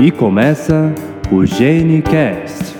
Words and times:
E 0.00 0.12
começa 0.12 0.94
o 1.32 1.44
GeneCast. 1.44 2.76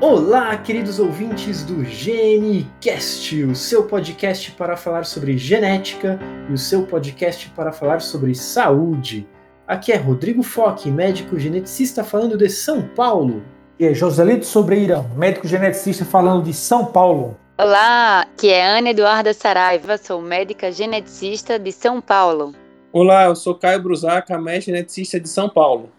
Olá, 0.00 0.56
queridos 0.58 1.00
ouvintes 1.00 1.64
do 1.64 1.84
GeneCast, 1.84 3.42
o 3.46 3.56
seu 3.56 3.88
podcast 3.88 4.52
para 4.52 4.76
falar 4.76 5.04
sobre 5.04 5.36
genética 5.36 6.20
e 6.48 6.52
o 6.52 6.56
seu 6.56 6.86
podcast 6.86 7.48
para 7.48 7.72
falar 7.72 8.00
sobre 8.00 8.32
saúde. 8.36 9.26
Aqui 9.66 9.90
é 9.90 9.96
Rodrigo 9.96 10.44
Foque, 10.44 10.88
médico 10.88 11.36
geneticista 11.36 12.04
falando 12.04 12.38
de 12.38 12.48
São 12.48 12.82
Paulo. 12.82 13.42
E 13.80 13.86
é 13.86 13.92
Joselito 13.92 14.46
Sobreira, 14.46 15.04
médico 15.16 15.48
geneticista 15.48 16.04
falando 16.04 16.44
de 16.44 16.52
São 16.52 16.84
Paulo. 16.84 17.36
Olá, 17.58 18.20
aqui 18.20 18.50
é 18.50 18.64
Ana 18.64 18.90
Eduarda 18.90 19.34
Saraiva, 19.34 19.98
sou 19.98 20.22
médica 20.22 20.70
geneticista 20.70 21.58
de 21.58 21.72
São 21.72 22.00
Paulo. 22.00 22.54
Olá, 22.98 23.26
eu 23.26 23.36
sou 23.36 23.54
Caio 23.54 23.82
Brusaca, 23.82 24.40
médico 24.40 24.72
geneticista 24.72 25.20
de 25.20 25.28
São 25.28 25.50
Paulo. 25.50 25.90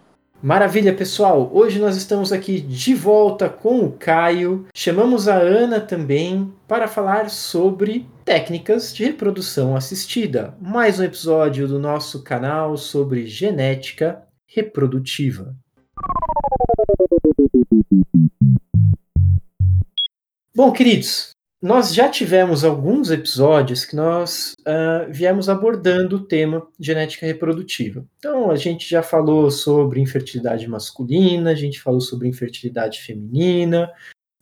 Maravilha, 0.41 0.91
pessoal! 0.95 1.47
Hoje 1.53 1.77
nós 1.77 1.95
estamos 1.95 2.33
aqui 2.33 2.59
de 2.59 2.95
volta 2.95 3.47
com 3.47 3.81
o 3.81 3.91
Caio. 3.91 4.65
Chamamos 4.75 5.27
a 5.27 5.35
Ana 5.35 5.79
também 5.79 6.51
para 6.67 6.87
falar 6.87 7.29
sobre 7.29 8.09
técnicas 8.25 8.95
de 8.95 9.05
reprodução 9.05 9.75
assistida. 9.75 10.57
Mais 10.59 10.99
um 10.99 11.03
episódio 11.03 11.67
do 11.67 11.77
nosso 11.77 12.23
canal 12.23 12.75
sobre 12.75 13.27
genética 13.27 14.23
reprodutiva. 14.47 15.55
Bom, 20.55 20.71
queridos, 20.71 21.36
nós 21.61 21.93
já 21.93 22.07
tivemos 22.07 22.63
alguns 22.63 23.09
episódios 23.09 23.83
que 23.83 23.95
nós 23.95 24.53
uh, 24.59 25.11
viemos 25.11 25.49
abordando 25.49 26.17
o 26.17 26.23
tema 26.23 26.67
genética 26.79 27.25
reprodutiva. 27.25 28.05
Então, 28.19 28.51
a 28.51 28.55
gente 28.55 28.87
já 28.87 29.01
falou 29.01 29.49
sobre 29.49 29.99
infertilidade 29.99 30.67
masculina, 30.67 31.51
a 31.51 31.55
gente 31.55 31.81
falou 31.81 31.99
sobre 31.99 32.27
infertilidade 32.27 33.01
feminina, 33.01 33.91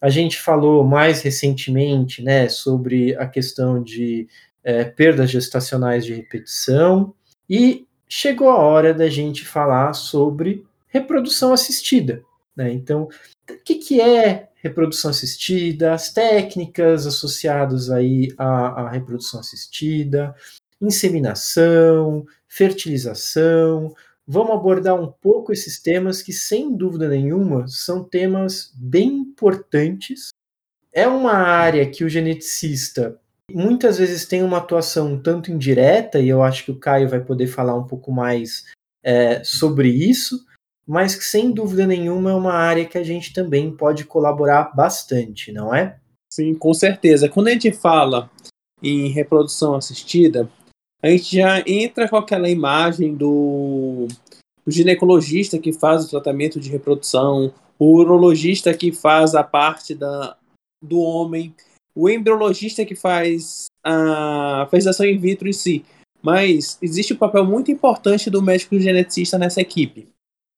a 0.02 0.09
gente 0.09 0.38
falou 0.38 0.83
mais 0.83 1.21
recentemente 1.21 2.21
né, 2.21 2.49
sobre 2.49 3.16
a 3.16 3.25
questão 3.25 3.81
de 3.81 4.27
é, 4.61 4.83
perdas 4.83 5.31
gestacionais 5.31 6.05
de 6.05 6.13
repetição, 6.13 7.13
e 7.49 7.88
chegou 8.09 8.49
a 8.49 8.58
hora 8.58 8.93
da 8.93 9.08
gente 9.08 9.45
falar 9.45 9.93
sobre 9.93 10.66
reprodução 10.88 11.53
assistida. 11.53 12.21
Né? 12.55 12.73
Então, 12.73 13.08
o 13.49 13.63
que, 13.63 13.75
que 13.75 14.02
é 14.02 14.49
reprodução 14.66 15.11
assistida, 15.11 15.94
as 15.94 16.11
técnicas 16.11 17.05
associadas 17.05 17.91
aí 17.91 18.33
à, 18.38 18.81
à 18.81 18.89
reprodução 18.89 19.39
assistida, 19.39 20.35
inseminação, 20.81 22.25
fertilização. 22.47 23.93
Vamos 24.27 24.55
abordar 24.55 24.99
um 24.99 25.11
pouco 25.11 25.53
esses 25.53 25.80
temas 25.80 26.23
que, 26.23 26.33
sem 26.33 26.75
dúvida 26.75 27.08
nenhuma, 27.08 27.67
são 27.67 28.03
temas 28.03 28.73
bem 28.75 29.08
importantes. 29.17 30.30
É 30.91 31.08
uma 31.08 31.33
área 31.33 31.88
que 31.89 32.03
o 32.03 32.09
geneticista 32.09 33.19
muitas 33.52 33.99
vezes 33.99 34.25
tem 34.25 34.41
uma 34.41 34.58
atuação 34.58 35.13
um 35.13 35.21
tanto 35.21 35.52
indireta, 35.52 36.19
e 36.19 36.27
eu 36.27 36.41
acho 36.41 36.66
que 36.66 36.71
o 36.71 36.80
Caio 36.80 37.08
vai 37.08 37.23
poder 37.23 37.45
falar 37.45 37.75
um 37.75 37.86
pouco 37.86 38.11
mais 38.11 38.66
é, 39.03 39.43
sobre 39.43 39.89
isso, 39.89 40.43
mas 40.88 41.16
que 41.16 41.23
sem 41.23 41.52
dúvida 41.52 41.88
nenhuma 41.88 42.31
é 42.31 42.36
uma 42.36 42.53
área 42.53 42.86
que 42.86 42.98
a 42.98 43.04
gente 43.04 43.33
também 43.33 43.71
pode 43.71 44.05
colaborar 44.05 44.71
bastante, 44.76 45.52
não 45.52 45.73
é? 45.73 45.98
Sim, 46.32 46.54
com 46.54 46.73
certeza. 46.73 47.30
Quando 47.30 47.48
a 47.48 47.52
gente 47.52 47.71
fala 47.71 48.30
em 48.83 49.09
reprodução 49.09 49.76
assistida, 49.76 50.49
a 51.02 51.09
gente 51.09 51.37
já 51.37 51.64
entra 51.65 52.08
com 52.08 52.17
aquela 52.17 52.49
imagem 52.49 53.15
do, 53.15 54.08
do 54.65 54.71
ginecologista 54.71 55.58
que 55.58 55.73
faz 55.73 56.05
o 56.05 56.09
tratamento 56.09 56.59
de 56.59 56.70
reprodução, 56.70 57.54
o 57.80 57.93
urologista 57.93 58.73
que 58.73 58.92
faz 58.92 59.33
a 59.33 59.43
parte 59.43 59.95
da, 59.95 60.38
do 60.83 60.99
homem, 60.99 61.54
o 61.95 62.09
embriologista 62.09 62.86
que 62.86 62.95
faz 62.95 63.65
a 63.83 64.67
fertilização 64.70 65.05
in 65.05 65.17
vitro 65.17 65.48
em 65.48 65.54
si. 65.54 65.86
Mas 66.21 66.77
existe 66.82 67.14
um 67.14 67.17
papel 67.17 67.45
muito 67.45 67.71
importante 67.71 68.30
do 68.30 68.42
médico 68.42 68.80
geneticista 68.80 69.38
nessa 69.38 69.61
equipe. 69.61 70.08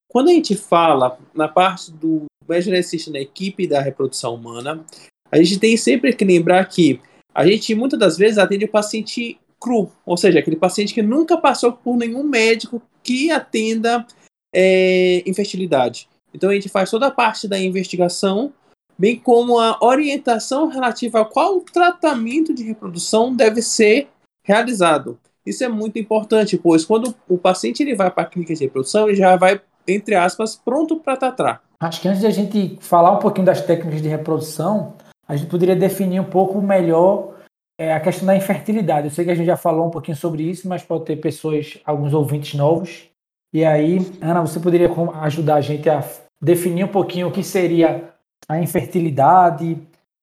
Quando 0.10 0.30
a 0.30 0.34
gente 0.34 0.56
fala 0.56 1.20
na 1.34 1.48
parte 1.48 1.92
do 1.92 2.26
geneticista 2.50 3.12
na 3.12 3.20
equipe 3.20 3.68
da 3.68 3.82
reprodução 3.82 4.36
humana, 4.36 4.86
a 5.32 5.38
gente 5.38 5.60
tem 5.60 5.76
sempre 5.76 6.14
que 6.14 6.24
lembrar 6.24 6.64
que 6.66 7.02
a 7.34 7.46
gente 7.46 7.76
muitas 7.76 8.00
das 8.00 8.18
vezes 8.18 8.38
atende 8.38 8.66
o 8.66 8.72
paciente 8.72 9.40
cru, 9.60 9.92
ou 10.06 10.16
seja, 10.16 10.40
aquele 10.40 10.56
paciente 10.56 10.94
que 10.94 11.02
nunca 11.02 11.38
passou 11.38 11.74
por 11.74 11.98
nenhum 11.98 12.24
médico 12.24 12.82
que 13.04 13.32
atenda 13.32 14.06
é, 14.56 15.24
infertilidade. 15.26 16.08
Então 16.34 16.50
a 16.50 16.54
gente 16.54 16.70
faz 16.70 16.90
toda 16.90 17.08
a 17.08 17.12
parte 17.12 17.48
da 17.48 17.60
investigação, 17.60 18.54
bem 18.98 19.20
como 19.20 19.60
a 19.60 19.78
orientação 19.82 20.68
relativa 20.68 21.22
a 21.22 21.26
qual 21.26 21.60
tratamento 21.62 22.54
de 22.54 22.64
reprodução 22.64 23.36
deve 23.36 23.62
ser 23.62 24.08
realizado. 24.44 25.20
Isso 25.46 25.64
é 25.64 25.68
muito 25.68 25.98
importante, 25.98 26.58
pois 26.58 26.86
quando 26.86 27.16
o 27.28 27.38
paciente 27.38 27.82
ele 27.82 27.96
vai 27.96 28.12
para 28.12 28.24
a 28.24 28.26
clínica 28.26 28.54
de 28.54 28.64
reprodução, 28.64 29.08
ele 29.08 29.18
já 29.18 29.36
vai 29.36 29.62
entre 29.88 30.16
aspas, 30.16 30.56
pronto 30.56 30.98
para 30.98 31.18
tatrar. 31.18 31.62
Acho 31.80 32.02
que 32.02 32.08
antes 32.08 32.22
de 32.22 32.28
a 32.28 32.32
gente 32.32 32.78
falar 32.82 33.12
um 33.12 33.20
pouquinho 33.20 33.46
das 33.46 33.62
técnicas 33.62 34.02
de 34.02 34.08
reprodução, 34.08 34.94
a 35.28 35.36
gente 35.36 35.50
poderia 35.50 35.76
definir 35.76 36.20
um 36.20 36.26
pouco 36.26 36.62
melhor 36.62 37.36
é, 37.80 37.94
a 37.94 38.00
questão 38.00 38.26
da 38.26 38.36
infertilidade. 38.36 39.08
Eu 39.08 39.12
sei 39.12 39.26
que 39.26 39.32
a 39.32 39.36
gente 39.36 39.46
já 39.46 39.58
falou 39.58 39.88
um 39.88 39.92
pouquinho 39.92 40.18
sobre 40.18 40.44
isso, 40.44 40.68
mas 40.68 40.84
pode 40.84 41.06
ter 41.06 41.16
pessoas, 41.18 41.80
alguns 41.86 42.14
ouvintes 42.14 42.56
novos. 42.56 43.10
E 43.54 43.64
aí, 43.64 44.00
Ana, 44.22 44.42
você 44.42 44.60
poderia 44.60 44.90
ajudar 45.22 45.56
a 45.56 45.62
gente 45.62 45.90
a 45.90 46.04
definir 46.42 46.84
um 46.84 46.90
pouquinho 46.90 47.28
o 47.28 47.32
que 47.32 47.44
seria 47.44 48.14
a 48.50 48.60
infertilidade, 48.60 49.78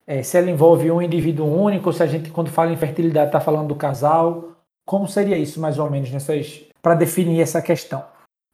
é, 0.07 0.21
se 0.21 0.37
ela 0.37 0.49
envolve 0.49 0.89
um 0.91 1.01
indivíduo 1.01 1.47
único, 1.47 1.91
se 1.91 2.03
a 2.03 2.05
gente, 2.05 2.29
quando 2.29 2.49
fala 2.49 2.71
em 2.71 2.75
infertilidade, 2.75 3.27
está 3.27 3.39
falando 3.39 3.69
do 3.69 3.75
casal. 3.75 4.51
Como 4.85 5.07
seria 5.07 5.37
isso, 5.37 5.59
mais 5.59 5.79
ou 5.79 5.89
menos, 5.89 6.11
nessas 6.11 6.63
para 6.81 6.93
definir 6.93 7.41
essa 7.41 7.61
questão? 7.61 8.05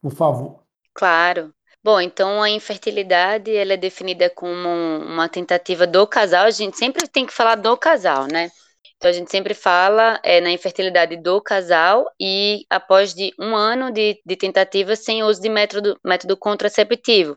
Por 0.02 0.12
favor. 0.12 0.61
Claro. 0.94 1.52
Bom, 1.84 2.00
então 2.00 2.42
a 2.42 2.48
infertilidade 2.50 3.54
ela 3.54 3.72
é 3.72 3.76
definida 3.76 4.30
como 4.30 4.68
uma 4.68 5.28
tentativa 5.28 5.86
do 5.86 6.06
casal. 6.06 6.44
A 6.46 6.50
gente 6.50 6.78
sempre 6.78 7.08
tem 7.08 7.26
que 7.26 7.32
falar 7.32 7.56
do 7.56 7.76
casal, 7.76 8.26
né? 8.26 8.50
Então 8.96 9.10
a 9.10 9.12
gente 9.12 9.30
sempre 9.32 9.52
fala 9.52 10.20
é, 10.22 10.40
na 10.40 10.52
infertilidade 10.52 11.16
do 11.16 11.40
casal 11.42 12.08
e 12.20 12.64
após 12.70 13.12
de 13.12 13.32
um 13.38 13.56
ano 13.56 13.90
de, 13.90 14.20
de 14.24 14.36
tentativa 14.36 14.94
sem 14.94 15.24
uso 15.24 15.40
de 15.42 15.48
método, 15.48 15.98
método 16.04 16.36
contraceptivo. 16.36 17.36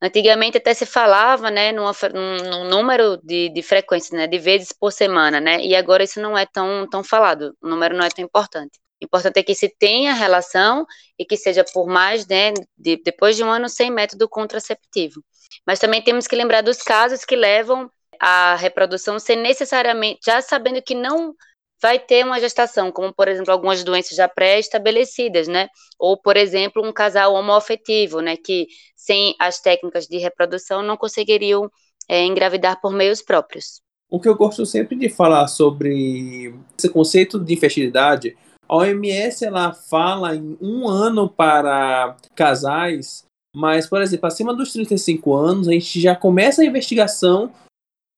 Antigamente 0.00 0.58
até 0.58 0.74
se 0.74 0.86
falava, 0.86 1.50
né, 1.50 1.72
numa, 1.72 1.92
num, 2.12 2.68
número 2.68 3.18
de, 3.22 3.48
de 3.50 3.62
frequência, 3.62 4.16
né, 4.16 4.26
de 4.26 4.38
vezes 4.38 4.72
por 4.72 4.92
semana, 4.92 5.40
né, 5.40 5.60
e 5.60 5.76
agora 5.76 6.02
isso 6.04 6.20
não 6.20 6.36
é 6.36 6.44
tão, 6.46 6.88
tão 6.90 7.04
falado, 7.04 7.56
o 7.62 7.68
número 7.68 7.96
não 7.96 8.04
é 8.04 8.10
tão 8.10 8.24
importante. 8.24 8.81
Importante 9.02 9.38
é 9.38 9.42
que 9.42 9.54
se 9.54 9.68
tenha 9.68 10.14
relação 10.14 10.86
e 11.18 11.24
que 11.24 11.36
seja 11.36 11.64
por 11.64 11.88
mais, 11.88 12.24
né, 12.24 12.54
de, 12.78 12.96
depois 13.02 13.34
de 13.34 13.42
um 13.42 13.50
ano 13.50 13.68
sem 13.68 13.90
método 13.90 14.28
contraceptivo. 14.28 15.20
Mas 15.66 15.80
também 15.80 16.00
temos 16.00 16.28
que 16.28 16.36
lembrar 16.36 16.62
dos 16.62 16.82
casos 16.82 17.24
que 17.24 17.34
levam 17.34 17.90
à 18.20 18.54
reprodução 18.54 19.18
sem 19.18 19.36
necessariamente, 19.36 20.20
já 20.24 20.40
sabendo 20.40 20.80
que 20.80 20.94
não 20.94 21.34
vai 21.82 21.98
ter 21.98 22.24
uma 22.24 22.38
gestação, 22.38 22.92
como 22.92 23.12
por 23.12 23.26
exemplo 23.26 23.52
algumas 23.52 23.82
doenças 23.82 24.16
já 24.16 24.28
pré-estabelecidas, 24.28 25.48
né? 25.48 25.68
Ou 25.98 26.16
por 26.16 26.36
exemplo 26.36 26.86
um 26.86 26.92
casal 26.92 27.34
homoafetivo, 27.34 28.20
né? 28.20 28.36
Que 28.36 28.68
sem 28.94 29.34
as 29.36 29.60
técnicas 29.60 30.06
de 30.06 30.16
reprodução 30.18 30.80
não 30.80 30.96
conseguiriam 30.96 31.68
é, 32.08 32.24
engravidar 32.24 32.80
por 32.80 32.92
meios 32.92 33.20
próprios. 33.20 33.80
O 34.08 34.20
que 34.20 34.28
eu 34.28 34.36
gosto 34.36 34.64
sempre 34.64 34.94
de 34.94 35.08
falar 35.08 35.48
sobre 35.48 36.54
esse 36.78 36.88
conceito 36.88 37.40
de 37.40 37.54
infertilidade 37.54 38.36
a 38.72 38.76
OMS 38.76 39.44
ela 39.44 39.74
fala 39.74 40.34
em 40.34 40.56
um 40.58 40.88
ano 40.88 41.28
para 41.28 42.16
casais, 42.34 43.22
mas, 43.54 43.86
por 43.86 44.00
exemplo, 44.00 44.26
acima 44.26 44.54
dos 44.54 44.72
35 44.72 45.34
anos, 45.34 45.68
a 45.68 45.72
gente 45.72 46.00
já 46.00 46.16
começa 46.16 46.62
a 46.62 46.64
investigação 46.64 47.52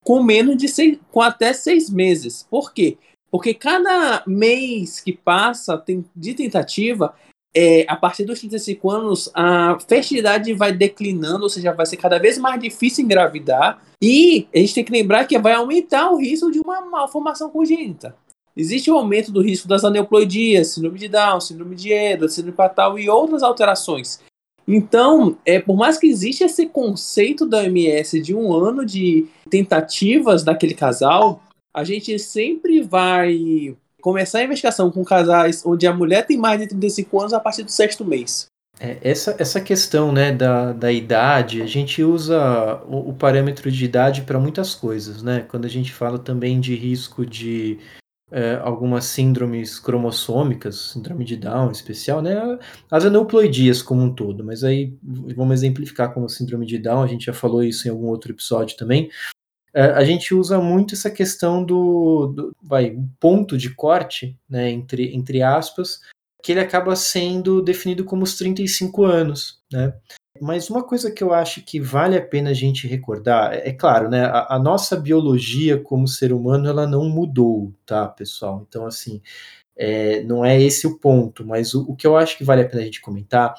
com 0.05 0.23
menos 0.23 0.57
de 0.57 0.69
seis, 0.69 0.97
com 1.11 1.21
até 1.21 1.53
seis 1.53 1.91
meses. 1.91 2.47
Por 2.49 2.73
quê? 2.73 2.97
Porque 3.33 3.53
cada 3.53 4.23
mês 4.29 5.01
que 5.01 5.13
passa 5.13 5.83
de 6.15 6.35
tentativa, 6.35 7.17
é, 7.53 7.85
a 7.89 7.97
partir 7.97 8.25
dos 8.25 8.39
35 8.39 8.91
anos, 8.93 9.31
a 9.35 9.77
fertilidade 9.89 10.53
vai 10.53 10.73
declinando, 10.73 11.43
ou 11.43 11.51
seja, 11.51 11.73
vai 11.73 11.85
ser 11.85 11.97
cada 11.97 12.21
vez 12.21 12.39
mais 12.39 12.61
difícil 12.61 13.05
engravidar. 13.05 13.83
E 14.01 14.47
a 14.55 14.59
gente 14.59 14.75
tem 14.75 14.85
que 14.85 14.93
lembrar 14.93 15.25
que 15.25 15.37
vai 15.37 15.55
aumentar 15.55 16.13
o 16.13 16.17
risco 16.17 16.53
de 16.53 16.61
uma 16.61 16.81
malformação 16.83 17.51
congênita. 17.51 18.15
Existe 18.57 18.91
o 18.91 18.95
um 18.95 18.99
aumento 18.99 19.33
do 19.33 19.43
risco 19.43 19.67
das 19.67 19.85
aneuploidias, 19.85 20.69
síndrome 20.69 20.99
de 20.99 21.09
Down, 21.09 21.41
síndrome 21.41 21.75
de 21.75 21.93
Edwards, 21.93 22.35
síndrome 22.35 22.57
fatal 22.57 22.99
e 22.99 23.09
outras 23.09 23.43
alterações. 23.43 24.21
Então, 24.67 25.37
é, 25.45 25.59
por 25.59 25.77
mais 25.77 25.99
que 25.99 26.07
exista 26.07 26.45
esse 26.45 26.67
conceito 26.67 27.47
da 27.47 27.59
OMS 27.59 28.21
de 28.21 28.35
um 28.35 28.53
ano 28.53 28.85
de 28.85 29.27
tentativas 29.51 30.43
daquele 30.43 30.75
casal, 30.75 31.43
a 31.75 31.85
gente 31.85 32.19
sempre 32.19 32.81
vai 32.81 33.77
começar 34.01 34.39
a 34.39 34.45
investigação 34.45 34.91
com 34.91 35.05
casais 35.05 35.65
onde 35.67 35.87
a 35.87 35.93
mulher 35.93 36.27
tem 36.27 36.37
mais 36.37 36.61
de 36.61 36.69
35 36.69 37.21
anos 37.21 37.33
a 37.33 37.41
partir 37.41 37.63
do 37.63 37.71
sexto 37.71 38.05
mês. 38.05 38.47
É, 38.81 38.99
essa, 39.03 39.37
essa 39.39 39.61
questão 39.61 40.11
né, 40.11 40.33
da, 40.33 40.73
da 40.73 40.91
idade, 40.91 41.63
a 41.63 41.67
gente 41.67 42.03
usa 42.03 42.83
o, 42.87 43.11
o 43.11 43.13
parâmetro 43.13 43.71
de 43.71 43.85
idade 43.85 44.23
para 44.23 44.39
muitas 44.39 44.75
coisas, 44.75 45.23
né? 45.23 45.45
Quando 45.49 45.65
a 45.65 45.69
gente 45.69 45.93
fala 45.93 46.19
também 46.19 46.59
de 46.59 46.75
risco 46.75 47.25
de 47.25 47.79
é, 48.35 48.57
algumas 48.57 49.05
síndromes 49.05 49.79
cromossômicas, 49.79 50.91
síndrome 50.93 51.25
de 51.25 51.37
Down 51.37 51.71
especial, 51.71 52.21
né? 52.21 52.35
As 52.91 53.05
aneuploidias 53.05 53.81
como 53.81 54.03
um 54.03 54.13
todo, 54.13 54.43
mas 54.43 54.65
aí 54.65 54.99
vamos 55.01 55.55
exemplificar 55.55 56.13
como 56.13 56.29
síndrome 56.29 56.67
de 56.67 56.77
Down, 56.77 57.05
a 57.05 57.07
gente 57.07 57.27
já 57.27 57.33
falou 57.33 57.63
isso 57.63 57.87
em 57.87 57.93
algum 57.93 58.09
outro 58.09 58.33
episódio 58.33 58.77
também. 58.77 59.09
É, 59.73 59.83
a 59.85 60.03
gente 60.03 60.35
usa 60.35 60.59
muito 60.59 60.97
essa 60.97 61.13
questão 61.13 61.65
do, 61.65 62.27
do 62.35 62.57
vai, 62.61 62.99
ponto 63.21 63.57
de 63.57 63.73
corte, 63.73 64.37
né, 64.51 64.69
entre, 64.69 65.15
entre 65.15 65.41
aspas, 65.41 66.01
que 66.43 66.51
ele 66.51 66.61
acaba 66.61 66.97
sendo 66.97 67.63
definido 67.63 68.05
como 68.05 68.25
os 68.25 68.37
35 68.37 69.05
anos, 69.05 69.61
né? 69.73 69.95
Mas 70.41 70.69
uma 70.69 70.83
coisa 70.83 71.11
que 71.13 71.23
eu 71.23 71.33
acho 71.33 71.63
que 71.63 71.79
vale 71.81 72.17
a 72.17 72.27
pena 72.27 72.51
a 72.51 72.55
gente 72.55 72.89
recordar, 72.89 73.55
é, 73.55 73.69
é 73.69 73.73
claro, 73.73 74.09
né, 74.11 74.25
a, 74.25 74.57
a, 74.57 74.59
nossa 74.59 74.97
biologia 74.97 75.79
como 75.79 76.09
ser 76.09 76.33
humano, 76.33 76.69
ela 76.69 76.87
não 76.87 77.09
mudou, 77.09 77.73
tá, 77.87 78.09
pessoal? 78.09 78.67
Então, 78.69 78.85
assim, 78.85 79.23
é, 79.77 80.23
não 80.25 80.45
é 80.45 80.61
esse 80.61 80.87
o 80.87 80.99
ponto, 80.99 81.47
mas 81.47 81.73
o, 81.75 81.83
o 81.91 81.97
que 81.97 82.07
eu 82.07 82.17
acho 82.17 82.37
que 82.37 82.45
vale 82.45 82.63
a 82.63 82.69
pena 82.69 82.83
a 82.83 82.85
gente 82.85 83.01
comentar 83.01 83.55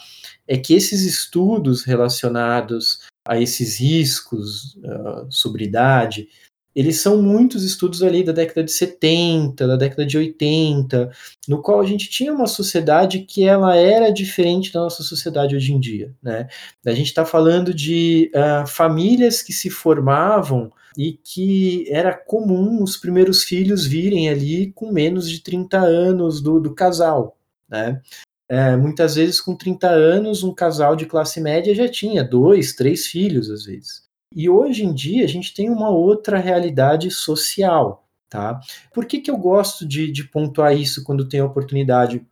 é 0.48 0.58
que 0.58 0.74
esses 0.74 1.04
estudos 1.04 1.84
relacionados 1.84 3.02
a 3.26 3.40
esses 3.40 3.80
riscos 3.80 4.76
uh, 4.76 5.26
sobre 5.30 5.66
idade, 5.66 6.30
eles 6.76 7.00
são 7.00 7.22
muitos 7.22 7.64
estudos 7.64 8.04
ali 8.04 8.22
da 8.22 8.34
década 8.34 8.64
de 8.64 8.72
70, 8.72 9.66
da 9.66 9.78
década 9.78 10.06
de 10.06 10.18
80, 10.18 11.10
no 11.48 11.62
qual 11.62 11.80
a 11.80 11.86
gente 11.86 12.10
tinha 12.10 12.34
uma 12.34 12.48
sociedade 12.48 13.20
que 13.20 13.46
ela 13.46 13.76
era 13.78 14.12
diferente 14.12 14.74
da 14.74 14.82
nossa 14.82 15.02
sociedade 15.02 15.56
hoje 15.56 15.74
em 15.74 15.80
dia, 15.80 16.14
né? 16.22 16.48
A 16.86 16.92
gente 16.92 17.08
está 17.08 17.26
falando 17.26 17.74
de 17.74 18.30
uh, 18.36 18.68
famílias 18.68 19.42
que 19.42 19.54
se 19.54 19.70
formavam 19.70 20.70
e 20.98 21.14
que 21.14 21.86
era 21.90 22.14
comum 22.14 22.84
os 22.84 22.98
primeiros 22.98 23.44
filhos 23.44 23.86
virem 23.86 24.30
ali 24.30 24.72
com 24.74 24.92
menos 24.92 25.30
de 25.30 25.42
30 25.42 25.78
anos 25.78 26.42
do, 26.42 26.60
do 26.60 26.76
casal, 26.76 27.38
né? 27.70 28.02
É, 28.48 28.76
muitas 28.76 29.16
vezes 29.16 29.42
com 29.42 29.56
30 29.56 29.90
anos 29.90 30.44
um 30.44 30.54
casal 30.54 30.96
de 30.96 31.08
classe 31.08 31.42
média 31.42 31.74
já 31.74 31.90
tinha 31.90 32.24
dois, 32.24 32.74
três 32.74 33.08
filhos 33.08 33.50
às 33.50 33.66
vezes. 33.66 34.05
E 34.36 34.50
hoje 34.50 34.84
em 34.84 34.94
dia 34.94 35.24
a 35.24 35.28
gente 35.28 35.54
tem 35.54 35.70
uma 35.70 35.90
outra 35.90 36.38
realidade 36.38 37.10
social, 37.10 38.06
tá? 38.30 38.60
Por 38.94 39.06
que, 39.06 39.22
que 39.22 39.32
eu 39.32 39.38
gosto 39.38 39.88
de, 39.88 40.12
de 40.12 40.26
pontuar 40.26 40.76
isso 40.76 41.04
quando 41.04 41.30
tenho 41.30 41.46
oportunidade? 41.46 42.26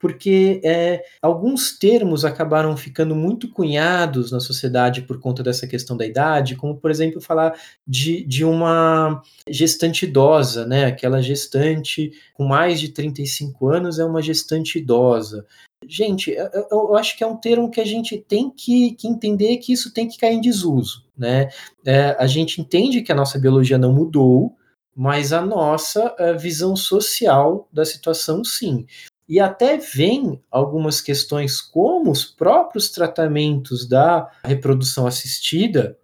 porque 0.00 0.62
é, 0.64 1.04
alguns 1.20 1.78
termos 1.78 2.24
acabaram 2.24 2.74
ficando 2.74 3.14
muito 3.14 3.50
cunhados 3.50 4.32
na 4.32 4.40
sociedade 4.40 5.02
por 5.02 5.20
conta 5.20 5.42
dessa 5.42 5.66
questão 5.66 5.94
da 5.94 6.06
idade, 6.06 6.56
como, 6.56 6.74
por 6.74 6.90
exemplo, 6.90 7.20
falar 7.20 7.54
de, 7.86 8.24
de 8.24 8.42
uma 8.42 9.22
gestante 9.46 10.06
idosa, 10.06 10.66
né? 10.66 10.86
Aquela 10.86 11.20
gestante 11.20 12.12
com 12.32 12.44
mais 12.46 12.80
de 12.80 12.88
35 12.88 13.68
anos 13.68 13.98
é 13.98 14.04
uma 14.04 14.22
gestante 14.22 14.78
idosa. 14.78 15.46
Gente, 15.86 16.30
eu, 16.30 16.68
eu, 16.70 16.96
acho 16.96 17.16
que 17.16 17.24
é 17.24 17.26
um 17.26 17.36
termo 17.36 17.70
que 17.70 17.80
a 17.80 17.84
gente 17.84 18.18
tem 18.18 18.50
que, 18.50 18.92
que 18.92 19.08
entender 19.08 19.56
que 19.56 19.72
isso 19.72 19.92
tem 19.92 20.06
que 20.06 20.18
cair 20.18 20.34
em 20.34 20.40
desuso, 20.40 21.04
né? 21.16 21.48
É, 21.84 22.16
a 22.18 22.26
gente 22.26 22.60
entende 22.60 23.02
que 23.02 23.10
a 23.10 23.14
nossa 23.14 23.38
biologia 23.38 23.78
não 23.78 23.92
mudou, 23.92 24.54
mas 24.94 25.32
a 25.32 25.40
nossa 25.40 26.14
a 26.18 26.32
visão 26.32 26.76
social 26.76 27.68
da 27.72 27.84
situação 27.84 28.44
sim. 28.44 28.86
E 29.26 29.38
até 29.38 29.76
vem 29.76 30.42
algumas 30.50 31.00
questões, 31.00 31.60
como 31.60 32.10
os 32.10 32.24
próprios 32.24 32.90
tratamentos 32.90 33.88
da 33.88 34.28
reprodução 34.44 35.06
assistida, 35.06 35.96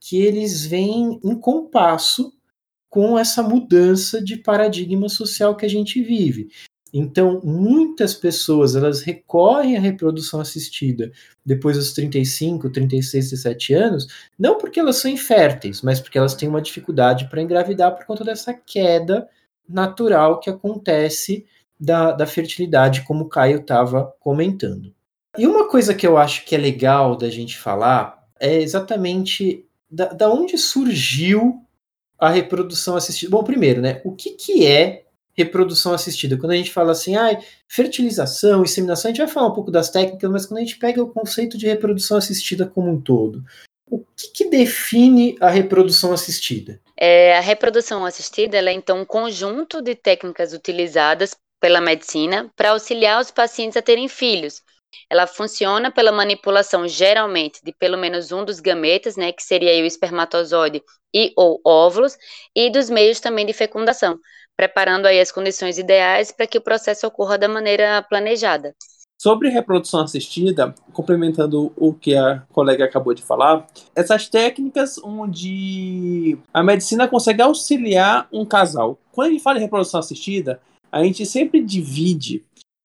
que 0.00 0.16
eles 0.20 0.64
vêm 0.64 1.20
em 1.22 1.38
compasso 1.38 2.32
com 2.88 3.18
essa 3.18 3.42
mudança 3.42 4.22
de 4.24 4.36
paradigma 4.36 5.08
social 5.08 5.54
que 5.54 5.64
a 5.64 5.68
gente 5.68 6.02
vive. 6.02 6.48
Então, 6.92 7.40
muitas 7.44 8.14
pessoas 8.14 8.74
elas 8.74 9.02
recorrem 9.02 9.76
à 9.76 9.80
reprodução 9.80 10.40
assistida 10.40 11.12
depois 11.44 11.76
dos 11.76 11.92
35, 11.92 12.68
36, 12.70 13.30
17 13.30 13.74
anos, 13.74 14.06
não 14.38 14.58
porque 14.58 14.80
elas 14.80 14.96
são 14.96 15.10
inférteis, 15.10 15.82
mas 15.82 16.00
porque 16.00 16.18
elas 16.18 16.34
têm 16.34 16.48
uma 16.48 16.62
dificuldade 16.62 17.28
para 17.28 17.42
engravidar 17.42 17.94
por 17.94 18.04
conta 18.04 18.24
dessa 18.24 18.52
queda 18.52 19.28
natural 19.68 20.40
que 20.40 20.50
acontece 20.50 21.46
da, 21.78 22.12
da 22.12 22.26
fertilidade, 22.26 23.04
como 23.04 23.24
o 23.24 23.28
Caio 23.28 23.60
estava 23.60 24.12
comentando. 24.20 24.92
E 25.38 25.46
uma 25.46 25.68
coisa 25.68 25.94
que 25.94 26.06
eu 26.06 26.18
acho 26.18 26.44
que 26.44 26.54
é 26.54 26.58
legal 26.58 27.16
da 27.16 27.30
gente 27.30 27.56
falar 27.56 28.28
é 28.38 28.60
exatamente 28.60 29.64
da, 29.88 30.06
da 30.06 30.28
onde 30.28 30.58
surgiu 30.58 31.64
a 32.18 32.28
reprodução 32.28 32.96
assistida. 32.96 33.30
Bom, 33.30 33.42
primeiro, 33.42 33.80
né? 33.80 34.00
O 34.04 34.12
que, 34.12 34.30
que 34.30 34.66
é 34.66 35.04
reprodução 35.36 35.92
assistida. 35.92 36.36
Quando 36.36 36.52
a 36.52 36.56
gente 36.56 36.72
fala 36.72 36.92
assim, 36.92 37.16
ah, 37.16 37.38
fertilização, 37.68 38.62
inseminação, 38.62 39.08
a 39.08 39.12
gente 39.12 39.24
vai 39.24 39.32
falar 39.32 39.48
um 39.48 39.54
pouco 39.54 39.70
das 39.70 39.90
técnicas, 39.90 40.30
mas 40.30 40.46
quando 40.46 40.58
a 40.58 40.62
gente 40.62 40.78
pega 40.78 41.02
o 41.02 41.10
conceito 41.10 41.56
de 41.56 41.66
reprodução 41.66 42.16
assistida 42.16 42.66
como 42.66 42.90
um 42.90 43.00
todo, 43.00 43.44
o 43.90 44.04
que, 44.16 44.28
que 44.28 44.50
define 44.50 45.36
a 45.40 45.50
reprodução 45.50 46.12
assistida? 46.12 46.80
É, 46.96 47.36
a 47.36 47.40
reprodução 47.40 48.04
assistida 48.04 48.58
é 48.58 48.72
então 48.72 49.00
um 49.00 49.04
conjunto 49.04 49.82
de 49.82 49.94
técnicas 49.94 50.52
utilizadas 50.52 51.36
pela 51.60 51.80
medicina 51.80 52.50
para 52.56 52.70
auxiliar 52.70 53.20
os 53.20 53.30
pacientes 53.30 53.76
a 53.76 53.82
terem 53.82 54.08
filhos. 54.08 54.62
Ela 55.08 55.26
funciona 55.26 55.90
pela 55.90 56.12
manipulação 56.12 56.86
geralmente 56.86 57.60
de 57.64 57.72
pelo 57.72 57.98
menos 57.98 58.32
um 58.32 58.44
dos 58.44 58.60
gametas, 58.60 59.16
né, 59.16 59.32
que 59.32 59.42
seria 59.42 59.82
o 59.82 59.86
espermatozoide 59.86 60.82
e 61.14 61.32
ou 61.36 61.60
óvulos, 61.64 62.16
e 62.54 62.70
dos 62.70 62.88
meios 62.88 63.20
também 63.20 63.44
de 63.44 63.52
fecundação, 63.52 64.18
preparando 64.60 65.06
aí 65.06 65.18
as 65.18 65.32
condições 65.32 65.78
ideais 65.78 66.30
para 66.30 66.46
que 66.46 66.58
o 66.58 66.60
processo 66.60 67.06
ocorra 67.06 67.38
da 67.38 67.48
maneira 67.48 68.02
planejada. 68.02 68.74
Sobre 69.18 69.48
reprodução 69.48 70.02
assistida, 70.02 70.74
complementando 70.92 71.72
o 71.78 71.94
que 71.94 72.14
a 72.14 72.42
colega 72.52 72.84
acabou 72.84 73.14
de 73.14 73.22
falar, 73.22 73.66
essas 73.96 74.28
técnicas 74.28 74.98
onde 75.02 76.36
a 76.52 76.62
medicina 76.62 77.08
consegue 77.08 77.40
auxiliar 77.40 78.28
um 78.30 78.44
casal. 78.44 78.98
Quando 79.10 79.28
a 79.28 79.30
gente 79.30 79.42
fala 79.42 79.56
em 79.56 79.62
reprodução 79.62 79.98
assistida, 79.98 80.60
a 80.92 81.02
gente 81.02 81.24
sempre 81.24 81.64
divide 81.64 82.44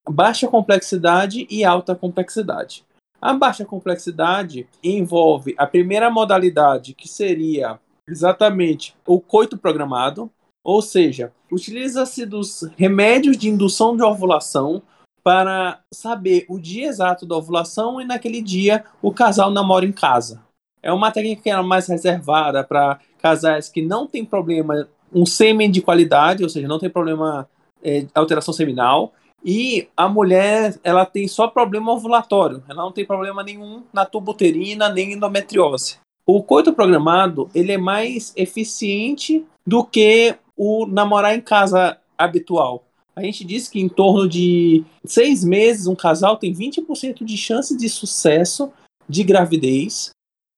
baixa 0.10 0.48
complexidade 0.48 1.46
e 1.50 1.66
alta 1.66 1.94
complexidade. 1.94 2.86
A 3.22 3.34
baixa 3.34 3.66
complexidade 3.66 4.66
envolve 4.82 5.54
a 5.58 5.68
primeira 5.68 6.10
modalidade, 6.10 6.94
que 6.94 7.10
seria 7.10 7.78
exatamente 8.08 8.96
o 9.06 9.20
coito 9.20 9.58
programado, 9.58 10.32
ou 10.66 10.82
seja, 10.82 11.32
utiliza-se 11.52 12.26
dos 12.26 12.68
remédios 12.76 13.38
de 13.38 13.48
indução 13.48 13.96
de 13.96 14.02
ovulação 14.02 14.82
para 15.24 15.80
saber 15.94 16.46
o 16.50 16.60
dia 16.60 16.88
exato 16.88 17.24
da 17.26 17.38
ovulação 17.38 18.02
e 18.02 18.06
naquele 18.06 18.42
dia 18.42 18.84
o 19.00 19.12
casal 19.12 19.52
namora 19.52 19.86
em 19.86 19.92
casa. 19.92 20.42
É 20.82 20.92
uma 20.92 21.12
técnica 21.12 21.44
que 21.44 21.50
é 21.52 21.62
mais 21.62 21.88
reservada 21.88 22.64
para 22.64 23.00
casais 23.22 23.70
que 23.70 23.82
não 23.82 24.08
tem 24.08 24.26
problema, 24.26 24.88
um 25.14 25.26
sêmen 25.26 25.70
de 25.70 25.82
qualidade, 25.82 26.44
ou 26.44 26.50
seja, 26.50 26.68
não 26.68 26.80
tem 26.80 26.90
problema 26.90 27.48
é, 27.84 28.08
alteração 28.16 28.54
seminal, 28.54 29.14
e 29.44 29.88
a 29.96 30.10
mulher 30.10 30.80
ela 30.84 31.06
tem 31.06 31.28
só 31.28 31.48
problema 31.48 31.92
ovulatório, 31.92 32.64
ela 32.68 32.82
não 32.82 32.92
tem 32.92 33.06
problema 33.06 33.44
nenhum 33.44 33.84
na 33.94 34.04
tubuterina 34.04 34.90
nem 34.90 35.14
endometriose. 35.14 35.98
O 36.26 36.42
coito 36.42 36.74
programado 36.74 37.50
ele 37.54 37.72
é 37.72 37.78
mais 37.78 38.34
eficiente 38.36 39.46
do 39.66 39.84
que 39.84 40.36
o 40.56 40.86
namorar 40.86 41.36
em 41.36 41.42
casa 41.42 41.98
habitual. 42.18 42.86
A 43.16 43.22
gente 43.22 43.46
diz 43.46 43.70
que 43.70 43.80
em 43.80 43.88
torno 43.88 44.28
de 44.28 44.84
seis 45.06 45.44
meses 45.44 45.88
um 45.88 45.96
casal 45.96 46.38
tem 46.38 46.54
20% 46.54 47.24
de 47.24 47.38
chance 47.38 47.76
de 47.78 47.88
sucesso 47.88 48.72
de 49.08 49.24
gravidez 49.24 50.10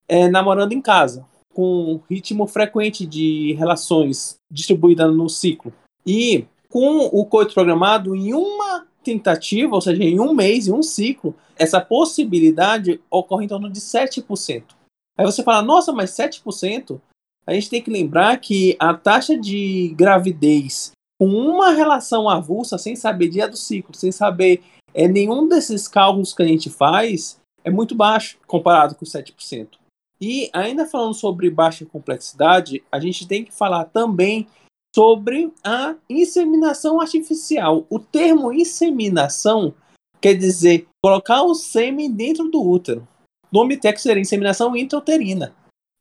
é, 0.07 0.27
namorando 0.27 0.71
em 0.71 0.81
casa, 0.81 1.25
com 1.53 1.99
ritmo 2.09 2.47
frequente 2.47 3.05
de 3.05 3.53
relações 3.53 4.37
distribuída 4.49 5.07
no 5.07 5.29
ciclo. 5.29 5.73
E 6.05 6.45
com 6.69 7.05
o 7.11 7.25
coito 7.25 7.53
programado, 7.53 8.15
em 8.15 8.33
uma 8.33 8.87
tentativa, 9.03 9.73
ou 9.73 9.81
seja, 9.81 10.03
em 10.03 10.19
um 10.19 10.33
mês, 10.33 10.67
em 10.67 10.73
um 10.73 10.83
ciclo, 10.83 11.35
essa 11.55 11.79
possibilidade 11.79 12.99
ocorre 13.09 13.45
em 13.45 13.47
torno 13.47 13.69
de 13.69 13.79
7%. 13.79 14.63
Aí 15.17 15.25
você 15.25 15.43
fala, 15.43 15.61
nossa, 15.61 15.91
mas 15.91 16.11
7%? 16.11 16.99
A 17.47 17.53
gente 17.53 17.69
tem 17.69 17.81
que 17.81 17.89
lembrar 17.89 18.37
que 18.37 18.75
a 18.77 18.93
taxa 18.93 19.37
de 19.37 19.93
gravidez 19.95 20.91
com 21.19 21.27
uma 21.27 21.71
relação 21.71 22.29
avulsa, 22.29 22.77
sem 22.77 22.95
saber 22.95 23.29
dia 23.29 23.47
do 23.47 23.57
ciclo, 23.57 23.95
sem 23.95 24.11
saber 24.11 24.61
é, 24.93 25.07
nenhum 25.07 25.47
desses 25.47 25.87
cálculos 25.87 26.33
que 26.33 26.43
a 26.43 26.47
gente 26.47 26.69
faz, 26.69 27.39
é 27.63 27.71
muito 27.71 27.95
baixo 27.95 28.37
comparado 28.45 28.95
com 28.95 29.05
7%. 29.05 29.69
E 30.19 30.49
ainda 30.51 30.85
falando 30.85 31.13
sobre 31.13 31.49
baixa 31.49 31.85
complexidade, 31.85 32.83
a 32.91 32.99
gente 32.99 33.27
tem 33.27 33.43
que 33.43 33.53
falar 33.53 33.85
também 33.85 34.47
sobre 34.95 35.51
a 35.63 35.95
inseminação 36.09 36.99
artificial. 36.99 37.85
O 37.89 37.99
termo 37.99 38.51
inseminação 38.51 39.73
quer 40.19 40.33
dizer 40.33 40.87
colocar 41.03 41.43
o 41.43 41.53
sêmen 41.53 42.11
dentro 42.11 42.49
do 42.49 42.61
útero. 42.61 43.07
O 43.51 43.59
nome 43.59 43.77
técnico 43.77 44.01
seria 44.01 44.21
inseminação 44.21 44.75
intrauterina. 44.75 45.53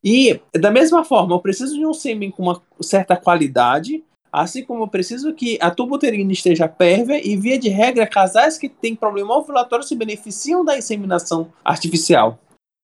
E, 0.03 0.39
da 0.53 0.71
mesma 0.71 1.03
forma, 1.03 1.35
eu 1.35 1.39
preciso 1.39 1.75
de 1.75 1.85
um 1.85 1.93
sêmen 1.93 2.31
com 2.31 2.43
uma 2.43 2.61
certa 2.81 3.15
qualidade, 3.15 4.03
assim 4.31 4.63
como 4.63 4.83
eu 4.83 4.87
preciso 4.87 5.33
que 5.33 5.57
a 5.61 5.71
tuba 5.71 5.95
uterina 5.95 6.31
esteja 6.31 6.67
pérvia 6.67 7.25
e, 7.25 7.35
via 7.35 7.57
de 7.57 7.69
regra, 7.69 8.05
casais 8.05 8.57
que 8.57 8.69
têm 8.69 8.95
problema 8.95 9.35
ovulatório 9.35 9.85
se 9.85 9.95
beneficiam 9.95 10.63
da 10.63 10.77
inseminação 10.77 11.51
artificial. 11.63 12.39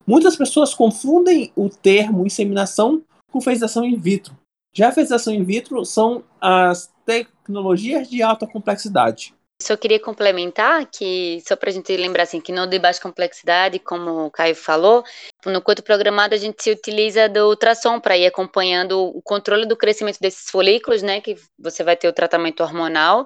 Muitas 0.05 0.35
pessoas 0.35 0.73
confundem 0.73 1.51
o 1.55 1.69
termo 1.69 2.25
inseminação 2.25 3.01
com 3.31 3.39
fertilização 3.39 3.85
in 3.85 3.97
vitro. 3.97 4.37
Já 4.73 4.89
a 4.89 4.91
fertilização 4.91 5.33
in 5.33 5.43
vitro 5.43 5.85
são 5.85 6.23
as 6.41 6.91
tecnologias 7.05 8.09
de 8.09 8.21
alta 8.21 8.47
complexidade. 8.47 9.33
Só 9.63 9.77
queria 9.77 9.99
complementar 9.99 10.85
que, 10.91 11.41
só 11.47 11.55
para 11.55 11.69
a 11.69 11.73
gente 11.73 11.95
lembrar 11.95 12.23
assim, 12.23 12.41
que 12.41 12.51
no 12.51 12.67
de 12.67 12.77
baixa 12.77 13.01
complexidade, 13.01 13.79
como 13.79 14.25
o 14.25 14.31
Caio 14.31 14.55
falou, 14.55 15.03
no 15.45 15.61
coito 15.61 15.81
programado 15.81 16.35
a 16.35 16.37
gente 16.37 16.61
se 16.61 16.69
utiliza 16.69 17.29
do 17.29 17.47
ultrassom 17.47 17.97
para 17.97 18.17
ir 18.17 18.25
acompanhando 18.25 18.99
o 18.99 19.21
controle 19.21 19.65
do 19.65 19.77
crescimento 19.77 20.19
desses 20.19 20.49
folículos, 20.49 21.01
né, 21.01 21.21
que 21.21 21.35
você 21.57 21.81
vai 21.81 21.95
ter 21.95 22.09
o 22.09 22.13
tratamento 22.13 22.61
hormonal. 22.61 23.25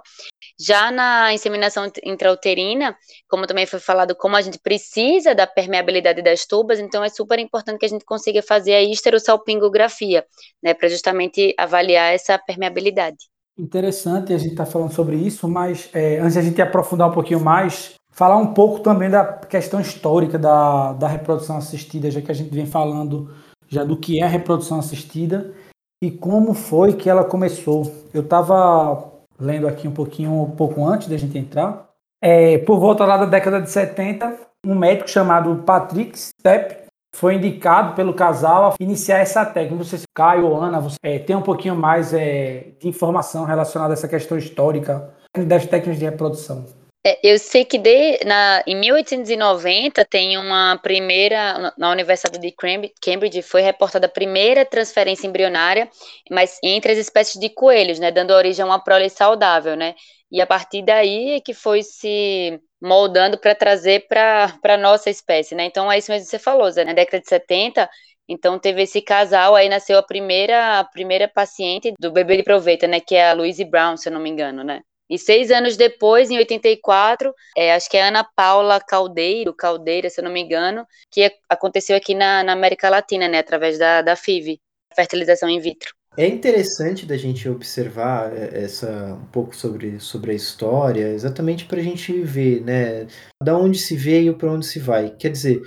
Já 0.60 0.92
na 0.92 1.34
inseminação 1.34 1.92
intrauterina, 2.04 2.96
como 3.28 3.48
também 3.48 3.66
foi 3.66 3.80
falado, 3.80 4.16
como 4.16 4.36
a 4.36 4.42
gente 4.42 4.60
precisa 4.60 5.34
da 5.34 5.48
permeabilidade 5.48 6.22
das 6.22 6.46
tubas, 6.46 6.80
então 6.80 7.04
é 7.04 7.10
super 7.10 7.40
importante 7.40 7.80
que 7.80 7.86
a 7.88 7.90
gente 7.90 8.06
consiga 8.06 8.44
fazer 8.44 8.76
a 8.76 8.84
histerosalpingografia, 8.84 10.24
né, 10.62 10.76
para 10.76 10.88
justamente 10.88 11.56
avaliar 11.58 12.14
essa 12.14 12.38
permeabilidade. 12.38 13.18
Interessante 13.58 14.34
a 14.34 14.38
gente 14.38 14.52
estar 14.52 14.66
tá 14.66 14.72
falando 14.72 14.92
sobre 14.92 15.16
isso, 15.16 15.48
mas 15.48 15.90
é, 15.94 16.20
antes 16.20 16.38
a 16.38 16.42
gente 16.42 16.62
aprofundar 16.62 17.10
um 17.10 17.14
pouquinho 17.14 17.40
mais, 17.40 17.96
falar 18.12 18.38
um 18.38 18.54
pouco 18.54 18.82
também 18.82 19.10
da 19.10 19.26
questão 19.26 19.80
histórica 19.82 20.38
da, 20.38 20.94
da 20.94 21.08
reprodução 21.08 21.58
assistida, 21.58 22.12
já 22.12 22.22
que 22.22 22.32
a 22.32 22.36
gente 22.36 22.54
vem 22.54 22.68
falando 22.68 23.34
já 23.68 23.84
do 23.84 23.98
que 23.98 24.22
é 24.22 24.24
a 24.24 24.28
reprodução 24.28 24.80
assistida 24.80 25.54
e 26.02 26.12
como 26.12 26.54
foi 26.54 26.94
que 26.94 27.10
ela 27.10 27.24
começou. 27.24 27.92
Eu 28.14 28.22
estava 28.22 29.12
lendo 29.40 29.68
aqui 29.68 29.88
um 29.88 29.94
pouquinho, 29.94 30.44
um 30.44 30.52
pouco 30.52 30.86
antes 30.86 31.08
da 31.08 31.18
gente 31.18 31.38
entrar. 31.38 31.88
É, 32.22 32.60
por 32.60 32.80
volta 32.80 33.06
lá 33.06 33.18
da 33.18 33.26
década 33.26 33.60
de 33.60 33.70
70, 33.70 34.38
um 34.66 34.76
médico 34.76 35.10
chamado 35.10 35.64
Patrick 35.64 36.18
Stepp 36.18 36.87
foi 37.18 37.34
indicado 37.34 37.96
pelo 37.96 38.14
casal 38.14 38.68
a 38.68 38.76
iniciar 38.80 39.18
essa 39.18 39.44
técnica. 39.44 39.76
Não 39.76 39.84
sei 39.84 39.98
se 39.98 40.06
Caio 40.16 40.46
ou 40.46 40.62
Ana 40.62 40.80
você, 40.80 40.98
é, 41.02 41.18
tem 41.18 41.36
um 41.36 41.42
pouquinho 41.42 41.76
mais 41.76 42.14
é, 42.14 42.74
de 42.80 42.88
informação 42.88 43.44
relacionada 43.44 43.94
a 43.94 43.96
essa 43.96 44.08
questão 44.08 44.38
histórica 44.38 45.12
das 45.36 45.66
técnicas 45.66 45.98
de 45.98 46.06
reprodução. 46.06 46.64
É, 47.04 47.18
eu 47.24 47.40
sei 47.40 47.66
que 47.66 47.80
de, 47.80 48.24
na, 48.24 48.64
em 48.68 48.76
1890 48.76 50.06
tem 50.06 50.38
uma 50.38 50.78
primeira, 50.78 51.74
na 51.76 51.90
Universidade 51.90 52.40
de 52.40 52.54
Cambridge, 53.02 53.42
foi 53.42 53.62
reportada 53.62 54.06
a 54.06 54.10
primeira 54.10 54.64
transferência 54.64 55.26
embrionária, 55.26 55.90
mas 56.30 56.60
entre 56.64 56.92
as 56.92 57.00
espécies 57.00 57.42
de 57.42 57.50
coelhos, 57.50 57.98
né, 57.98 58.12
dando 58.12 58.32
origem 58.32 58.62
a 58.62 58.66
uma 58.68 58.84
prole 58.84 59.10
saudável, 59.10 59.76
né, 59.76 59.96
e 60.32 60.40
a 60.40 60.46
partir 60.46 60.84
daí 60.84 61.32
é 61.32 61.42
que 61.42 61.54
foi 61.54 61.82
se 61.82 62.60
moldando 62.82 63.38
para 63.38 63.56
trazer 63.56 64.08
para 64.08 64.54
a 64.64 64.78
nossa 64.78 65.10
espécie, 65.10 65.56
né? 65.56 65.66
Então 65.66 65.92
é 65.92 65.98
isso 65.98 66.12
mesmo 66.12 66.26
que 66.26 66.32
você 66.32 66.40
falou, 66.40 66.70
Zé. 66.72 66.86
Na 66.86 66.94
década 66.94 67.22
de 67.22 67.30
70, 67.30 67.90
então 68.30 68.60
teve 68.60 68.84
esse 68.84 69.02
casal, 69.02 69.56
aí 69.56 69.70
nasceu 69.70 69.98
a 69.98 70.04
primeira, 70.04 70.80
a 70.80 70.84
primeira 70.84 71.28
paciente 71.28 71.94
do 72.00 72.12
bebê 72.12 72.38
de 72.38 72.44
proveita, 72.44 72.88
né? 72.88 73.00
Que 73.00 73.16
é 73.16 73.30
a 73.30 73.34
Louise 73.34 73.64
Brown, 73.64 73.98
se 73.98 74.10
eu 74.10 74.14
não 74.14 74.20
me 74.20 74.30
engano, 74.30 74.64
né? 74.64 74.82
E 75.10 75.18
seis 75.18 75.52
anos 75.52 75.78
depois, 75.78 76.30
em 76.30 76.38
84, 76.38 77.34
é, 77.56 77.74
acho 77.74 77.90
que 77.90 77.96
é 77.96 78.02
Ana 78.04 78.26
Paula 78.36 78.80
Caldeiro, 78.82 79.54
Caldeira, 79.54 80.10
se 80.10 80.20
eu 80.20 80.26
não 80.26 80.32
me 80.32 80.42
engano, 80.42 80.86
que 81.10 81.32
aconteceu 81.48 81.96
aqui 81.96 82.14
na, 82.14 82.44
na 82.44 82.52
América 82.54 82.90
Latina, 82.90 83.28
né? 83.28 83.40
Através 83.40 83.78
da, 83.80 84.02
da 84.02 84.16
FIV, 84.16 84.60
fertilização 84.94 85.50
in 85.50 85.60
vitro. 85.60 85.97
É 86.18 86.26
interessante 86.26 87.06
da 87.06 87.16
gente 87.16 87.48
observar 87.48 88.36
é, 88.36 88.64
essa 88.64 89.14
um 89.14 89.28
pouco 89.28 89.56
sobre, 89.56 90.00
sobre 90.00 90.32
a 90.32 90.34
história, 90.34 91.10
exatamente 91.10 91.66
para 91.66 91.80
a 91.80 91.84
gente 91.84 92.12
ver, 92.22 92.62
né, 92.62 93.06
da 93.42 93.56
onde 93.56 93.78
se 93.78 93.96
veio 93.96 94.36
para 94.36 94.52
onde 94.52 94.66
se 94.66 94.80
vai. 94.80 95.12
Quer 95.16 95.30
dizer, 95.30 95.62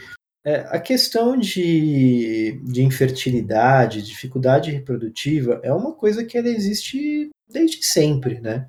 é, 0.45 0.57
a 0.71 0.81
questão 0.81 1.37
de, 1.37 2.61
de 2.65 2.83
infertilidade, 2.83 4.03
dificuldade 4.03 4.73
reprodutiva, 4.73 5.61
é 5.63 5.73
uma 5.73 5.93
coisa 5.93 6.25
que 6.25 6.37
ela 6.37 6.49
existe 6.49 7.31
desde 7.49 7.85
sempre, 7.85 8.41
né? 8.41 8.69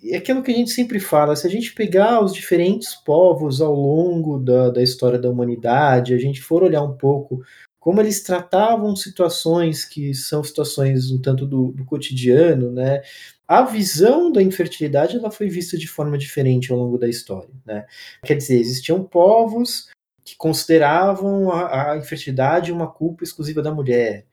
E 0.00 0.14
é 0.14 0.18
aquilo 0.18 0.44
que 0.44 0.52
a 0.52 0.54
gente 0.54 0.70
sempre 0.70 1.00
fala, 1.00 1.34
se 1.34 1.44
a 1.44 1.50
gente 1.50 1.74
pegar 1.74 2.22
os 2.22 2.32
diferentes 2.32 2.94
povos 2.94 3.60
ao 3.60 3.74
longo 3.74 4.38
da, 4.38 4.70
da 4.70 4.82
história 4.82 5.18
da 5.18 5.28
humanidade, 5.28 6.14
a 6.14 6.18
gente 6.18 6.40
for 6.40 6.62
olhar 6.62 6.82
um 6.82 6.96
pouco 6.96 7.42
como 7.86 8.00
eles 8.00 8.20
tratavam 8.20 8.96
situações 8.96 9.84
que 9.84 10.12
são 10.12 10.42
situações 10.42 11.12
um 11.12 11.22
tanto 11.22 11.46
do, 11.46 11.70
do 11.70 11.84
cotidiano, 11.84 12.72
né? 12.72 13.00
A 13.46 13.62
visão 13.62 14.32
da 14.32 14.42
infertilidade 14.42 15.16
ela 15.16 15.30
foi 15.30 15.48
vista 15.48 15.78
de 15.78 15.86
forma 15.86 16.18
diferente 16.18 16.72
ao 16.72 16.78
longo 16.78 16.98
da 16.98 17.08
história, 17.08 17.54
né? 17.64 17.86
Quer 18.24 18.34
dizer, 18.34 18.58
existiam 18.58 19.04
povos 19.04 19.88
que 20.24 20.34
consideravam 20.36 21.52
a, 21.52 21.92
a 21.92 21.96
infertilidade 21.96 22.72
uma 22.72 22.90
culpa 22.90 23.22
exclusiva 23.22 23.62
da 23.62 23.72
mulher. 23.72 24.26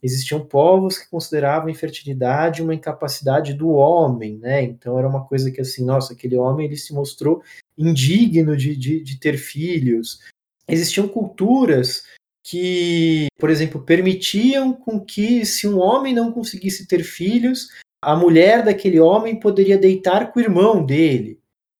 Existiam 0.00 0.46
povos 0.46 0.96
que 0.96 1.10
consideravam 1.10 1.66
a 1.66 1.72
infertilidade 1.72 2.62
uma 2.62 2.76
incapacidade 2.76 3.54
do 3.54 3.70
homem, 3.70 4.38
né? 4.38 4.62
Então 4.62 4.96
era 4.96 5.08
uma 5.08 5.24
coisa 5.24 5.50
que 5.50 5.60
assim, 5.60 5.84
nossa, 5.84 6.12
aquele 6.12 6.36
homem 6.36 6.64
ele 6.64 6.76
se 6.76 6.94
mostrou 6.94 7.42
indigno 7.76 8.56
de, 8.56 8.76
de, 8.76 9.02
de 9.02 9.18
ter 9.18 9.36
filhos. 9.36 10.20
Existiam 10.68 11.08
culturas 11.08 12.04
que, 12.42 13.26
por 13.38 13.50
exemplo, 13.50 13.82
permitiam 13.82 14.72
com 14.72 14.98
que, 14.98 15.44
se 15.44 15.68
um 15.68 15.78
homem 15.78 16.14
não 16.14 16.32
conseguisse 16.32 16.86
ter 16.86 17.02
filhos, 17.02 17.68
a 18.02 18.16
mulher 18.16 18.64
daquele 18.64 18.98
homem 18.98 19.38
poderia 19.38 19.76
deitar 19.76 20.32
com 20.32 20.40
o 20.40 20.42
irmão 20.42 20.84
dele. 20.84 21.38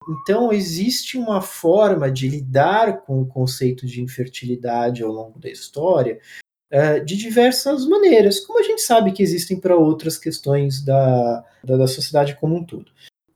Então, 0.08 0.52
existe 0.52 1.16
uma 1.16 1.40
forma 1.40 2.10
de 2.10 2.28
lidar 2.28 3.02
com 3.02 3.20
o 3.20 3.26
conceito 3.26 3.86
de 3.86 4.02
infertilidade 4.02 5.02
ao 5.02 5.10
longo 5.10 5.38
da 5.38 5.48
história 5.48 6.18
uh, 6.72 7.04
de 7.04 7.16
diversas 7.16 7.86
maneiras, 7.86 8.40
como 8.40 8.58
a 8.58 8.62
gente 8.62 8.82
sabe 8.82 9.12
que 9.12 9.22
existem 9.22 9.60
para 9.60 9.76
outras 9.76 10.18
questões 10.18 10.84
da, 10.84 11.44
da, 11.62 11.76
da 11.76 11.86
sociedade 11.86 12.36
como 12.36 12.56
um 12.56 12.64
todo. 12.64 12.90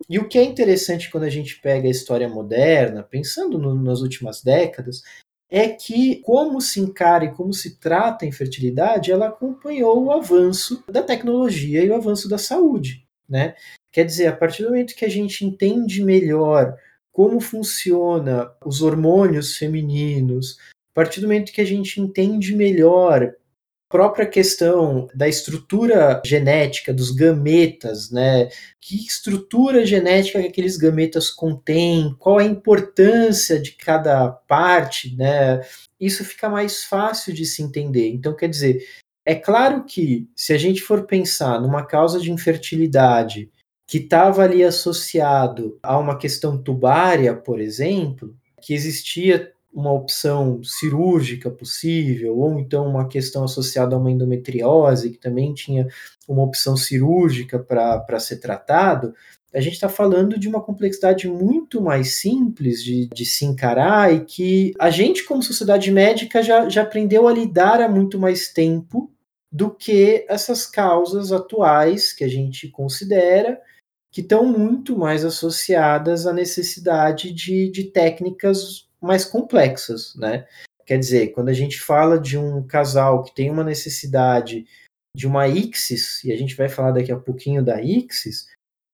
E 0.09 0.19
o 0.19 0.29
que 0.29 0.39
é 0.39 0.43
interessante 0.43 1.11
quando 1.11 1.25
a 1.25 1.31
gente 1.31 1.61
pega 1.61 1.87
a 1.87 1.91
história 1.91 2.29
moderna, 2.29 3.03
pensando 3.03 3.59
no, 3.59 3.75
nas 3.75 4.01
últimas 4.01 4.43
décadas, 4.43 5.03
é 5.51 5.69
que 5.69 6.17
como 6.23 6.61
se 6.61 6.81
encara 6.81 7.27
e 7.27 7.33
como 7.33 7.53
se 7.53 7.79
trata 7.79 8.25
a 8.25 8.29
infertilidade, 8.29 9.13
ela 9.13 9.29
acompanhou 9.29 10.05
o 10.05 10.11
avanço 10.11 10.83
da 10.89 11.03
tecnologia 11.03 11.83
e 11.85 11.91
o 11.91 11.95
avanço 11.95 12.29
da 12.29 12.39
saúde, 12.39 13.07
né? 13.29 13.55
Quer 13.93 14.05
dizer, 14.05 14.27
a 14.27 14.37
partir 14.37 14.63
do 14.63 14.71
momento 14.71 14.95
que 14.95 15.05
a 15.05 15.11
gente 15.11 15.45
entende 15.45 16.03
melhor 16.03 16.77
como 17.13 17.41
funciona 17.41 18.51
os 18.65 18.83
hormônios 18.83 19.57
femininos, 19.57 20.59
a 20.93 20.95
partir 20.95 21.21
do 21.21 21.29
momento 21.29 21.53
que 21.53 21.61
a 21.61 21.65
gente 21.65 22.01
entende 22.01 22.57
melhor 22.57 23.33
própria 23.95 24.27
questão 24.27 25.07
da 25.15 25.29
estrutura 25.29 26.21
genética 26.27 26.93
dos 26.93 27.13
gametas, 27.13 28.11
né? 28.11 28.49
Que 28.81 28.97
estrutura 28.97 29.87
genética 29.87 30.41
que 30.41 30.49
aqueles 30.49 30.77
gametas 30.77 31.31
contêm, 31.31 32.13
qual 32.19 32.39
a 32.41 32.45
importância 32.45 33.57
de 33.57 33.71
cada 33.71 34.33
parte, 34.33 35.15
né? 35.15 35.61
Isso 36.01 36.25
fica 36.25 36.49
mais 36.49 36.83
fácil 36.83 37.33
de 37.33 37.47
se 37.47 37.63
entender. 37.63 38.09
Então, 38.09 38.35
quer 38.35 38.49
dizer, 38.49 38.85
é 39.25 39.37
claro 39.37 39.85
que 39.85 40.29
se 40.35 40.53
a 40.53 40.59
gente 40.59 40.83
for 40.83 41.07
pensar 41.07 41.61
numa 41.61 41.87
causa 41.87 42.19
de 42.19 42.33
infertilidade 42.33 43.49
que 43.87 43.99
estava 43.99 44.43
ali 44.43 44.65
associado 44.65 45.79
a 45.81 45.97
uma 45.97 46.19
questão 46.19 46.61
tubária, 46.61 47.33
por 47.33 47.61
exemplo, 47.61 48.35
que 48.61 48.75
existia 48.75 49.54
uma 49.75 49.93
opção 49.93 50.63
cirúrgica 50.63 51.51
possível, 51.51 52.39
ou 52.39 52.59
então 52.61 52.87
uma 52.87 53.09
questão 53.09 53.43
associada 53.43 53.97
a 53.97 53.99
uma 53.99 54.11
endometriose, 54.11 55.11
que 55.11 55.19
também 55.19 55.53
tinha 55.53 55.89
uma 56.29 56.45
opção 56.45 56.77
cirúrgica 56.77 57.59
para 57.59 58.21
ser 58.21 58.37
tratado, 58.37 59.13
a 59.53 59.61
gente 59.61 59.75
está 59.75 59.89
falando 59.89 60.39
de 60.39 60.49
uma 60.49 60.61
complexidade 60.61 61.29
muito 61.29 61.81
mais 61.81 62.17
simples 62.17 62.83
de, 62.83 63.09
de 63.09 63.25
se 63.25 63.45
encarar 63.45 64.13
e 64.13 64.25
que 64.25 64.73
a 64.81 64.91
gente, 64.91 65.25
como 65.25 65.43
sociedade 65.43 65.91
médica, 65.93 66.43
já, 66.43 66.69
já 66.69 66.83
aprendeu 66.83 67.29
a 67.29 67.33
lidar 67.33 67.81
há 67.81 67.89
muito 67.89 68.19
mais 68.19 68.49
tempo 68.49 69.11
do 69.53 69.71
que 69.71 70.27
essas 70.29 70.67
causas 70.67 71.31
atuais 71.31 72.13
que 72.13 72.25
a 72.25 72.29
gente 72.29 72.69
considera 72.69 73.61
que 74.11 74.21
estão 74.21 74.45
muito 74.45 74.97
mais 74.97 75.25
associadas 75.25 76.27
à 76.27 76.33
necessidade 76.33 77.33
de, 77.33 77.69
de 77.71 77.85
técnicas 77.85 78.84
mais 79.05 79.25
complexas, 79.25 80.15
né? 80.17 80.47
Quer 80.87 80.99
dizer, 80.99 81.29
quando 81.29 81.49
a 81.49 81.53
gente 81.53 81.81
fala 81.81 82.19
de 82.19 82.37
um 82.37 82.67
casal 82.67 83.23
que 83.23 83.35
tem 83.35 83.51
uma 83.51 83.65
necessidade 83.65 84.67
de 85.17 85.27
uma 85.27 85.47
ixis, 85.49 86.23
e 86.25 86.33
a 86.33 86.37
gente 86.37 86.57
vai 86.57 86.69
falar 86.69 86.93
daqui 86.93 87.13
a 87.13 87.19
pouquinho 87.19 87.65
da 87.65 87.81
ixis, 87.81 88.47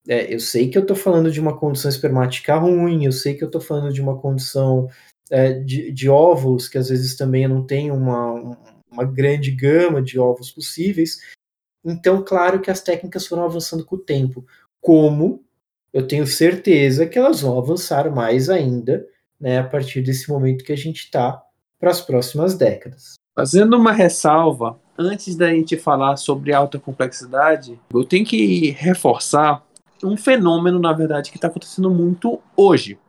É, 0.07 0.33
eu 0.33 0.39
sei 0.39 0.67
que 0.67 0.77
eu 0.77 0.81
estou 0.81 0.95
falando 0.95 1.31
de 1.31 1.39
uma 1.39 1.55
condição 1.55 1.87
espermática 1.87 2.55
ruim, 2.55 3.05
eu 3.05 3.11
sei 3.11 3.35
que 3.35 3.43
eu 3.43 3.47
estou 3.47 3.61
falando 3.61 3.93
de 3.93 4.01
uma 4.01 4.17
condição 4.19 4.89
é, 5.29 5.53
de, 5.53 5.91
de, 5.91 6.09
óvulos, 6.09 6.67
que 6.67 6.77
às 6.79 6.89
vezes 6.89 7.15
também 7.15 7.47
não 7.47 7.63
tenho 7.65 7.93
uma, 7.93 8.57
uma 8.91 9.05
grande 9.05 9.51
gama 9.51 10.01
de 10.01 10.19
ovos 10.19 10.51
possíveis. 10.51 11.19
Então, 11.85 12.23
claro 12.23 12.61
que 12.61 12.71
as 12.71 12.81
técnicas 12.81 13.27
foram 13.27 13.43
avançando 13.43 13.85
com 13.85 13.95
o 13.95 14.03
tempo. 14.03 14.45
Como 14.81 15.43
eu 15.93 16.07
tenho 16.07 16.25
certeza 16.25 17.05
que 17.05 17.19
elas 17.19 17.41
vão 17.41 17.57
avançar 17.57 18.09
mais 18.11 18.49
ainda, 18.49 19.07
né, 19.41 19.59
a 19.59 19.63
partir 19.63 20.01
desse 20.01 20.29
momento 20.29 20.63
que 20.63 20.71
a 20.71 20.77
gente 20.77 21.05
está 21.05 21.41
para 21.79 21.89
as 21.89 21.99
próximas 21.99 22.55
décadas. 22.55 23.15
Fazendo 23.35 23.75
uma 23.75 23.91
ressalva, 23.91 24.79
antes 24.97 25.35
da 25.35 25.49
gente 25.49 25.75
falar 25.75 26.15
sobre 26.17 26.53
alta 26.53 26.77
complexidade, 26.77 27.79
eu 27.91 28.05
tenho 28.05 28.25
que 28.25 28.69
reforçar 28.71 29.65
um 30.03 30.15
fenômeno, 30.15 30.79
na 30.79 30.93
verdade, 30.93 31.31
que 31.31 31.37
está 31.37 31.47
acontecendo 31.47 31.89
muito 31.89 32.39
hoje. 32.55 32.99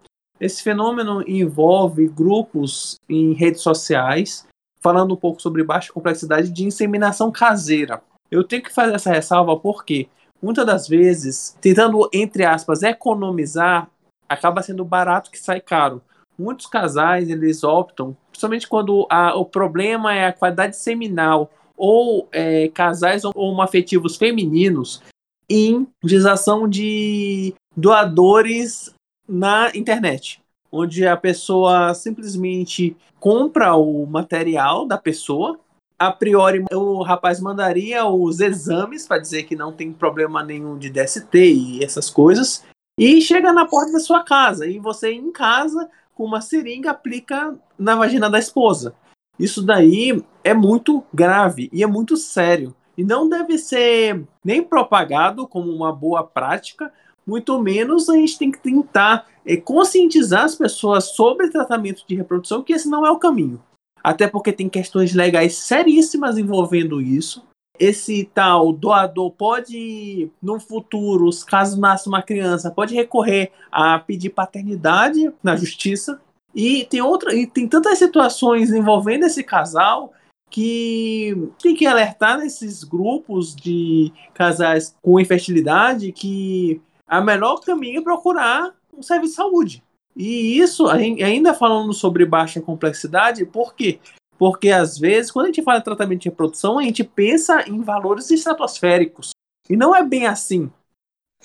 Esse 0.40 0.62
fenômeno 0.62 1.22
envolve 1.28 2.08
grupos 2.08 2.96
em 3.08 3.32
redes 3.32 3.60
sociais 3.60 4.46
falando 4.80 5.14
um 5.14 5.16
pouco 5.16 5.40
sobre 5.40 5.62
baixa 5.62 5.92
complexidade 5.92 6.50
de 6.50 6.64
inseminação 6.64 7.30
caseira. 7.30 8.02
Eu 8.30 8.42
tenho 8.42 8.62
que 8.62 8.72
fazer 8.72 8.94
essa 8.94 9.12
ressalva 9.12 9.56
porque 9.56 10.08
muitas 10.42 10.66
das 10.66 10.88
vezes, 10.88 11.56
tentando, 11.60 12.08
entre 12.12 12.44
aspas, 12.44 12.82
economizar, 12.82 13.88
acaba 14.28 14.62
sendo 14.62 14.84
barato 14.84 15.30
que 15.30 15.38
sai 15.38 15.60
caro. 15.60 16.02
Muitos 16.38 16.66
casais 16.66 17.28
eles 17.28 17.62
optam, 17.62 18.16
principalmente 18.30 18.66
quando 18.66 19.06
a, 19.10 19.36
o 19.36 19.44
problema 19.44 20.14
é 20.14 20.26
a 20.26 20.32
qualidade 20.32 20.76
seminal 20.76 21.50
ou 21.76 22.28
é, 22.32 22.68
casais 22.68 23.22
homoafetivos 23.24 24.16
femininos, 24.16 25.02
em 25.48 25.86
utilização 26.02 26.68
de 26.68 27.54
doadores 27.76 28.94
na 29.28 29.70
internet, 29.74 30.40
onde 30.70 31.06
a 31.06 31.16
pessoa 31.16 31.92
simplesmente 31.94 32.96
compra 33.20 33.74
o 33.74 34.06
material 34.06 34.86
da 34.86 34.96
pessoa. 34.96 35.58
A 35.98 36.10
priori, 36.10 36.64
o 36.72 37.02
rapaz 37.02 37.40
mandaria 37.40 38.04
os 38.06 38.40
exames 38.40 39.06
para 39.06 39.20
dizer 39.20 39.44
que 39.44 39.54
não 39.54 39.72
tem 39.72 39.92
problema 39.92 40.42
nenhum 40.42 40.76
de 40.76 40.90
DST 40.90 41.38
e 41.38 41.84
essas 41.84 42.10
coisas. 42.10 42.64
E 42.98 43.20
chega 43.20 43.52
na 43.52 43.66
porta 43.66 43.92
da 43.92 44.00
sua 44.00 44.22
casa. 44.22 44.66
E 44.66 44.78
você, 44.78 45.12
em 45.12 45.30
casa, 45.30 45.88
com 46.22 46.26
uma 46.26 46.40
seringa, 46.40 46.92
aplica 46.92 47.52
na 47.76 47.96
vagina 47.96 48.30
da 48.30 48.38
esposa. 48.38 48.94
Isso 49.40 49.60
daí 49.60 50.22
é 50.44 50.54
muito 50.54 51.02
grave 51.12 51.68
e 51.72 51.82
é 51.82 51.86
muito 51.86 52.16
sério 52.16 52.72
e 52.96 53.02
não 53.02 53.28
deve 53.28 53.58
ser 53.58 54.22
nem 54.44 54.62
propagado 54.62 55.48
como 55.48 55.72
uma 55.72 55.92
boa 55.92 56.22
prática, 56.22 56.92
muito 57.26 57.60
menos 57.60 58.08
a 58.08 58.14
gente 58.14 58.38
tem 58.38 58.52
que 58.52 58.60
tentar 58.60 59.26
é, 59.44 59.56
conscientizar 59.56 60.44
as 60.44 60.54
pessoas 60.54 61.16
sobre 61.16 61.50
tratamento 61.50 62.04
de 62.06 62.14
reprodução, 62.14 62.62
que 62.62 62.72
esse 62.72 62.88
não 62.88 63.04
é 63.04 63.10
o 63.10 63.18
caminho. 63.18 63.60
Até 64.00 64.28
porque 64.28 64.52
tem 64.52 64.68
questões 64.68 65.12
legais 65.14 65.56
seríssimas 65.56 66.38
envolvendo 66.38 67.00
isso. 67.00 67.42
Esse 67.82 68.30
tal 68.32 68.72
doador 68.72 69.32
pode, 69.32 70.30
no 70.40 70.60
futuro, 70.60 71.28
caso 71.44 71.80
nasça 71.80 72.08
uma 72.08 72.22
criança, 72.22 72.70
pode 72.70 72.94
recorrer 72.94 73.50
a 73.72 73.98
pedir 73.98 74.30
paternidade 74.30 75.32
na 75.42 75.56
justiça. 75.56 76.20
E 76.54 76.84
tem 76.84 77.02
outra, 77.02 77.34
e 77.34 77.44
tem 77.44 77.66
tantas 77.66 77.98
situações 77.98 78.70
envolvendo 78.70 79.24
esse 79.24 79.42
casal 79.42 80.12
que 80.48 81.35
tem 81.61 81.74
que 81.74 81.85
alertar 81.85 82.38
nesses 82.38 82.85
grupos 82.85 83.52
de 83.52 84.12
casais 84.33 84.94
com 85.02 85.18
infertilidade 85.18 86.12
que 86.12 86.80
a 87.04 87.20
melhor 87.20 87.59
caminho 87.62 87.98
é 87.98 88.04
procurar 88.04 88.76
um 88.96 89.02
serviço 89.02 89.33
de 89.33 89.37
saúde. 89.37 89.83
E 90.16 90.57
isso, 90.57 90.87
ainda 90.87 91.52
falando 91.52 91.92
sobre 91.92 92.24
baixa 92.24 92.61
complexidade, 92.61 93.44
por 93.44 93.74
quê? 93.74 93.98
Porque 94.42 94.70
às 94.70 94.98
vezes, 94.98 95.31
quando 95.31 95.44
a 95.44 95.48
gente 95.50 95.62
fala 95.62 95.78
em 95.78 95.83
tratamento 95.83 96.22
de 96.22 96.28
reprodução, 96.28 96.76
a 96.76 96.83
gente 96.83 97.05
pensa 97.05 97.62
em 97.68 97.81
valores 97.81 98.28
estratosféricos. 98.28 99.31
E 99.70 99.76
não 99.76 99.94
é 99.94 100.05
bem 100.05 100.26
assim. 100.26 100.68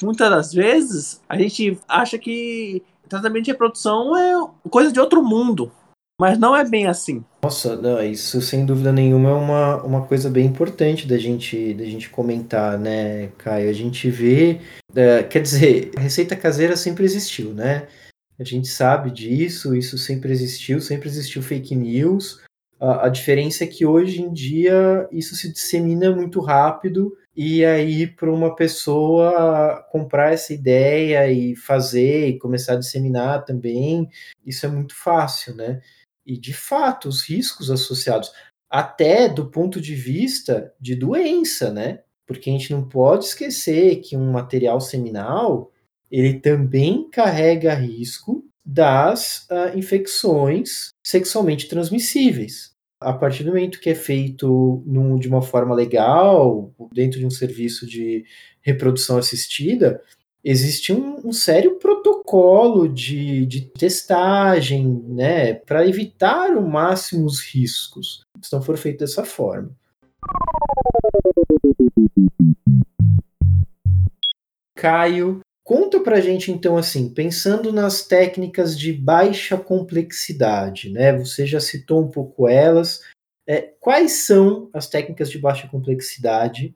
Muitas 0.02 0.32
das 0.32 0.52
vezes, 0.52 1.22
a 1.30 1.38
gente 1.38 1.80
acha 1.88 2.18
que 2.18 2.82
tratamento 3.08 3.46
de 3.46 3.52
reprodução 3.52 4.18
é 4.18 4.50
coisa 4.68 4.92
de 4.92 5.00
outro 5.00 5.24
mundo. 5.24 5.72
Mas 6.20 6.40
não 6.40 6.56
é 6.56 6.68
bem 6.68 6.88
assim. 6.88 7.24
Nossa, 7.44 7.76
não, 7.76 8.02
isso 8.02 8.42
sem 8.42 8.66
dúvida 8.66 8.92
nenhuma 8.92 9.30
é 9.30 9.34
uma, 9.34 9.84
uma 9.84 10.06
coisa 10.08 10.28
bem 10.28 10.48
importante 10.48 11.08
da 11.08 11.20
gente, 11.20 11.76
da 11.76 11.86
gente 11.86 12.10
comentar, 12.10 12.80
né, 12.80 13.28
Caio? 13.38 13.70
A 13.70 13.74
gente 13.74 14.10
vê. 14.10 14.60
Uh, 14.90 15.30
quer 15.30 15.44
dizer, 15.44 15.92
a 15.96 16.00
receita 16.00 16.36
caseira 16.36 16.76
sempre 16.76 17.06
existiu, 17.06 17.54
né? 17.54 17.88
A 18.40 18.44
gente 18.44 18.68
sabe 18.68 19.12
disso, 19.12 19.76
isso 19.76 20.00
sempre 20.00 20.32
existiu, 20.32 20.82
sempre 20.82 21.08
existiu 21.08 21.44
fake 21.44 21.76
news. 21.76 22.47
Uh, 22.80 23.02
a 23.02 23.10
diferença 23.10 23.64
é 23.64 23.68
que 23.68 23.86
hoje 23.86 24.22
em 24.22 24.32
dia 24.32 25.08
isso 25.12 25.36
se 25.36 25.52
dissemina 25.52 26.16
muito 26.16 26.40
rápido 26.40 27.18
e 27.36 27.66
aí 27.66 28.06
para 28.06 28.32
uma 28.32 28.56
pessoa 28.56 29.84
comprar 29.92 30.34
essa 30.34 30.54
ideia 30.54 31.32
e 31.32 31.56
fazer 31.56 32.30
e 32.30 32.40
começar 32.40 32.74
a 32.74 32.80
disseminar 32.80 33.46
também, 33.46 34.08
isso 34.46 34.66
é 34.66 34.70
muito 34.70 34.96
fácil, 34.96 35.56
né? 35.56 35.82
e 36.28 36.38
de 36.38 36.54
fato 36.54 37.08
os 37.08 37.22
riscos 37.22 37.72
associados, 37.72 38.34
até 38.70 39.30
do 39.30 39.50
ponto 39.50 39.80
de 39.80 39.96
vista 39.96 40.74
de 40.80 40.94
doença, 40.94 41.72
né? 41.72 42.02
Porque 42.26 42.50
a 42.50 42.54
gente 42.54 42.74
não 42.74 42.88
pode 42.88 43.24
esquecer 43.24 44.02
que 44.02 44.18
um 44.18 44.30
material 44.34 44.82
seminal 44.82 45.72
ele 46.12 46.40
também 46.40 47.10
carrega 47.10 47.74
risco 47.74 48.46
das 48.68 49.48
uh, 49.50 49.78
infecções 49.78 50.90
sexualmente 51.02 51.70
transmissíveis. 51.70 52.76
A 53.00 53.14
partir 53.14 53.46
do 53.46 53.52
momento 53.52 53.80
que 53.80 53.90
é 53.90 53.96
feito 53.96 54.84
num, 54.86 55.18
de 55.18 55.30
uma 55.30 55.42
forma 55.42 55.74
legal, 55.74 56.74
dentro 56.92 57.18
de 57.18 57.26
um 57.26 57.30
serviço 57.30 57.88
de 57.88 58.26
reprodução 58.60 59.18
assistida, 59.18 60.02
existe 60.44 60.92
um, 60.92 61.26
um 61.26 61.32
sério 61.32 61.80
protocolo 61.80 62.90
de, 62.90 63.46
de 63.46 63.62
testagem, 63.62 65.02
né, 65.08 65.54
para 65.54 65.88
evitar 65.88 66.50
o 66.58 66.68
máximo 66.68 67.26
os 67.26 67.40
riscos, 67.40 68.26
se 68.42 68.52
não 68.52 68.62
for 68.62 68.76
feito 68.78 69.00
dessa 69.00 69.24
forma. 69.24 69.72
Caio, 74.76 75.40
conta 75.68 76.00
pra 76.00 76.22
gente 76.22 76.50
então 76.50 76.78
assim, 76.78 77.10
pensando 77.14 77.74
nas 77.74 78.02
técnicas 78.02 78.80
de 78.80 78.94
baixa 78.94 79.58
complexidade, 79.58 80.90
né? 80.90 81.12
Você 81.18 81.46
já 81.46 81.60
citou 81.60 82.02
um 82.02 82.08
pouco 82.10 82.48
elas. 82.48 83.02
É, 83.46 83.74
quais 83.78 84.26
são 84.26 84.70
as 84.74 84.88
técnicas 84.88 85.30
de 85.30 85.38
baixa 85.38 85.68
complexidade 85.68 86.74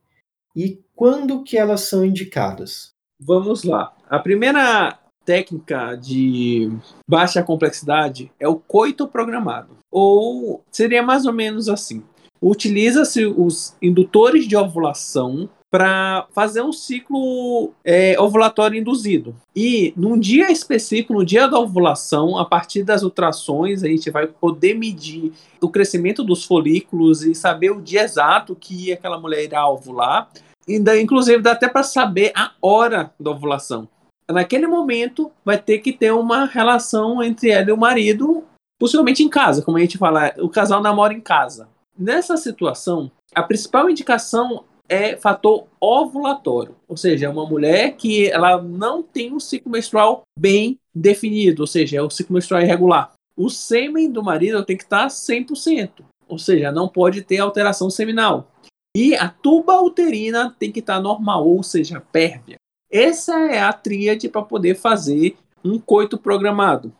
e 0.53 0.83
quando 0.93 1.41
que 1.41 1.57
elas 1.57 1.81
são 1.81 2.05
indicadas? 2.05 2.91
Vamos 3.17 3.63
lá. 3.63 3.95
A 4.09 4.19
primeira 4.19 4.99
técnica 5.23 5.95
de 5.95 6.69
baixa 7.07 7.41
complexidade 7.41 8.29
é 8.37 8.47
o 8.47 8.59
coito 8.59 9.07
programado. 9.07 9.77
Ou 9.89 10.65
seria 10.69 11.01
mais 11.01 11.25
ou 11.25 11.31
menos 11.31 11.69
assim: 11.69 12.03
utiliza-se 12.41 13.25
os 13.25 13.73
indutores 13.81 14.45
de 14.45 14.57
ovulação 14.57 15.49
para 15.71 16.27
fazer 16.33 16.61
um 16.61 16.73
ciclo 16.73 17.71
é, 17.83 18.19
ovulatório 18.19 18.77
induzido. 18.77 19.33
E 19.55 19.93
num 19.95 20.19
dia 20.19 20.51
específico, 20.51 21.13
no 21.13 21.25
dia 21.25 21.47
da 21.47 21.57
ovulação, 21.57 22.37
a 22.37 22.43
partir 22.43 22.83
das 22.83 23.03
ultrações, 23.03 23.81
a 23.81 23.87
gente 23.87 24.11
vai 24.11 24.27
poder 24.27 24.73
medir 24.73 25.31
o 25.61 25.69
crescimento 25.69 26.23
dos 26.23 26.43
folículos 26.43 27.23
e 27.23 27.33
saber 27.33 27.71
o 27.71 27.81
dia 27.81 28.03
exato 28.03 28.53
que 28.53 28.91
aquela 28.91 29.17
mulher 29.17 29.45
irá 29.45 29.67
ovular 29.67 30.29
ainda, 30.67 30.99
inclusive, 30.99 31.41
dá 31.41 31.51
até 31.51 31.67
para 31.67 31.83
saber 31.83 32.31
a 32.35 32.51
hora 32.61 33.11
da 33.19 33.31
ovulação. 33.31 33.87
Naquele 34.29 34.67
momento, 34.67 35.31
vai 35.43 35.57
ter 35.57 35.79
que 35.79 35.91
ter 35.91 36.11
uma 36.11 36.45
relação 36.45 37.21
entre 37.21 37.49
ela 37.49 37.69
e 37.69 37.73
o 37.73 37.77
marido, 37.77 38.43
possivelmente 38.79 39.23
em 39.23 39.29
casa, 39.29 39.61
como 39.61 39.77
a 39.77 39.81
gente 39.81 39.97
fala, 39.97 40.33
o 40.37 40.49
casal 40.49 40.81
namora 40.81 41.13
em 41.13 41.19
casa. 41.19 41.67
Nessa 41.97 42.37
situação, 42.37 43.11
a 43.35 43.43
principal 43.43 43.89
indicação 43.89 44.63
é 44.91 45.15
fator 45.15 45.67
ovulatório, 45.79 46.75
ou 46.85 46.97
seja, 46.97 47.25
é 47.25 47.29
uma 47.29 47.45
mulher 47.45 47.95
que 47.95 48.29
ela 48.29 48.61
não 48.61 49.01
tem 49.01 49.33
um 49.33 49.39
ciclo 49.39 49.71
menstrual 49.71 50.23
bem 50.37 50.77
definido, 50.93 51.63
ou 51.63 51.67
seja, 51.67 51.97
é 51.97 52.01
o 52.01 52.09
ciclo 52.09 52.33
menstrual 52.33 52.61
irregular. 52.61 53.13
O 53.37 53.49
sêmen 53.49 54.11
do 54.11 54.21
marido 54.21 54.65
tem 54.65 54.75
que 54.75 54.83
estar 54.83 55.07
100%, 55.07 56.03
ou 56.27 56.37
seja, 56.37 56.73
não 56.73 56.89
pode 56.89 57.21
ter 57.21 57.37
alteração 57.37 57.89
seminal. 57.89 58.51
E 58.93 59.15
a 59.15 59.29
tuba 59.29 59.81
uterina 59.81 60.53
tem 60.59 60.69
que 60.69 60.81
estar 60.81 60.99
normal, 60.99 61.47
ou 61.47 61.63
seja, 61.63 62.03
pérvia. 62.11 62.57
Essa 62.91 63.39
é 63.49 63.61
a 63.61 63.71
tríade 63.71 64.27
para 64.27 64.41
poder 64.41 64.75
fazer 64.75 65.37
um 65.63 65.79
coito 65.79 66.17
programado. 66.17 66.93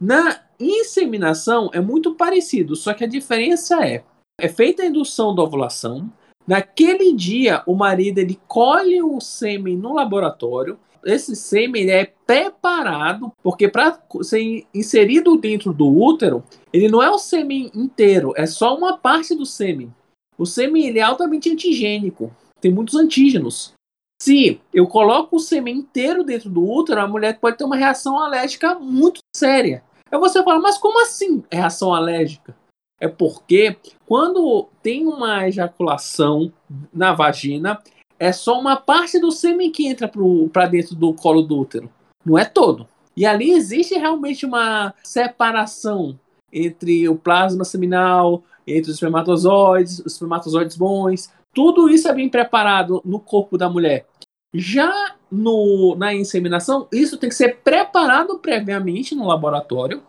Na 0.00 0.40
inseminação 0.58 1.68
é 1.74 1.80
muito 1.80 2.14
parecido, 2.14 2.74
só 2.74 2.94
que 2.94 3.04
a 3.04 3.08
diferença 3.08 3.86
é: 3.86 4.02
é 4.40 4.48
feita 4.48 4.82
a 4.82 4.86
indução 4.86 5.34
da 5.34 5.42
ovulação. 5.42 6.10
Naquele 6.46 7.12
dia, 7.14 7.62
o 7.66 7.74
marido 7.74 8.18
ele 8.18 8.38
colhe 8.46 9.02
o 9.02 9.20
sêmen 9.20 9.76
no 9.76 9.94
laboratório, 9.94 10.78
esse 11.04 11.36
sêmen 11.36 11.90
é 11.90 12.06
preparado, 12.26 13.32
porque 13.42 13.68
para 13.68 13.98
ser 14.22 14.66
inserido 14.74 15.36
dentro 15.36 15.72
do 15.72 15.86
útero, 15.86 16.42
ele 16.72 16.88
não 16.88 17.02
é 17.02 17.10
o 17.10 17.18
sêmen 17.18 17.70
inteiro, 17.74 18.32
é 18.36 18.46
só 18.46 18.76
uma 18.76 18.96
parte 18.96 19.34
do 19.34 19.44
sêmen. 19.44 19.92
O 20.38 20.46
sêmen 20.46 20.86
ele 20.86 20.98
é 20.98 21.02
altamente 21.02 21.50
antigênico, 21.50 22.34
tem 22.60 22.72
muitos 22.72 22.94
antígenos. 22.94 23.72
Se 24.20 24.60
eu 24.72 24.86
coloco 24.86 25.36
o 25.36 25.40
sêmen 25.40 25.76
inteiro 25.76 26.24
dentro 26.24 26.48
do 26.48 26.64
útero, 26.64 27.00
a 27.00 27.06
mulher 27.06 27.38
pode 27.38 27.58
ter 27.58 27.64
uma 27.64 27.76
reação 27.76 28.18
alérgica 28.18 28.74
muito 28.74 29.20
séria. 29.36 29.82
Aí 30.10 30.18
você 30.18 30.42
fala, 30.42 30.60
mas 30.60 30.78
como 30.78 31.02
assim 31.02 31.42
reação 31.50 31.92
alérgica? 31.92 32.56
É 33.04 33.08
porque 33.08 33.76
quando 34.06 34.66
tem 34.82 35.06
uma 35.06 35.46
ejaculação 35.46 36.50
na 36.90 37.12
vagina, 37.12 37.78
é 38.18 38.32
só 38.32 38.58
uma 38.58 38.76
parte 38.76 39.20
do 39.20 39.30
sêmen 39.30 39.70
que 39.70 39.86
entra 39.86 40.10
para 40.50 40.64
dentro 40.64 40.94
do 40.94 41.12
colo 41.12 41.42
do 41.42 41.58
útero, 41.58 41.90
não 42.24 42.38
é 42.38 42.46
todo. 42.46 42.88
E 43.14 43.26
ali 43.26 43.50
existe 43.50 43.94
realmente 43.94 44.46
uma 44.46 44.94
separação 45.02 46.18
entre 46.50 47.06
o 47.06 47.14
plasma 47.14 47.62
seminal, 47.62 48.42
entre 48.66 48.90
os 48.90 48.96
espermatozoides, 48.96 49.98
os 49.98 50.14
espermatozoides 50.14 50.74
bons. 50.74 51.30
Tudo 51.52 51.90
isso 51.90 52.08
é 52.08 52.14
bem 52.14 52.30
preparado 52.30 53.02
no 53.04 53.20
corpo 53.20 53.58
da 53.58 53.68
mulher. 53.68 54.06
Já 54.54 55.14
no, 55.30 55.94
na 55.98 56.14
inseminação, 56.14 56.88
isso 56.90 57.18
tem 57.18 57.28
que 57.28 57.34
ser 57.34 57.58
preparado 57.58 58.38
previamente 58.38 59.14
no 59.14 59.26
laboratório 59.26 60.02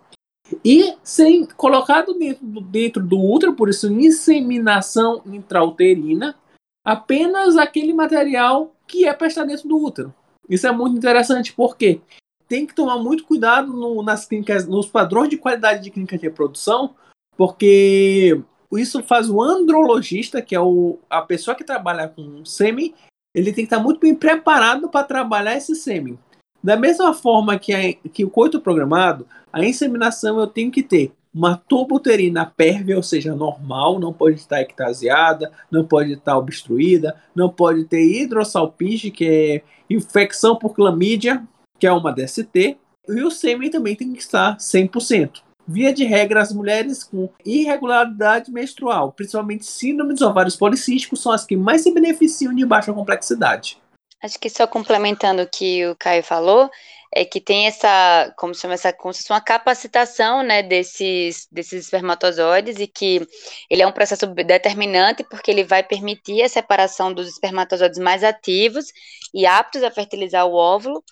e 0.63 0.95
ser 1.03 1.47
colocado 1.55 2.13
dentro 2.13 2.45
do, 2.45 2.62
dentro 2.62 3.03
do 3.03 3.19
útero, 3.19 3.53
por 3.53 3.69
isso 3.69 3.91
inseminação 3.91 5.21
intrauterina, 5.25 6.36
apenas 6.84 7.58
aquele 7.58 7.93
material 7.93 8.73
que 8.88 9.08
é 9.08 9.13
para 9.13 9.27
estar 9.27 9.43
dentro 9.43 9.67
do 9.67 9.77
útero. 9.77 10.13
Isso 10.47 10.67
é 10.67 10.71
muito 10.71 10.97
interessante 10.97 11.53
porque 11.53 11.99
tem 12.47 12.65
que 12.65 12.75
tomar 12.75 12.97
muito 12.97 13.23
cuidado 13.25 13.73
no, 13.73 14.03
nas 14.03 14.25
clínicas, 14.25 14.67
nos 14.67 14.88
padrões 14.88 15.29
de 15.29 15.38
qualidade 15.38 15.81
de 15.81 15.89
clínica 15.89 16.17
de 16.17 16.23
reprodução, 16.23 16.93
porque 17.36 18.39
isso 18.71 19.01
faz 19.03 19.29
o 19.29 19.41
andrologista, 19.41 20.41
que 20.41 20.55
é 20.55 20.60
o, 20.60 20.99
a 21.10 21.21
pessoa 21.21 21.55
que 21.55 21.63
trabalha 21.63 22.08
com 22.08 22.45
sêmen, 22.45 22.93
ele 23.34 23.51
tem 23.51 23.65
que 23.65 23.73
estar 23.73 23.79
muito 23.79 23.99
bem 23.99 24.13
preparado 24.13 24.88
para 24.89 25.05
trabalhar 25.05 25.58
esse 25.58 25.75
sêmen. 25.75 26.19
Da 26.65 26.75
mesma 26.75 27.13
forma 27.13 27.60
que, 27.60 27.71
a, 27.71 27.93
que 27.93 28.25
o 28.25 28.30
coito 28.32 28.60
programado, 28.60 29.28
a 29.54 29.63
inseminação 29.63 30.39
eu 30.39 30.47
tenho 30.47 30.71
que 30.71 30.82
ter 30.82 31.13
uma 31.32 31.56
tuba 31.56 31.93
uterina 31.93 32.43
pérvia, 32.43 32.97
ou 32.97 33.04
seja, 33.04 33.36
normal, 33.36 33.99
não 33.99 34.12
pode 34.12 34.38
estar 34.38 34.62
ectasiada, 34.62 35.51
não 35.69 35.86
pode 35.86 36.13
estar 36.13 36.36
obstruída, 36.36 37.15
não 37.36 37.49
pode 37.49 37.86
ter 37.86 38.01
hidrossalpinge, 38.04 39.12
que 39.12 39.25
é 39.28 39.62
infecção 39.93 40.56
por 40.56 40.73
clamídia, 40.73 41.43
que 41.78 41.86
é 41.86 41.91
uma 41.91 42.12
DST, 42.12 42.80
e 43.10 43.21
o 43.21 43.30
sêmen 43.30 43.69
também 43.69 43.95
tem 43.95 44.12
que 44.12 44.17
estar 44.17 44.58
100%. 44.58 45.43
Via 45.67 45.93
de 45.93 46.04
regra, 46.04 46.41
as 46.41 46.51
mulheres 46.51 47.04
com 47.04 47.30
irregularidade 47.45 48.51
menstrual, 48.51 49.12
principalmente 49.12 49.67
síndrome 49.67 50.13
dos 50.13 50.23
ovários 50.23 50.56
policísticos, 50.56 51.21
são 51.21 51.32
as 51.32 51.45
que 51.45 51.56
mais 51.56 51.82
se 51.82 51.93
beneficiam 51.93 52.56
de 52.56 52.65
baixa 52.65 52.91
complexidade. 52.91 53.78
Acho 54.25 54.39
que 54.39 54.49
só 54.49 54.65
complementando 54.65 55.43
o 55.43 55.47
que 55.47 55.85
o 55.85 55.95
Caio 55.95 56.23
falou, 56.23 56.67
é 57.13 57.23
que 57.23 57.39
tem 57.39 57.67
essa, 57.67 58.33
como 58.38 58.55
se 58.55 58.61
chama 58.61 58.73
essa, 58.73 58.91
como 58.91 59.13
se 59.13 59.19
fosse 59.19 59.31
uma 59.31 59.39
capacitação, 59.39 60.41
né, 60.41 60.63
desses, 60.63 61.47
desses 61.51 61.85
espermatozoides 61.85 62.79
e 62.79 62.88
que 62.88 63.25
ele 63.69 63.83
é 63.83 63.88
um 63.88 63.91
processo 63.91 64.25
determinante 64.25 65.23
porque 65.23 65.51
ele 65.51 65.63
vai 65.63 65.83
permitir 65.83 66.41
a 66.41 66.49
separação 66.49 67.13
dos 67.13 67.27
espermatozoides 67.27 67.99
mais 67.99 68.23
ativos 68.23 68.88
e 69.31 69.45
aptos 69.45 69.83
a 69.83 69.91
fertilizar 69.91 70.45
o 70.47 70.55
óvulo, 70.55 71.03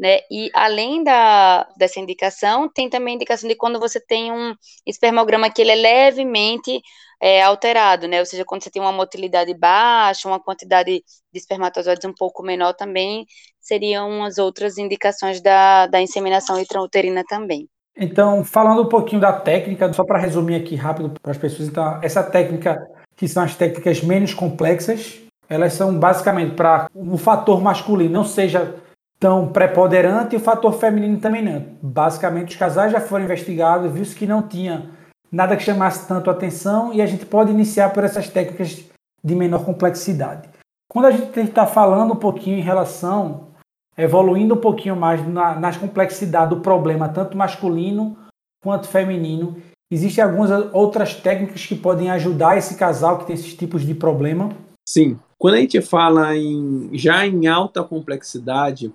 né, 0.00 0.20
e 0.30 0.50
além 0.54 1.04
da, 1.04 1.68
dessa 1.76 2.00
indicação, 2.00 2.70
tem 2.72 2.88
também 2.88 3.12
a 3.12 3.16
indicação 3.16 3.46
de 3.46 3.54
quando 3.54 3.78
você 3.78 4.00
tem 4.00 4.32
um 4.32 4.54
espermograma 4.86 5.50
que 5.50 5.60
ele 5.60 5.72
é 5.72 5.74
levemente 5.74 6.80
é, 7.20 7.42
alterado, 7.42 8.08
né? 8.08 8.18
Ou 8.18 8.24
seja, 8.24 8.42
quando 8.46 8.64
você 8.64 8.70
tem 8.70 8.80
uma 8.80 8.92
motilidade 8.92 9.52
baixa, 9.52 10.26
uma 10.26 10.40
quantidade 10.40 10.90
de 11.30 11.38
espermatozoides 11.38 12.06
um 12.06 12.14
pouco 12.14 12.42
menor 12.42 12.72
também, 12.72 13.26
seriam 13.60 14.24
as 14.24 14.38
outras 14.38 14.78
indicações 14.78 15.42
da, 15.42 15.86
da 15.86 16.00
inseminação 16.00 16.58
intrauterina 16.58 17.22
também. 17.28 17.68
Então, 17.94 18.42
falando 18.42 18.80
um 18.80 18.88
pouquinho 18.88 19.20
da 19.20 19.34
técnica, 19.34 19.92
só 19.92 20.02
para 20.02 20.18
resumir 20.18 20.54
aqui 20.54 20.76
rápido 20.76 21.12
para 21.20 21.32
as 21.32 21.36
pessoas, 21.36 21.68
então, 21.68 22.00
essa 22.02 22.22
técnica, 22.22 22.80
que 23.14 23.28
são 23.28 23.42
as 23.42 23.54
técnicas 23.54 24.00
menos 24.00 24.32
complexas, 24.32 25.20
elas 25.46 25.74
são 25.74 25.98
basicamente 25.98 26.54
para 26.54 26.88
o 26.94 27.18
fator 27.18 27.60
masculino 27.60 28.14
não 28.14 28.24
seja 28.24 28.80
tão 29.20 29.46
preponderante 29.48 30.34
e 30.34 30.38
o 30.38 30.40
fator 30.40 30.72
feminino 30.72 31.20
também 31.20 31.44
não. 31.44 31.62
Basicamente, 31.82 32.48
os 32.48 32.56
casais 32.56 32.90
já 32.90 33.00
foram 33.00 33.24
investigados, 33.24 33.92
viu-se 33.92 34.16
que 34.16 34.26
não 34.26 34.42
tinha 34.42 34.90
nada 35.30 35.56
que 35.56 35.62
chamasse 35.62 36.08
tanto 36.08 36.30
atenção 36.30 36.92
e 36.92 37.02
a 37.02 37.06
gente 37.06 37.26
pode 37.26 37.50
iniciar 37.50 37.90
por 37.90 38.02
essas 38.02 38.28
técnicas 38.30 38.82
de 39.22 39.34
menor 39.34 39.64
complexidade. 39.64 40.48
Quando 40.90 41.04
a 41.04 41.10
gente 41.10 41.38
está 41.38 41.66
falando 41.66 42.14
um 42.14 42.16
pouquinho 42.16 42.58
em 42.58 42.62
relação, 42.62 43.48
evoluindo 43.96 44.54
um 44.54 44.60
pouquinho 44.60 44.96
mais 44.96 45.24
na, 45.28 45.54
nas 45.54 45.76
complexidades 45.76 46.56
do 46.56 46.62
problema, 46.62 47.08
tanto 47.08 47.36
masculino 47.36 48.16
quanto 48.62 48.88
feminino, 48.88 49.56
existem 49.92 50.24
algumas 50.24 50.50
outras 50.72 51.14
técnicas 51.14 51.64
que 51.66 51.74
podem 51.74 52.10
ajudar 52.10 52.56
esse 52.56 52.74
casal 52.74 53.18
que 53.18 53.26
tem 53.26 53.34
esses 53.34 53.54
tipos 53.54 53.82
de 53.82 53.94
problema? 53.94 54.48
Sim. 54.88 55.18
Quando 55.38 55.54
a 55.54 55.58
gente 55.58 55.80
fala 55.80 56.36
em, 56.36 56.90
já 56.92 57.26
em 57.26 57.46
alta 57.46 57.84
complexidade, 57.84 58.92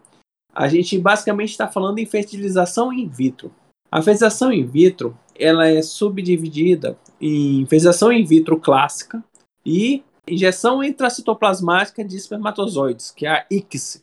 a 0.56 0.68
gente 0.70 0.98
basicamente 0.98 1.52
está 1.52 1.68
falando 1.68 2.00
em 2.00 2.06
fertilização 2.06 2.94
in 2.94 3.08
vitro. 3.08 3.52
A 3.92 4.02
fertilização 4.02 4.52
in 4.52 4.66
vitro 4.66 5.18
ela 5.38 5.68
é 5.68 5.82
subdividida 5.82 6.98
em 7.20 7.66
fertilização 7.66 8.12
in 8.12 8.24
vitro 8.24 8.58
clássica 8.60 9.24
e 9.66 10.02
injeção 10.28 10.84
intracitoplasmática 10.84 12.04
de 12.04 12.16
espermatozoides, 12.16 13.12
que 13.12 13.26
é 13.26 13.30
a 13.30 13.46
ICSI. 13.52 14.02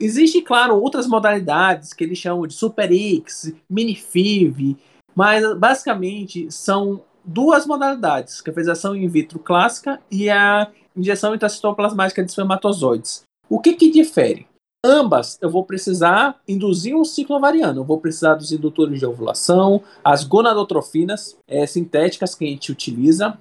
Existem, 0.00 0.42
claro, 0.42 0.80
outras 0.80 1.06
modalidades 1.06 1.92
que 1.92 2.04
eles 2.04 2.18
chamam 2.18 2.46
de 2.46 2.54
Super 2.54 2.92
X, 2.92 3.52
Mini-FIV, 3.70 4.76
mas 5.14 5.56
basicamente 5.56 6.50
são 6.50 7.02
duas 7.24 7.64
modalidades, 7.64 8.40
que 8.40 8.50
é 8.50 8.52
a 8.52 8.54
fertilização 8.54 8.94
in 8.94 9.08
vitro 9.08 9.38
clássica 9.38 10.00
e 10.10 10.28
a 10.28 10.70
injeção 10.96 11.34
intracitoplasmática 11.34 12.22
de 12.22 12.30
espermatozoides. 12.30 13.22
O 13.48 13.60
que, 13.60 13.74
que 13.74 13.90
difere? 13.90 14.46
Ambas 14.86 15.38
eu 15.40 15.48
vou 15.48 15.64
precisar 15.64 16.38
induzir 16.46 16.94
um 16.94 17.06
ciclo 17.06 17.36
ovariano. 17.36 17.80
Eu 17.80 17.84
vou 17.84 17.98
precisar 17.98 18.34
dos 18.34 18.52
indutores 18.52 18.98
de 18.98 19.06
ovulação, 19.06 19.82
as 20.04 20.24
gonadotrofinas 20.24 21.38
é, 21.48 21.66
sintéticas 21.66 22.34
que 22.34 22.44
a 22.44 22.48
gente 22.48 22.70
utiliza. 22.70 23.38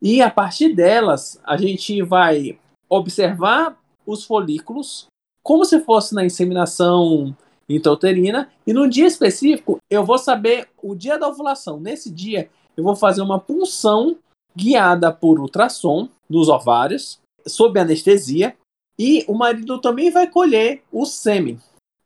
E 0.00 0.22
a 0.22 0.30
partir 0.30 0.72
delas, 0.74 1.40
a 1.42 1.56
gente 1.56 2.00
vai 2.02 2.56
observar 2.88 3.76
os 4.06 4.24
folículos 4.24 5.06
como 5.42 5.64
se 5.64 5.80
fosse 5.80 6.14
na 6.14 6.24
inseminação 6.24 7.34
intrauterina. 7.68 8.48
E 8.64 8.72
no 8.72 8.88
dia 8.88 9.06
específico, 9.06 9.78
eu 9.90 10.04
vou 10.04 10.18
saber 10.18 10.68
o 10.80 10.94
dia 10.94 11.18
da 11.18 11.28
ovulação. 11.28 11.80
Nesse 11.80 12.10
dia, 12.10 12.48
eu 12.76 12.84
vou 12.84 12.94
fazer 12.94 13.22
uma 13.22 13.40
punção 13.40 14.16
guiada 14.54 15.12
por 15.12 15.40
ultrassom 15.40 16.08
nos 16.28 16.48
ovários, 16.48 17.18
sob 17.46 17.78
anestesia. 17.78 18.56
E 18.98 19.24
o 19.28 19.34
marido 19.34 19.80
também 19.80 20.10
vai 20.10 20.26
colher 20.26 20.82
o 20.90 21.04
sêmen. 21.04 21.58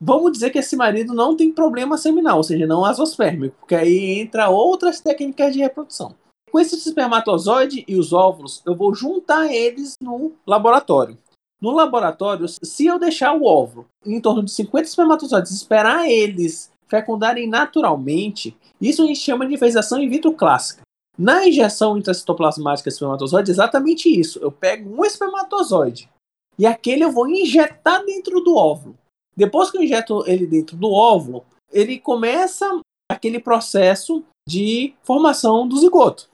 Vamos 0.03 0.33
dizer 0.33 0.51
que 0.51 0.59
esse 0.59 0.77
marido 0.77 1.13
não 1.13 1.37
tem 1.37 1.53
problema 1.53 1.99
seminal, 1.99 2.39
ou 2.39 2.43
seja, 2.43 2.67
não 2.67 2.85
azospérmico, 2.85 3.57
porque 3.61 3.75
aí 3.75 4.19
entra 4.19 4.49
outras 4.49 5.01
técnicas 5.01 5.53
de 5.53 5.61
reprodução. 5.61 6.15
Com 6.51 6.59
esse 6.59 6.75
espermatozoide 6.75 7.85
e 7.87 7.97
os 7.97 8.13
óvulos, 8.13 8.63
eu 8.67 8.75
vou 8.75 8.95
juntar 8.95 9.53
eles 9.53 9.95
no 10.03 10.33
laboratório. 10.47 11.17
No 11.61 11.73
laboratório, 11.73 12.47
se 12.49 12.87
eu 12.87 12.99
deixar 12.99 13.35
o 13.35 13.45
óvulo 13.45 13.87
em 14.05 14.21
torno 14.21 14.43
de 14.43 14.51
50 14.51 14.89
espermatozoides, 14.89 15.53
esperar 15.53 16.09
eles 16.09 16.73
fecundarem 16.89 17.47
naturalmente, 17.47 18.57
isso 18.81 19.03
a 19.03 19.07
gente 19.07 19.21
chama 19.21 19.47
de 19.47 19.57
fertilização 19.57 20.01
in 20.01 20.09
vitro 20.09 20.33
clássica. 20.33 20.83
Na 21.17 21.47
injeção 21.47 21.99
intracitoplasmática 21.99 22.89
de 22.89 22.95
espermatozoide, 22.95 23.51
é 23.51 23.53
exatamente 23.53 24.09
isso. 24.09 24.39
Eu 24.41 24.51
pego 24.51 24.91
um 24.99 25.05
espermatozoide, 25.05 26.09
e 26.61 26.67
aquele 26.67 27.03
eu 27.03 27.11
vou 27.11 27.27
injetar 27.27 28.05
dentro 28.05 28.39
do 28.43 28.55
óvulo. 28.55 28.95
Depois 29.35 29.71
que 29.71 29.79
eu 29.79 29.83
injeto 29.83 30.23
ele 30.27 30.47
dentro 30.47 30.77
do 30.77 30.93
óvulo, 30.93 31.43
ele 31.73 31.99
começa 31.99 32.79
aquele 33.11 33.41
processo 33.41 34.23
de 34.47 34.93
formação 35.03 35.67
do 35.67 35.79
zigoto. 35.79 36.29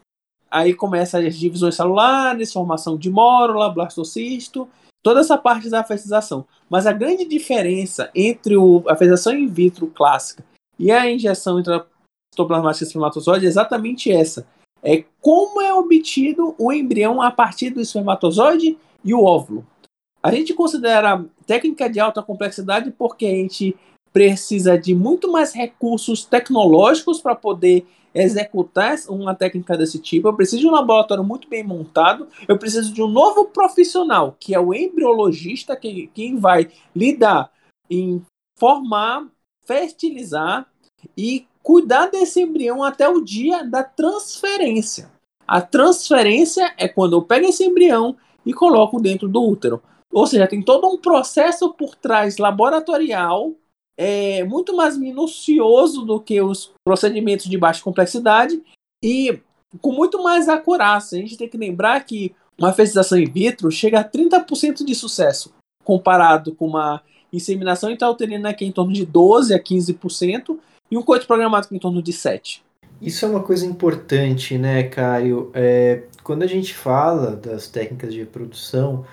Aí 0.51 0.75
começa 0.75 1.21
as 1.21 1.39
divisões 1.39 1.77
celulares, 1.77 2.53
formação 2.53 2.97
de 2.99 3.09
mórula, 3.09 3.71
blastocisto, 3.71 4.69
toda 5.01 5.21
essa 5.21 5.39
parte 5.39 5.71
da 5.71 5.85
fertilização. 5.85 6.45
Mas 6.69 6.89
a 6.89 6.93
grande 6.93 7.25
diferença 7.25 8.11
entre 8.13 8.57
o, 8.57 8.79
a 8.89 8.97
fertilização 8.97 9.33
in 9.33 9.47
vitro 9.47 9.87
clássica 9.87 10.45
e 10.77 10.91
a 10.91 11.09
injeção 11.09 11.63
de 11.63 11.71
espermatozoide 12.83 13.47
é 13.47 13.49
exatamente 13.49 14.11
essa. 14.11 14.45
É 14.83 15.05
como 15.21 15.61
é 15.61 15.73
obtido 15.73 16.53
o 16.59 16.73
embrião 16.73 17.23
a 17.23 17.31
partir 17.31 17.71
do 17.71 17.81
espermatozoide 17.81 18.77
e 19.05 19.15
o 19.15 19.23
óvulo. 19.23 19.65
A 20.27 20.33
gente 20.33 20.53
considera 20.55 21.25
técnica 21.47 21.89
de 21.89 22.01
alta 22.01 22.21
complexidade 22.21 22.91
porque 22.91 23.27
a 23.27 23.31
gente 23.31 23.77
precisa 24.13 24.77
de 24.77 24.93
muito 24.93 25.31
mais 25.31 25.53
recursos 25.53 26.25
tecnológicos 26.25 27.21
para 27.21 27.37
poder 27.37 27.87
executar 28.13 28.97
uma 29.09 29.37
técnica 29.37 29.77
desse 29.79 30.01
tipo. 30.01 30.27
Eu 30.27 30.35
preciso 30.35 30.63
de 30.63 30.67
um 30.67 30.73
laboratório 30.73 31.23
muito 31.23 31.49
bem 31.49 31.63
montado. 31.63 32.27
Eu 32.49 32.59
preciso 32.59 32.93
de 32.93 33.01
um 33.01 33.07
novo 33.07 33.45
profissional, 33.45 34.37
que 34.41 34.53
é 34.53 34.59
o 34.59 34.75
embriologista, 34.75 35.77
que, 35.77 36.11
quem 36.13 36.41
vai 36.41 36.73
lidar 36.93 37.49
em 37.89 38.21
formar, 38.59 39.29
fertilizar 39.65 40.67
e 41.17 41.47
cuidar 41.63 42.07
desse 42.07 42.41
embrião 42.41 42.83
até 42.83 43.09
o 43.09 43.21
dia 43.21 43.63
da 43.63 43.85
transferência. 43.85 45.09
A 45.47 45.61
transferência 45.61 46.75
é 46.77 46.89
quando 46.89 47.15
eu 47.15 47.23
pego 47.23 47.47
esse 47.47 47.65
embrião 47.65 48.17
e 48.45 48.53
coloco 48.53 49.01
dentro 49.01 49.29
do 49.29 49.41
útero. 49.41 49.81
Ou 50.13 50.27
seja, 50.27 50.47
tem 50.47 50.63
todo 50.63 50.87
um 50.89 50.99
processo 50.99 51.73
por 51.75 51.95
trás 51.95 52.39
laboratorial 52.39 53.55
é 53.97 54.45
muito 54.45 54.77
mais 54.77 54.97
minucioso 54.97 56.05
do 56.05 56.21
que 56.21 56.41
os 56.41 56.73
procedimentos 56.85 57.47
de 57.47 57.57
baixa 57.57 57.83
complexidade 57.83 58.63
e 59.03 59.41
com 59.81 59.93
muito 59.93 60.23
mais 60.23 60.49
acurácia. 60.49 61.19
A 61.19 61.23
gente 61.23 61.39
tem 61.39 61.49
que 61.49 61.57
lembrar 61.57 62.05
que 62.05 62.35
uma 62.59 62.73
fertilização 62.73 63.19
in 63.19 63.31
vitro 63.31 63.71
chega 63.71 64.01
a 64.01 64.05
30% 64.05 64.85
de 64.85 64.95
sucesso, 64.95 65.53
comparado 65.83 66.55
com 66.55 66.67
uma 66.67 67.03
inseminação 67.33 67.91
intrauterina 67.91 68.53
que 68.53 68.65
é 68.65 68.69
em 68.69 68.73
torno 68.73 68.93
de 68.93 69.05
12 69.05 69.55
a 69.55 69.63
15% 69.63 70.59
e 70.91 70.97
um 70.97 71.03
coito 71.03 71.27
programático 71.27 71.75
em 71.75 71.79
torno 71.79 72.03
de 72.03 72.13
7%. 72.13 72.61
Isso 73.01 73.27
é 73.27 73.29
uma 73.29 73.43
coisa 73.43 73.67
importante, 73.67 74.57
né, 74.57 74.85
Caio? 74.85 75.51
É, 75.53 76.05
quando 76.23 76.45
a 76.45 76.47
gente 76.47 76.73
fala 76.73 77.37
das 77.37 77.69
técnicas 77.69 78.11
de 78.11 78.21
reprodução, 78.21 79.05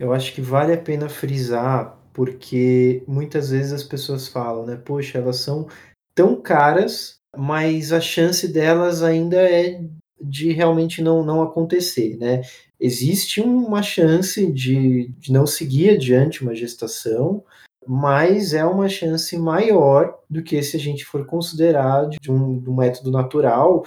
eu 0.00 0.14
acho 0.14 0.32
que 0.32 0.40
vale 0.40 0.72
a 0.72 0.78
pena 0.78 1.10
frisar 1.10 2.00
porque 2.14 3.04
muitas 3.06 3.50
vezes 3.50 3.72
as 3.72 3.84
pessoas 3.84 4.26
falam, 4.26 4.64
né? 4.64 4.76
Poxa, 4.76 5.18
elas 5.18 5.36
são 5.36 5.68
tão 6.14 6.40
caras, 6.40 7.16
mas 7.36 7.92
a 7.92 8.00
chance 8.00 8.48
delas 8.48 9.02
ainda 9.02 9.36
é 9.36 9.80
de 10.20 10.52
realmente 10.52 11.02
não, 11.02 11.22
não 11.22 11.42
acontecer, 11.42 12.16
né? 12.16 12.40
Existe 12.80 13.42
uma 13.42 13.82
chance 13.82 14.50
de, 14.50 15.08
de 15.18 15.32
não 15.32 15.46
seguir 15.46 15.90
adiante 15.90 16.42
uma 16.42 16.54
gestação, 16.54 17.44
mas 17.86 18.54
é 18.54 18.64
uma 18.64 18.88
chance 18.88 19.36
maior 19.38 20.18
do 20.28 20.42
que 20.42 20.62
se 20.62 20.76
a 20.76 20.80
gente 20.80 21.04
for 21.04 21.26
considerar 21.26 22.08
de 22.08 22.30
um, 22.30 22.58
de 22.58 22.70
um 22.70 22.76
método 22.76 23.10
natural, 23.10 23.84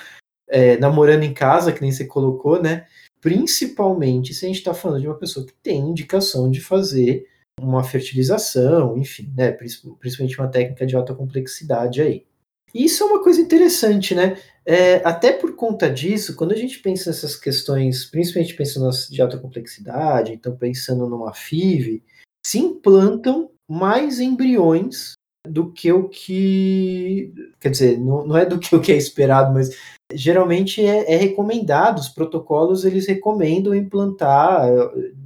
é, 0.47 0.77
namorando 0.77 1.23
em 1.23 1.33
casa, 1.33 1.71
que 1.71 1.81
nem 1.81 1.91
você 1.91 2.05
colocou, 2.05 2.61
né? 2.61 2.85
Principalmente 3.23 4.33
se 4.33 4.43
a 4.43 4.49
gente 4.49 4.57
está 4.57 4.73
falando 4.73 4.99
de 4.99 5.07
uma 5.07 5.17
pessoa 5.17 5.45
que 5.45 5.53
tem 5.63 5.79
indicação 5.79 6.51
de 6.51 6.59
fazer 6.59 7.25
uma 7.57 7.81
fertilização, 7.81 8.97
enfim, 8.97 9.31
né, 9.33 9.49
principalmente 9.49 10.37
uma 10.37 10.49
técnica 10.49 10.85
de 10.85 10.93
alta 10.93 11.15
complexidade 11.15 12.01
aí. 12.01 12.25
E 12.75 12.83
isso 12.83 13.01
é 13.01 13.05
uma 13.05 13.23
coisa 13.23 13.39
interessante, 13.39 14.13
né? 14.13 14.37
É, 14.65 14.95
até 15.07 15.31
por 15.31 15.55
conta 15.55 15.89
disso, 15.89 16.35
quando 16.35 16.51
a 16.51 16.57
gente 16.57 16.79
pensa 16.79 17.11
nessas 17.11 17.37
questões, 17.37 18.03
principalmente 18.03 18.55
pensando 18.55 18.89
de 19.09 19.21
alta 19.21 19.37
complexidade, 19.37 20.33
então 20.33 20.57
pensando 20.57 21.07
numa 21.07 21.33
FIV, 21.33 22.03
se 22.45 22.59
implantam 22.59 23.49
mais 23.69 24.19
embriões 24.19 25.13
do 25.47 25.71
que 25.71 25.91
o 25.91 26.07
que. 26.07 27.33
Quer 27.59 27.69
dizer, 27.69 27.99
não, 27.99 28.25
não 28.25 28.37
é 28.37 28.45
do 28.45 28.59
que 28.59 28.75
o 28.75 28.81
que 28.81 28.91
é 28.91 28.97
esperado, 28.97 29.53
mas 29.53 29.69
geralmente 30.13 30.85
é, 30.85 31.13
é, 31.13 31.17
recomendado, 31.17 31.99
os 31.99 32.09
protocolos 32.09 32.85
eles 32.85 33.07
recomendam 33.07 33.73
implantar, 33.73 34.69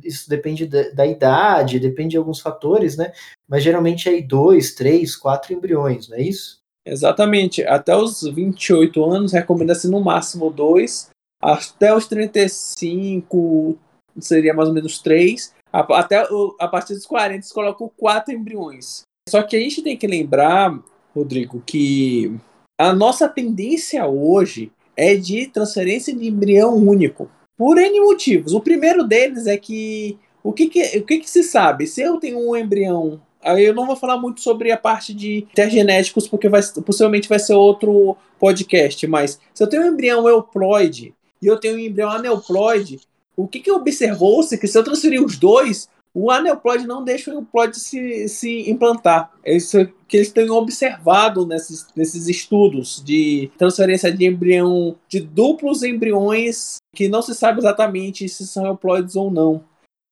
isso 0.03 0.29
depende 0.29 0.65
da, 0.65 0.89
da, 0.89 1.05
idade, 1.05 1.79
depende 1.79 2.11
de 2.11 2.17
alguns 2.17 2.39
fatores, 2.39 2.97
né? 2.97 3.11
Mas 3.47 3.63
geralmente 3.63 4.09
é 4.09 4.21
dois, 4.21 4.73
três, 4.73 5.15
quatro 5.15 5.53
embriões, 5.53 6.07
não 6.09 6.17
é 6.17 6.21
isso? 6.21 6.59
Exatamente. 6.85 7.63
Até 7.63 7.95
os 7.95 8.21
28 8.23 9.03
anos 9.03 9.33
recomenda-se 9.33 9.89
no 9.89 9.99
máximo 9.99 10.49
dois, 10.49 11.09
até 11.41 11.93
os 11.93 12.07
35 12.07 13.77
seria 14.19 14.53
mais 14.53 14.69
ou 14.69 14.73
menos 14.73 14.99
três, 14.99 15.53
até 15.71 16.25
a 16.59 16.67
partir 16.67 16.93
dos 16.93 17.05
40 17.05 17.41
se 17.43 17.53
colocam 17.53 17.91
quatro 17.95 18.33
embriões. 18.33 19.06
Só 19.27 19.43
que 19.43 19.55
a 19.55 19.59
gente 19.59 19.81
tem 19.81 19.97
que 19.97 20.07
lembrar, 20.07 20.77
Rodrigo, 21.15 21.61
que 21.65 22.33
a 22.77 22.93
nossa 22.93 23.27
tendência 23.27 24.05
hoje 24.07 24.71
é 24.95 25.15
de 25.15 25.47
transferência 25.47 26.15
de 26.15 26.27
embrião 26.27 26.75
único. 26.75 27.29
Por 27.57 27.77
N 27.77 27.99
motivos. 28.01 28.53
O 28.53 28.59
primeiro 28.59 29.03
deles 29.03 29.47
é 29.47 29.57
que 29.57 30.17
o 30.43 30.53
que, 30.53 30.67
que, 30.67 30.97
o 30.99 31.05
que, 31.05 31.19
que 31.19 31.29
se 31.29 31.43
sabe? 31.43 31.87
Se 31.87 32.01
eu 32.01 32.19
tenho 32.19 32.39
um 32.39 32.55
embrião. 32.55 33.21
Eu 33.43 33.73
não 33.73 33.85
vou 33.85 33.95
falar 33.95 34.17
muito 34.17 34.41
sobre 34.41 34.71
a 34.71 34.77
parte 34.77 35.13
de 35.13 35.45
intergenéticos, 35.51 36.27
porque 36.27 36.49
vai, 36.49 36.61
possivelmente 36.85 37.29
vai 37.29 37.39
ser 37.39 37.53
outro 37.53 38.15
podcast. 38.39 39.05
Mas 39.07 39.39
se 39.53 39.63
eu 39.63 39.67
tenho 39.67 39.83
um 39.83 39.87
embrião 39.87 40.27
euploide 40.27 41.13
e 41.41 41.47
eu 41.47 41.57
tenho 41.57 41.75
um 41.75 41.79
embrião 41.79 42.09
aneuploide, 42.09 42.99
o 43.35 43.47
que, 43.47 43.59
que 43.59 43.71
observou-se? 43.71 44.57
Que 44.57 44.67
se 44.67 44.77
eu 44.77 44.83
transferir 44.83 45.23
os 45.23 45.37
dois, 45.37 45.87
o 46.13 46.31
aneuploide 46.31 46.87
não 46.87 47.03
deixa 47.03 47.31
o 47.31 47.35
euploide 47.35 47.79
se, 47.79 48.27
se 48.27 48.69
implantar. 48.69 49.31
É 49.43 49.55
isso 49.55 49.77
que 50.07 50.17
eles 50.17 50.31
têm 50.31 50.49
observado 50.49 51.45
nesses, 51.45 51.87
nesses 51.95 52.27
estudos 52.27 53.03
de 53.03 53.51
transferência 53.57 54.11
de 54.11 54.25
embrião, 54.25 54.97
de 55.07 55.19
duplos 55.19 55.83
embriões 55.83 56.77
que 56.95 57.07
não 57.07 57.21
se 57.21 57.35
sabe 57.35 57.59
exatamente 57.59 58.27
se 58.27 58.47
são 58.47 58.65
euploides 58.65 59.15
ou 59.15 59.29
não. 59.29 59.63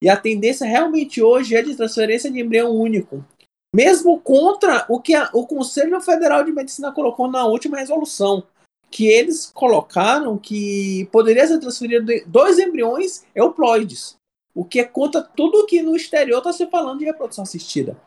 E 0.02 0.10
a 0.10 0.18
tendência 0.18 0.68
realmente 0.68 1.22
hoje 1.22 1.56
é 1.56 1.62
de 1.62 1.76
transferência 1.76 2.30
de 2.30 2.40
embrião 2.40 2.70
único. 2.72 3.26
Mesmo 3.74 4.20
contra 4.20 4.86
o 4.88 5.02
que 5.02 5.16
a, 5.16 5.30
o 5.34 5.48
Conselho 5.48 6.00
Federal 6.00 6.44
de 6.44 6.52
Medicina 6.52 6.92
colocou 6.92 7.30
na 7.30 7.46
última 7.46 7.78
resolução, 7.78 8.44
que 8.92 9.08
eles 9.08 9.52
colocaram 9.54 10.38
que 10.38 11.10
poderia 11.12 11.48
ser 11.48 11.60
transferido 11.60 12.12
dois 12.28 12.60
embriões 12.60 13.24
euploides 13.34 14.16
o 14.56 14.64
que 14.64 14.80
é 14.80 14.86
contra 14.86 15.22
tudo 15.22 15.66
que 15.66 15.84
no 15.84 15.96
exterior 15.96 16.38
está 16.38 16.54
se 16.54 16.66
falando 16.68 17.00
de 17.00 17.06
reprodução 17.06 17.44
assistida. 17.44 17.98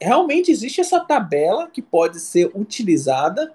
Realmente 0.00 0.50
existe 0.50 0.80
essa 0.80 0.98
tabela 1.00 1.68
que 1.68 1.82
pode 1.82 2.18
ser 2.18 2.50
utilizada, 2.54 3.52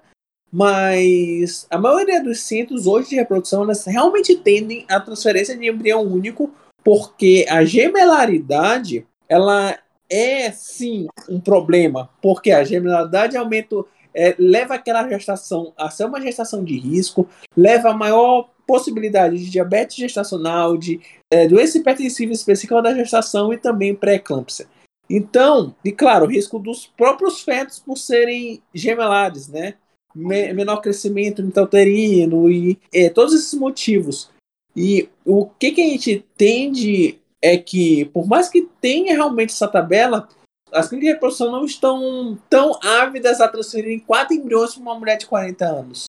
mas 0.52 1.66
a 1.68 1.76
maioria 1.76 2.22
dos 2.22 2.40
centros 2.40 2.86
hoje 2.86 3.10
de 3.10 3.16
reprodução 3.16 3.66
realmente 3.86 4.36
tendem 4.36 4.86
à 4.88 5.00
transferência 5.00 5.56
de 5.56 5.68
embrião 5.68 6.02
único, 6.02 6.54
porque 6.84 7.44
a 7.48 7.64
gemelaridade 7.64 9.04
ela 9.28 9.76
é 10.08 10.52
sim 10.52 11.08
um 11.28 11.40
problema, 11.40 12.10
porque 12.22 12.52
a 12.52 12.62
gemelaridade 12.62 13.36
aumenta, 13.36 13.76
é, 14.14 14.36
leva 14.38 14.74
aquela 14.74 15.08
gestação 15.08 15.72
a 15.76 15.90
ser 15.90 16.04
uma 16.04 16.20
gestação 16.20 16.62
de 16.62 16.78
risco, 16.78 17.26
leva 17.56 17.90
a 17.90 17.94
maior 17.94 18.50
possibilidade 18.66 19.38
de 19.38 19.50
diabetes 19.50 19.96
gestacional, 19.96 20.76
de 20.76 21.00
é, 21.32 21.46
doença 21.46 21.78
hipertensiva 21.78 22.32
específica 22.32 22.80
da 22.82 22.94
gestação 22.94 23.52
e 23.52 23.58
também 23.58 23.94
pré-eclâmpsia. 23.94 24.66
Então, 25.08 25.74
e 25.84 25.92
claro, 25.92 26.24
o 26.24 26.28
risco 26.28 26.58
dos 26.58 26.86
próprios 26.86 27.42
fetos 27.42 27.78
por 27.78 27.96
serem 27.96 28.62
gemelares, 28.72 29.48
né? 29.48 29.74
menor 30.14 30.80
crescimento 30.80 31.42
intrauterino 31.42 32.48
e 32.48 32.78
é, 32.92 33.10
todos 33.10 33.34
esses 33.34 33.52
motivos. 33.54 34.30
E 34.76 35.08
o 35.24 35.46
que, 35.46 35.72
que 35.72 35.80
a 35.80 35.88
gente 35.88 36.24
tende 36.36 37.18
é 37.42 37.58
que, 37.58 38.04
por 38.06 38.26
mais 38.26 38.48
que 38.48 38.68
tenha 38.80 39.14
realmente 39.14 39.50
essa 39.50 39.68
tabela, 39.68 40.28
as 40.72 40.88
clínicas 40.88 41.08
de 41.08 41.14
reprodução 41.14 41.52
não 41.52 41.64
estão 41.64 42.38
tão 42.48 42.78
ávidas 42.82 43.40
a 43.40 43.48
transferirem 43.48 44.00
quatro 44.00 44.34
embriões 44.34 44.74
para 44.74 44.82
uma 44.82 44.98
mulher 44.98 45.16
de 45.16 45.26
40 45.26 45.64
anos. 45.64 46.04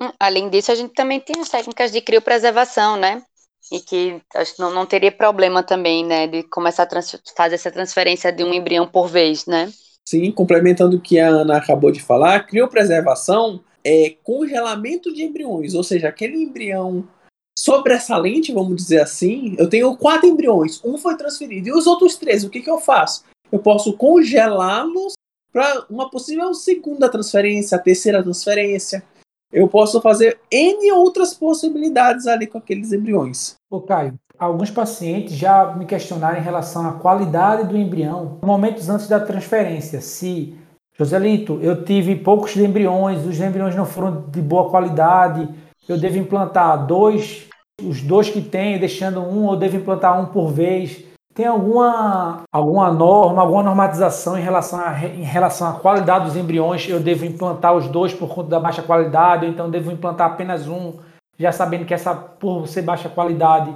Hum, 0.00 0.10
além 0.18 0.48
disso, 0.48 0.72
a 0.72 0.74
gente 0.74 0.92
também 0.92 1.20
tem 1.20 1.40
as 1.40 1.48
técnicas 1.48 1.92
de 1.92 2.00
criopreservação, 2.00 2.96
né? 2.96 3.22
E 3.72 3.80
que 3.80 4.20
acho 4.34 4.56
que 4.56 4.60
não, 4.60 4.72
não 4.72 4.84
teria 4.84 5.12
problema 5.12 5.62
também, 5.62 6.04
né? 6.04 6.26
De 6.26 6.42
começar 6.44 6.84
a 6.84 7.02
fazer 7.36 7.54
essa 7.54 7.70
transferência 7.70 8.32
de 8.32 8.44
um 8.44 8.52
embrião 8.52 8.86
por 8.86 9.08
vez, 9.08 9.46
né? 9.46 9.72
Sim, 10.06 10.30
complementando 10.32 10.96
o 10.96 11.00
que 11.00 11.18
a 11.18 11.28
Ana 11.28 11.56
acabou 11.56 11.90
de 11.90 12.02
falar, 12.02 12.46
criopreservação 12.46 13.64
é 13.82 14.16
congelamento 14.22 15.12
de 15.12 15.22
embriões, 15.22 15.74
ou 15.74 15.82
seja, 15.82 16.08
aquele 16.08 16.42
embrião 16.42 17.06
sobressalente, 17.58 18.52
vamos 18.52 18.76
dizer 18.76 19.00
assim, 19.00 19.54
eu 19.58 19.68
tenho 19.68 19.96
quatro 19.96 20.26
embriões, 20.26 20.80
um 20.84 20.98
foi 20.98 21.16
transferido, 21.16 21.68
e 21.68 21.72
os 21.72 21.86
outros 21.86 22.16
três, 22.16 22.44
o 22.44 22.50
que, 22.50 22.60
que 22.60 22.70
eu 22.70 22.78
faço? 22.78 23.24
Eu 23.50 23.58
posso 23.58 23.96
congelá-los 23.96 25.14
para 25.52 25.86
uma 25.88 26.10
possível 26.10 26.52
segunda 26.52 27.08
transferência, 27.08 27.78
terceira 27.78 28.22
transferência 28.22 29.02
eu 29.54 29.68
posso 29.68 30.00
fazer 30.00 30.36
N 30.50 30.90
outras 30.92 31.32
possibilidades 31.32 32.26
ali 32.26 32.46
com 32.46 32.58
aqueles 32.58 32.92
embriões. 32.92 33.54
Ô 33.70 33.80
Caio, 33.80 34.14
alguns 34.36 34.70
pacientes 34.70 35.34
já 35.34 35.74
me 35.76 35.86
questionaram 35.86 36.38
em 36.38 36.42
relação 36.42 36.88
à 36.88 36.92
qualidade 36.94 37.68
do 37.68 37.78
embrião 37.78 38.38
momentos 38.42 38.88
antes 38.88 39.06
da 39.06 39.20
transferência. 39.20 40.00
Se, 40.00 40.56
Joselito, 40.98 41.60
eu 41.62 41.84
tive 41.84 42.16
poucos 42.16 42.56
embriões, 42.56 43.24
os 43.24 43.40
embriões 43.40 43.76
não 43.76 43.86
foram 43.86 44.24
de 44.28 44.42
boa 44.42 44.68
qualidade, 44.68 45.48
eu 45.88 45.96
devo 45.96 46.18
implantar 46.18 46.84
dois, 46.84 47.46
os 47.80 48.02
dois 48.02 48.28
que 48.28 48.42
tenho, 48.42 48.80
deixando 48.80 49.20
um, 49.20 49.44
ou 49.44 49.56
devo 49.56 49.76
implantar 49.76 50.20
um 50.20 50.26
por 50.26 50.50
vez. 50.50 51.04
Tem 51.34 51.46
alguma, 51.46 52.44
alguma 52.52 52.92
norma, 52.92 53.42
alguma 53.42 53.64
normatização 53.64 54.38
em 54.38 54.40
relação, 54.40 54.78
a, 54.78 54.96
em 55.04 55.24
relação 55.24 55.68
à 55.68 55.72
qualidade 55.72 56.26
dos 56.26 56.36
embriões? 56.36 56.88
Eu 56.88 57.00
devo 57.00 57.24
implantar 57.24 57.76
os 57.76 57.88
dois 57.88 58.14
por 58.14 58.32
conta 58.32 58.50
da 58.50 58.60
baixa 58.60 58.82
qualidade, 58.82 59.44
ou 59.44 59.50
então 59.50 59.68
devo 59.68 59.90
implantar 59.90 60.30
apenas 60.30 60.68
um, 60.68 60.92
já 61.36 61.50
sabendo 61.50 61.84
que 61.84 61.92
essa, 61.92 62.14
por 62.14 62.68
ser 62.68 62.82
baixa 62.82 63.08
qualidade, 63.08 63.74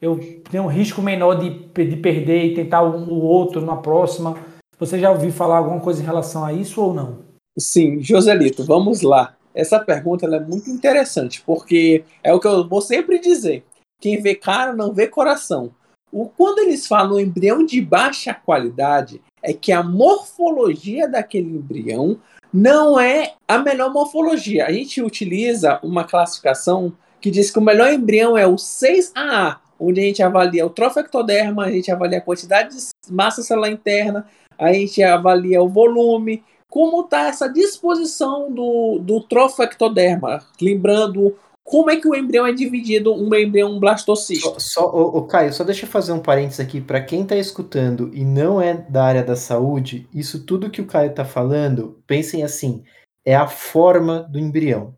eu 0.00 0.20
tenho 0.48 0.62
um 0.62 0.68
risco 0.68 1.02
menor 1.02 1.34
de, 1.34 1.50
de 1.50 1.96
perder 1.96 2.44
e 2.44 2.54
tentar 2.54 2.82
o, 2.82 2.96
o 2.96 3.24
outro 3.24 3.60
na 3.60 3.76
próxima. 3.76 4.36
Você 4.78 4.96
já 4.96 5.10
ouviu 5.10 5.32
falar 5.32 5.58
alguma 5.58 5.80
coisa 5.80 6.00
em 6.00 6.06
relação 6.06 6.44
a 6.44 6.52
isso 6.52 6.80
ou 6.80 6.94
não? 6.94 7.18
Sim, 7.58 8.00
Joselito, 8.00 8.64
vamos 8.64 9.02
lá. 9.02 9.34
Essa 9.52 9.80
pergunta 9.80 10.26
é 10.26 10.40
muito 10.40 10.70
interessante, 10.70 11.42
porque 11.44 12.04
é 12.22 12.32
o 12.32 12.38
que 12.38 12.46
eu 12.46 12.68
vou 12.68 12.80
sempre 12.80 13.18
dizer. 13.18 13.64
Quem 14.00 14.22
vê 14.22 14.36
cara 14.36 14.72
não 14.72 14.94
vê 14.94 15.08
coração. 15.08 15.72
O, 16.12 16.26
quando 16.28 16.58
eles 16.60 16.86
falam 16.86 17.20
embrião 17.20 17.64
de 17.64 17.80
baixa 17.80 18.34
qualidade, 18.34 19.20
é 19.42 19.52
que 19.52 19.72
a 19.72 19.82
morfologia 19.82 21.08
daquele 21.08 21.48
embrião 21.48 22.18
não 22.52 22.98
é 22.98 23.34
a 23.46 23.58
melhor 23.58 23.92
morfologia. 23.92 24.66
A 24.66 24.72
gente 24.72 25.00
utiliza 25.02 25.78
uma 25.82 26.04
classificação 26.04 26.92
que 27.20 27.30
diz 27.30 27.50
que 27.50 27.58
o 27.58 27.62
melhor 27.62 27.92
embrião 27.92 28.36
é 28.36 28.46
o 28.46 28.56
6AA, 28.56 29.58
onde 29.78 30.00
a 30.00 30.04
gente 30.04 30.22
avalia 30.22 30.66
o 30.66 30.70
trofectoderma, 30.70 31.64
a 31.64 31.70
gente 31.70 31.90
avalia 31.90 32.18
a 32.18 32.22
quantidade 32.22 32.76
de 32.76 33.12
massa 33.12 33.42
celular 33.42 33.70
interna, 33.70 34.26
a 34.58 34.72
gente 34.72 35.02
avalia 35.02 35.62
o 35.62 35.68
volume, 35.68 36.42
como 36.68 37.02
está 37.02 37.28
essa 37.28 37.48
disposição 37.48 38.52
do, 38.52 38.98
do 39.00 39.20
trofectoderma. 39.22 40.40
Lembrando 40.60 41.36
como 41.70 41.88
é 41.88 42.00
que 42.00 42.08
o 42.08 42.16
embrião 42.16 42.44
é 42.44 42.52
dividido, 42.52 43.14
um 43.14 43.32
embrião 43.32 43.78
blastocista? 43.78 44.58
Só, 44.58 44.58
só 44.58 44.90
o, 44.90 45.24
Caio, 45.24 45.52
só 45.52 45.62
deixa 45.62 45.86
eu 45.86 45.88
fazer 45.88 46.10
um 46.10 46.18
parênteses 46.18 46.58
aqui 46.58 46.80
para 46.80 47.00
quem 47.00 47.22
está 47.22 47.36
escutando 47.36 48.10
e 48.12 48.24
não 48.24 48.60
é 48.60 48.74
da 48.74 49.04
área 49.04 49.22
da 49.22 49.36
saúde, 49.36 50.08
isso 50.12 50.44
tudo 50.44 50.68
que 50.68 50.80
o 50.80 50.86
Caio 50.86 51.10
está 51.10 51.24
falando, 51.24 52.02
pensem 52.08 52.42
assim, 52.42 52.82
é 53.24 53.36
a 53.36 53.46
forma 53.46 54.24
do 54.24 54.36
embrião. 54.36 54.96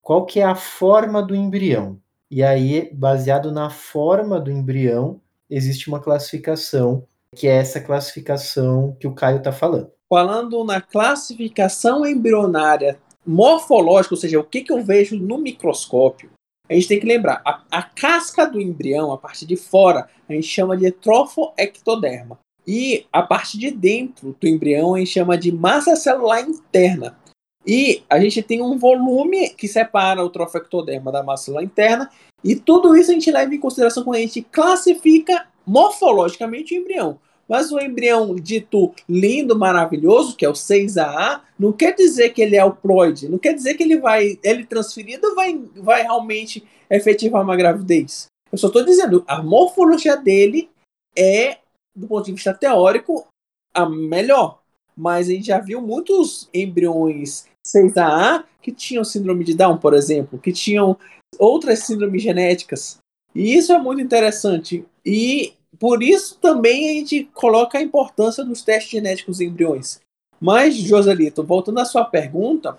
Qual 0.00 0.24
que 0.24 0.38
é 0.38 0.44
a 0.44 0.54
forma 0.54 1.20
do 1.20 1.34
embrião? 1.34 1.98
E 2.30 2.40
aí, 2.40 2.88
baseado 2.94 3.50
na 3.50 3.68
forma 3.68 4.38
do 4.38 4.48
embrião, 4.48 5.20
existe 5.50 5.88
uma 5.88 5.98
classificação, 5.98 7.04
que 7.34 7.48
é 7.48 7.56
essa 7.56 7.80
classificação 7.80 8.96
que 9.00 9.08
o 9.08 9.14
Caio 9.14 9.38
está 9.38 9.50
falando. 9.50 9.90
Falando 10.08 10.62
na 10.62 10.80
classificação 10.80 12.06
embrionária 12.06 12.96
morfológico, 13.26 14.14
ou 14.14 14.20
seja, 14.20 14.40
o 14.40 14.44
que, 14.44 14.62
que 14.62 14.72
eu 14.72 14.82
vejo 14.82 15.16
no 15.16 15.38
microscópio, 15.38 16.30
a 16.68 16.74
gente 16.74 16.88
tem 16.88 17.00
que 17.00 17.06
lembrar, 17.06 17.42
a, 17.44 17.62
a 17.70 17.82
casca 17.82 18.46
do 18.46 18.60
embrião, 18.60 19.12
a 19.12 19.18
parte 19.18 19.44
de 19.44 19.56
fora, 19.56 20.08
a 20.28 20.32
gente 20.32 20.46
chama 20.46 20.76
de 20.76 20.90
trofoectoderma. 20.90 22.38
E 22.66 23.06
a 23.12 23.22
parte 23.22 23.58
de 23.58 23.70
dentro 23.70 24.36
do 24.40 24.46
embrião 24.46 24.94
a 24.94 24.98
gente 24.98 25.10
chama 25.10 25.36
de 25.36 25.50
massa 25.50 25.96
celular 25.96 26.40
interna. 26.40 27.18
E 27.66 28.02
a 28.08 28.18
gente 28.20 28.42
tem 28.42 28.62
um 28.62 28.78
volume 28.78 29.50
que 29.50 29.68
separa 29.68 30.24
o 30.24 30.30
trofectoderma 30.30 31.12
da 31.12 31.22
massa 31.22 31.44
celular 31.44 31.64
interna, 31.64 32.10
e 32.42 32.56
tudo 32.56 32.96
isso 32.96 33.10
a 33.10 33.14
gente 33.14 33.30
leva 33.30 33.54
em 33.54 33.60
consideração 33.60 34.02
quando 34.02 34.16
a 34.16 34.20
gente 34.20 34.42
classifica 34.42 35.46
morfologicamente 35.66 36.74
o 36.74 36.80
embrião. 36.80 37.18
Mas 37.52 37.70
o 37.70 37.78
embrião 37.78 38.34
dito 38.34 38.94
lindo, 39.06 39.58
maravilhoso, 39.58 40.34
que 40.34 40.42
é 40.42 40.48
o 40.48 40.54
6AA, 40.54 41.42
não 41.58 41.70
quer 41.70 41.94
dizer 41.94 42.30
que 42.30 42.40
ele 42.40 42.56
é 42.56 42.64
o 42.64 42.74
ploide, 42.74 43.28
não 43.28 43.36
quer 43.36 43.52
dizer 43.52 43.74
que 43.74 43.82
ele 43.82 43.98
vai, 43.98 44.38
ele 44.42 44.64
transferido 44.64 45.34
vai, 45.34 45.62
vai 45.76 46.00
realmente 46.00 46.66
efetivar 46.88 47.42
uma 47.42 47.54
gravidez. 47.54 48.24
Eu 48.50 48.56
só 48.56 48.68
estou 48.68 48.82
dizendo, 48.82 49.22
a 49.28 49.42
morfologia 49.42 50.16
dele 50.16 50.70
é, 51.14 51.58
do 51.94 52.06
ponto 52.06 52.24
de 52.24 52.32
vista 52.32 52.54
teórico, 52.54 53.26
a 53.74 53.86
melhor. 53.86 54.62
Mas 54.96 55.28
a 55.28 55.32
gente 55.32 55.48
já 55.48 55.60
viu 55.60 55.82
muitos 55.82 56.48
embriões 56.54 57.44
6AA 57.66 58.44
que 58.62 58.72
tinham 58.72 59.04
síndrome 59.04 59.44
de 59.44 59.52
Down, 59.52 59.76
por 59.76 59.92
exemplo, 59.92 60.38
que 60.38 60.54
tinham 60.54 60.96
outras 61.38 61.80
síndromes 61.80 62.22
genéticas. 62.22 62.96
E 63.34 63.54
isso 63.54 63.74
é 63.74 63.78
muito 63.78 64.00
interessante. 64.00 64.86
E 65.04 65.52
por 65.82 66.00
isso 66.00 66.38
também 66.38 66.90
a 66.90 66.92
gente 66.92 67.24
coloca 67.34 67.76
a 67.76 67.82
importância 67.82 68.44
dos 68.44 68.62
testes 68.62 68.92
genéticos 68.92 69.40
em 69.40 69.48
embriões. 69.48 70.00
Mas, 70.40 70.76
Joselito, 70.76 71.42
voltando 71.42 71.80
à 71.80 71.84
sua 71.84 72.04
pergunta, 72.04 72.78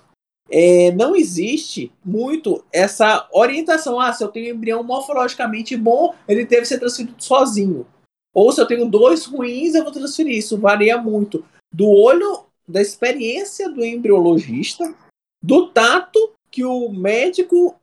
é, 0.50 0.89
não 0.94 1.13
existe 1.13 1.92
muito 2.06 2.63
essa 2.72 3.28
orientação. 3.34 4.00
Ah, 4.00 4.13
se 4.13 4.24
eu 4.24 4.30
tenho 4.30 4.54
um 4.54 4.58
embrião 4.58 4.82
morfologicamente 4.86 5.76
bom, 5.76 6.16
ele 6.30 6.46
deve 6.46 6.66
ser 6.66 6.80
transferido 6.80 7.22
sozinho. 7.22 7.86
Ou 8.34 8.50
se 8.54 8.62
eu 8.62 8.66
tenho 8.66 8.89
dois 8.89 9.26
ruins, 9.26 9.76
eu 9.76 9.84
vou 9.84 9.92
transferir. 9.92 10.38
Isso 10.38 10.58
varia 10.58 10.98
muito 10.98 11.44
do 11.74 11.89
olho, 11.89 12.46
da 12.66 12.82
experiência 12.82 13.68
do 13.68 13.84
embriologista, 13.84 14.96
do 15.44 15.68
tato 15.68 16.32
que 16.50 16.63
o 16.63 16.88
médico 16.88 17.76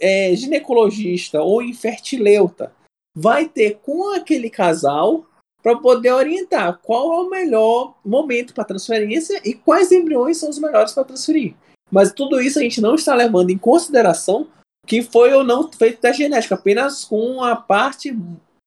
é, 0.00 0.34
ginecologista 0.34 1.40
ou 1.42 1.62
infertileuta 1.62 2.72
vai 3.14 3.48
ter 3.48 3.78
com 3.82 4.14
aquele 4.14 4.50
casal 4.50 5.26
para 5.62 5.76
poder 5.78 6.12
orientar 6.12 6.78
qual 6.82 7.12
é 7.12 7.26
o 7.26 7.30
melhor 7.30 7.94
momento 8.04 8.52
para 8.52 8.64
transferência 8.64 9.40
e 9.44 9.54
quais 9.54 9.90
embriões 9.92 10.36
são 10.36 10.50
os 10.50 10.58
melhores 10.58 10.92
para 10.92 11.04
transferir. 11.04 11.54
Mas 11.90 12.12
tudo 12.12 12.40
isso 12.40 12.58
a 12.58 12.62
gente 12.62 12.80
não 12.80 12.94
está 12.94 13.14
levando 13.14 13.50
em 13.50 13.56
consideração 13.56 14.48
que 14.86 15.02
foi 15.02 15.32
ou 15.32 15.42
não 15.42 15.72
feito 15.72 16.02
da 16.02 16.12
genética, 16.12 16.54
apenas 16.54 17.04
com 17.04 17.42
a 17.42 17.56
parte 17.56 18.14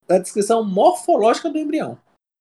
da 0.07 0.17
descrição 0.17 0.63
morfológica 0.63 1.49
do 1.49 1.59
embrião. 1.59 1.97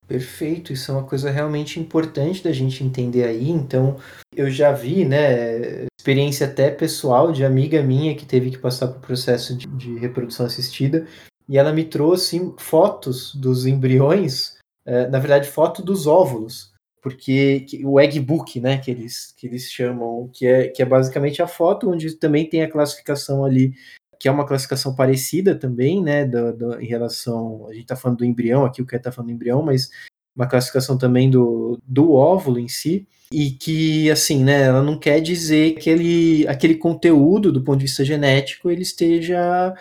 Perfeito, 0.07 0.73
isso 0.73 0.91
é 0.91 0.95
uma 0.95 1.05
coisa 1.05 1.31
realmente 1.31 1.81
importante 1.81 2.43
da 2.43 2.53
gente 2.53 2.85
entender 2.85 3.25
aí. 3.25 3.51
Então, 3.51 3.99
eu 4.35 4.49
já 4.49 4.73
vi, 4.73 5.05
né, 5.05 5.85
experiência 5.99 6.47
até 6.47 6.71
pessoal 6.71 7.33
de 7.33 7.45
amiga 7.45 7.83
minha 7.83 8.15
que 8.15 8.25
teve 8.25 8.53
que 8.53 8.59
passar 8.59 8.89
por 8.89 9.01
processo 9.01 9.57
de, 9.57 9.67
de 9.67 9.99
reprodução 9.99 10.47
assistida 10.47 11.07
e 11.49 11.59
ela 11.59 11.73
me 11.73 11.85
trouxe 11.85 12.53
fotos 12.59 13.35
dos 13.35 13.67
embriões, 13.67 14.57
é, 14.85 15.09
na 15.09 15.19
verdade, 15.19 15.49
foto 15.49 15.83
dos 15.83 16.07
óvulos, 16.07 16.73
porque 17.01 17.61
que, 17.61 17.87
o 17.87 18.01
egg 18.01 18.19
book, 18.19 18.61
né, 18.61 18.79
que 18.79 18.91
eles, 18.91 19.33
que 19.37 19.47
eles 19.47 19.71
chamam, 19.71 20.29
que 20.33 20.47
é, 20.47 20.69
que 20.69 20.83
é 20.83 20.85
basicamente 20.85 21.41
a 21.41 21.47
foto 21.47 21.91
onde 21.91 22.13
também 22.17 22.49
tem 22.49 22.63
a 22.63 22.71
classificação 22.71 23.45
ali, 23.45 23.75
que 24.19 24.29
é 24.29 24.31
uma 24.31 24.47
classificação 24.47 24.95
parecida 24.95 25.55
também, 25.55 26.03
né, 26.03 26.25
do, 26.25 26.53
do, 26.53 26.81
em 26.81 26.87
relação, 26.87 27.67
a 27.69 27.73
gente 27.73 27.83
está 27.83 27.95
falando 27.97 28.19
do 28.19 28.25
embrião 28.25 28.65
aqui, 28.65 28.83
o 28.83 28.87
que 28.87 28.97
está 28.97 29.13
falando 29.13 29.29
do 29.29 29.35
embrião, 29.35 29.63
mas 29.63 29.91
uma 30.35 30.47
classificação 30.47 30.99
também 30.99 31.31
do, 31.31 31.79
do 31.87 32.13
óvulo 32.13 32.59
em 32.59 32.69
si, 32.69 33.07
e 33.33 33.51
que, 33.51 34.11
assim, 34.11 34.45
né, 34.45 34.63
ela 34.63 34.83
não 34.83 34.99
quer 34.99 35.21
dizer 35.21 35.75
que 35.75 35.91
ele, 35.91 36.47
aquele 36.47 36.77
conteúdo, 36.77 37.51
do 37.51 37.63
ponto 37.63 37.79
de 37.79 37.87
vista 37.87 38.05
genético, 38.05 38.71
ele 38.71 38.83
esteja 38.83 39.75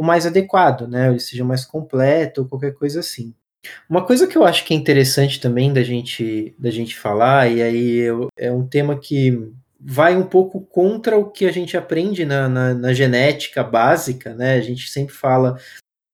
o 0.00 0.02
mais 0.02 0.24
adequado, 0.24 0.88
né? 0.88 1.10
Ele 1.10 1.20
seja 1.20 1.44
mais 1.44 1.62
completo 1.62 2.40
ou 2.40 2.48
qualquer 2.48 2.72
coisa 2.72 3.00
assim. 3.00 3.34
Uma 3.86 4.02
coisa 4.02 4.26
que 4.26 4.38
eu 4.38 4.44
acho 4.44 4.64
que 4.64 4.72
é 4.72 4.76
interessante 4.76 5.38
também 5.38 5.70
da 5.74 5.82
gente, 5.82 6.54
da 6.58 6.70
gente 6.70 6.96
falar, 6.96 7.52
e 7.52 7.60
aí 7.60 7.96
eu, 7.96 8.28
é 8.34 8.50
um 8.50 8.66
tema 8.66 8.98
que 8.98 9.52
vai 9.78 10.16
um 10.16 10.24
pouco 10.24 10.62
contra 10.62 11.18
o 11.18 11.30
que 11.30 11.44
a 11.44 11.52
gente 11.52 11.76
aprende 11.76 12.24
na, 12.24 12.48
na, 12.48 12.72
na 12.72 12.94
genética 12.94 13.62
básica, 13.62 14.32
né? 14.34 14.54
A 14.54 14.62
gente 14.62 14.88
sempre 14.88 15.14
fala 15.14 15.58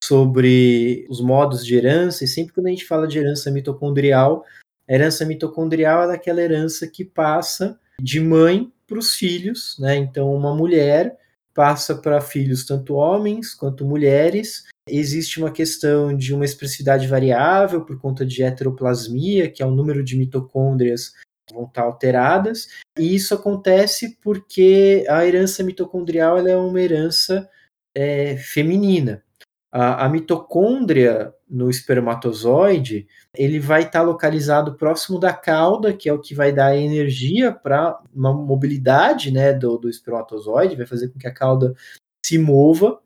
sobre 0.02 1.06
os 1.08 1.20
modos 1.20 1.64
de 1.64 1.76
herança, 1.76 2.24
e 2.24 2.28
sempre 2.28 2.52
quando 2.52 2.66
a 2.66 2.70
gente 2.70 2.84
fala 2.84 3.06
de 3.06 3.20
herança 3.20 3.52
mitocondrial, 3.52 4.44
a 4.88 4.92
herança 4.92 5.24
mitocondrial 5.24 6.10
é 6.10 6.14
aquela 6.16 6.42
herança 6.42 6.88
que 6.88 7.04
passa 7.04 7.78
de 8.02 8.18
mãe 8.18 8.68
para 8.84 8.98
os 8.98 9.14
filhos, 9.14 9.76
né? 9.78 9.94
Então, 9.94 10.34
uma 10.34 10.52
mulher 10.56 11.16
passa 11.56 11.94
para 11.94 12.20
filhos 12.20 12.66
tanto 12.66 12.94
homens 12.94 13.54
quanto 13.54 13.86
mulheres. 13.86 14.64
Existe 14.86 15.40
uma 15.40 15.50
questão 15.50 16.14
de 16.14 16.34
uma 16.34 16.44
expressividade 16.44 17.08
variável 17.08 17.84
por 17.84 17.98
conta 17.98 18.26
de 18.26 18.42
heteroplasmia, 18.42 19.50
que 19.50 19.62
é 19.62 19.66
o 19.66 19.70
número 19.70 20.04
de 20.04 20.18
mitocôndrias 20.18 21.14
que 21.48 21.54
vão 21.54 21.64
estar 21.64 21.82
alteradas, 21.82 22.68
e 22.98 23.14
isso 23.14 23.32
acontece 23.32 24.18
porque 24.20 25.06
a 25.08 25.24
herança 25.24 25.62
mitocondrial 25.62 26.38
é 26.46 26.56
uma 26.56 26.80
herança 26.80 27.48
é, 27.94 28.36
feminina. 28.36 29.22
A, 29.78 30.06
a, 30.06 30.08
mitocôndria 30.08 31.34
no 31.46 31.68
espermatozoide 31.68 33.06
ele 33.34 33.60
vai 33.60 33.82
estar 33.82 34.00
localizado 34.00 34.74
próximo 34.74 35.20
da 35.20 35.34
cauda, 35.34 35.92
que 35.92 36.08
é 36.08 36.12
o 36.14 36.18
que 36.18 36.34
vai 36.34 36.50
dar 36.50 36.74
energia 36.74 37.52
para 37.52 38.00
uma 38.14 38.32
mobilidade 38.32 39.30
né, 39.30 39.52
do, 39.52 39.76
do 39.76 39.90
espermatozoide, 39.90 40.76
vai 40.76 40.86
fazer 40.86 41.08
com 41.08 41.18
que 41.18 41.26
a 41.26 41.34
cauda 41.34 41.74
se 42.24 42.38
mova. 42.38 42.98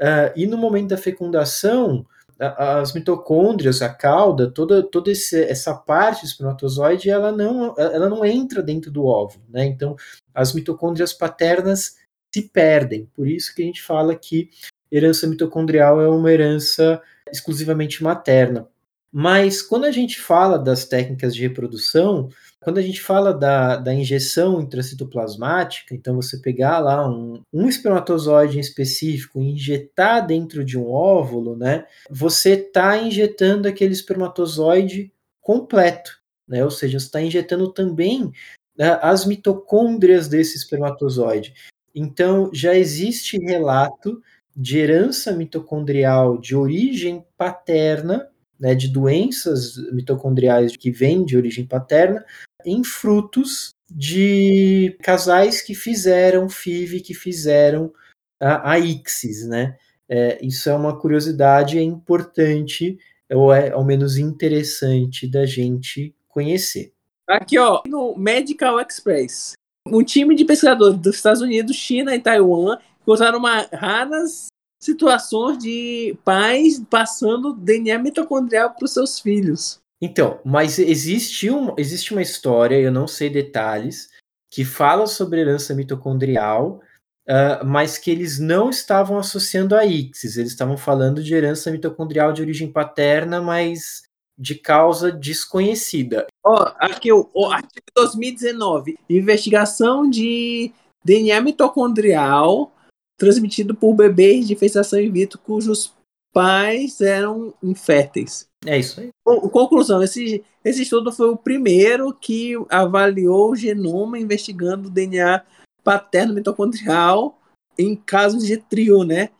Uh, 0.00 0.34
e 0.34 0.44
no 0.44 0.58
momento 0.58 0.88
da 0.88 0.96
fecundação, 0.96 2.04
as 2.36 2.92
mitocôndrias, 2.94 3.80
a 3.80 3.88
cauda, 3.88 4.50
toda, 4.50 4.82
toda 4.82 5.12
esse, 5.12 5.40
essa 5.44 5.72
parte 5.72 6.22
do 6.22 6.26
espermatozoide, 6.26 7.10
ela 7.10 7.30
não, 7.30 7.76
ela 7.78 8.08
não 8.08 8.24
entra 8.24 8.60
dentro 8.60 8.90
do 8.90 9.06
óvulo. 9.06 9.44
Né? 9.48 9.66
Então, 9.66 9.94
as 10.34 10.52
mitocôndrias 10.52 11.12
paternas 11.12 11.96
se 12.34 12.42
perdem. 12.48 13.06
Por 13.14 13.28
isso 13.28 13.54
que 13.54 13.62
a 13.62 13.64
gente 13.64 13.82
fala 13.82 14.16
que 14.16 14.50
herança 14.90 15.26
mitocondrial 15.26 16.00
é 16.00 16.08
uma 16.08 16.32
herança 16.32 17.00
exclusivamente 17.30 18.02
materna. 18.02 18.68
Mas 19.10 19.62
quando 19.62 19.84
a 19.84 19.90
gente 19.90 20.20
fala 20.20 20.58
das 20.58 20.84
técnicas 20.84 21.34
de 21.34 21.40
reprodução, 21.42 22.28
quando 22.60 22.78
a 22.78 22.82
gente 22.82 23.00
fala 23.00 23.32
da, 23.32 23.76
da 23.76 23.94
injeção 23.94 24.60
intracitoplasmática, 24.60 25.94
então 25.94 26.16
você 26.16 26.38
pegar 26.38 26.78
lá 26.78 27.08
um, 27.08 27.40
um 27.52 27.68
espermatozoide 27.68 28.58
em 28.58 28.60
específico 28.60 29.40
e 29.40 29.52
injetar 29.52 30.26
dentro 30.26 30.64
de 30.64 30.76
um 30.76 30.90
óvulo, 30.90 31.56
né? 31.56 31.86
Você 32.10 32.50
está 32.50 32.98
injetando 32.98 33.66
aquele 33.66 33.92
espermatozoide 33.92 35.10
completo, 35.40 36.18
né? 36.46 36.62
Ou 36.62 36.70
seja, 36.70 36.98
você 36.98 37.06
está 37.06 37.22
injetando 37.22 37.72
também 37.72 38.30
né, 38.76 38.98
as 39.00 39.24
mitocôndrias 39.24 40.28
desse 40.28 40.56
espermatozoide. 40.56 41.54
Então, 41.94 42.50
já 42.52 42.76
existe 42.76 43.38
relato 43.38 44.22
de 44.58 44.76
herança 44.76 45.30
mitocondrial 45.30 46.36
de 46.36 46.56
origem 46.56 47.24
paterna, 47.36 48.28
né, 48.58 48.74
de 48.74 48.88
doenças 48.88 49.76
mitocondriais 49.92 50.76
que 50.76 50.90
vêm 50.90 51.24
de 51.24 51.36
origem 51.36 51.64
paterna, 51.64 52.24
em 52.66 52.82
frutos 52.82 53.70
de 53.88 54.98
casais 55.00 55.62
que 55.62 55.76
fizeram 55.76 56.48
FIV, 56.48 57.00
que 57.02 57.14
fizeram 57.14 57.92
a, 58.40 58.72
a 58.72 58.78
ICSIS, 58.80 59.46
né? 59.46 59.76
É, 60.08 60.44
isso 60.44 60.68
é 60.68 60.74
uma 60.74 60.98
curiosidade 60.98 61.78
é 61.78 61.82
importante, 61.82 62.98
ou 63.30 63.52
é 63.52 63.70
ao 63.70 63.84
menos 63.84 64.18
interessante 64.18 65.28
da 65.28 65.46
gente 65.46 66.12
conhecer. 66.26 66.92
Aqui, 67.28 67.58
ó, 67.58 67.82
no 67.86 68.16
Medical 68.16 68.80
Express, 68.80 69.52
um 69.86 70.02
time 70.02 70.34
de 70.34 70.44
pesquisadores 70.44 70.98
dos 70.98 71.14
Estados 71.14 71.42
Unidos, 71.42 71.76
China 71.76 72.12
e 72.14 72.20
Taiwan 72.20 72.78
encontraram 73.08 73.38
uma, 73.38 73.66
raras 73.72 74.48
situações 74.78 75.58
de 75.58 76.16
pais 76.22 76.78
passando 76.90 77.54
DNA 77.54 77.98
mitocondrial 77.98 78.74
para 78.74 78.84
os 78.84 78.92
seus 78.92 79.18
filhos. 79.18 79.80
Então, 80.00 80.38
mas 80.44 80.78
existe, 80.78 81.50
um, 81.50 81.74
existe 81.76 82.12
uma 82.12 82.22
história, 82.22 82.78
eu 82.78 82.92
não 82.92 83.08
sei 83.08 83.30
detalhes, 83.30 84.10
que 84.52 84.64
fala 84.64 85.06
sobre 85.06 85.40
herança 85.40 85.74
mitocondrial, 85.74 86.80
uh, 87.28 87.64
mas 87.64 87.98
que 87.98 88.10
eles 88.10 88.38
não 88.38 88.70
estavam 88.70 89.18
associando 89.18 89.74
a 89.74 89.84
Ixis, 89.84 90.36
eles 90.36 90.52
estavam 90.52 90.76
falando 90.76 91.22
de 91.22 91.34
herança 91.34 91.70
mitocondrial 91.70 92.32
de 92.32 92.42
origem 92.42 92.70
paterna, 92.70 93.40
mas 93.40 94.02
de 94.38 94.54
causa 94.54 95.10
desconhecida. 95.10 96.26
Ó, 96.44 96.72
aqui 96.78 97.10
o, 97.12 97.28
o 97.34 97.46
artigo 97.46 97.86
2019, 97.96 98.96
investigação 99.10 100.08
de 100.08 100.72
DNA 101.04 101.40
mitocondrial 101.40 102.72
transmitido 103.18 103.74
por 103.74 103.92
bebês 103.94 104.46
de 104.46 104.56
fecundação 104.56 105.00
in 105.00 105.10
vitro 105.10 105.38
cujos 105.40 105.92
pais 106.32 107.00
eram 107.00 107.52
inférteis. 107.62 108.48
É 108.64 108.78
isso 108.78 109.00
aí. 109.00 109.10
Conclusão: 109.24 110.02
esse, 110.02 110.44
esse 110.64 110.82
estudo 110.82 111.12
foi 111.12 111.28
o 111.28 111.36
primeiro 111.36 112.14
que 112.14 112.54
avaliou 112.70 113.50
o 113.50 113.56
genoma 113.56 114.18
investigando 114.18 114.88
o 114.88 114.90
DNA 114.90 115.44
paterno 115.82 116.34
mitocondrial 116.34 117.38
em 117.78 117.94
casos 117.96 118.44
de 118.44 118.56
trio, 118.56 119.04
né? 119.04 119.30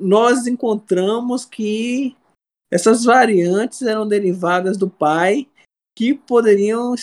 Nós 0.00 0.46
encontramos 0.46 1.44
que 1.44 2.16
essas 2.70 3.04
variantes 3.04 3.82
eram 3.82 4.06
derivadas 4.06 4.76
do 4.76 4.88
pai 4.88 5.46
que 5.96 6.12
poderiam 6.12 6.94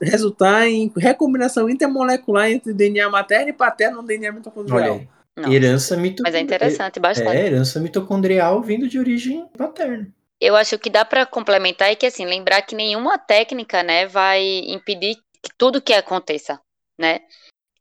resultar 0.00 0.66
em 0.66 0.90
recombinação 0.96 1.68
intermolecular 1.68 2.50
entre 2.50 2.72
DNA 2.72 3.08
materno 3.10 3.48
e 3.48 3.52
paterno 3.52 4.00
no 4.00 4.06
DNA 4.06 4.32
mitocondrial. 4.32 5.00
Herança 5.36 5.96
mitocondrial. 5.96 6.24
Mas 6.24 6.34
é 6.34 6.40
interessante 6.40 7.00
bastante. 7.00 7.36
É, 7.36 7.46
herança 7.46 7.80
mitocondrial 7.80 8.62
vindo 8.62 8.88
de 8.88 8.98
origem 8.98 9.46
paterna. 9.56 10.08
Eu 10.40 10.54
acho 10.54 10.78
que 10.78 10.90
dá 10.90 11.04
para 11.04 11.26
complementar 11.26 11.90
é 11.90 11.94
que 11.94 12.06
assim, 12.06 12.24
lembrar 12.24 12.62
que 12.62 12.74
nenhuma 12.74 13.18
técnica, 13.18 13.82
né, 13.82 14.06
vai 14.06 14.42
impedir 14.66 15.16
que 15.42 15.50
tudo 15.56 15.82
que 15.82 15.92
aconteça, 15.92 16.60
né? 16.98 17.20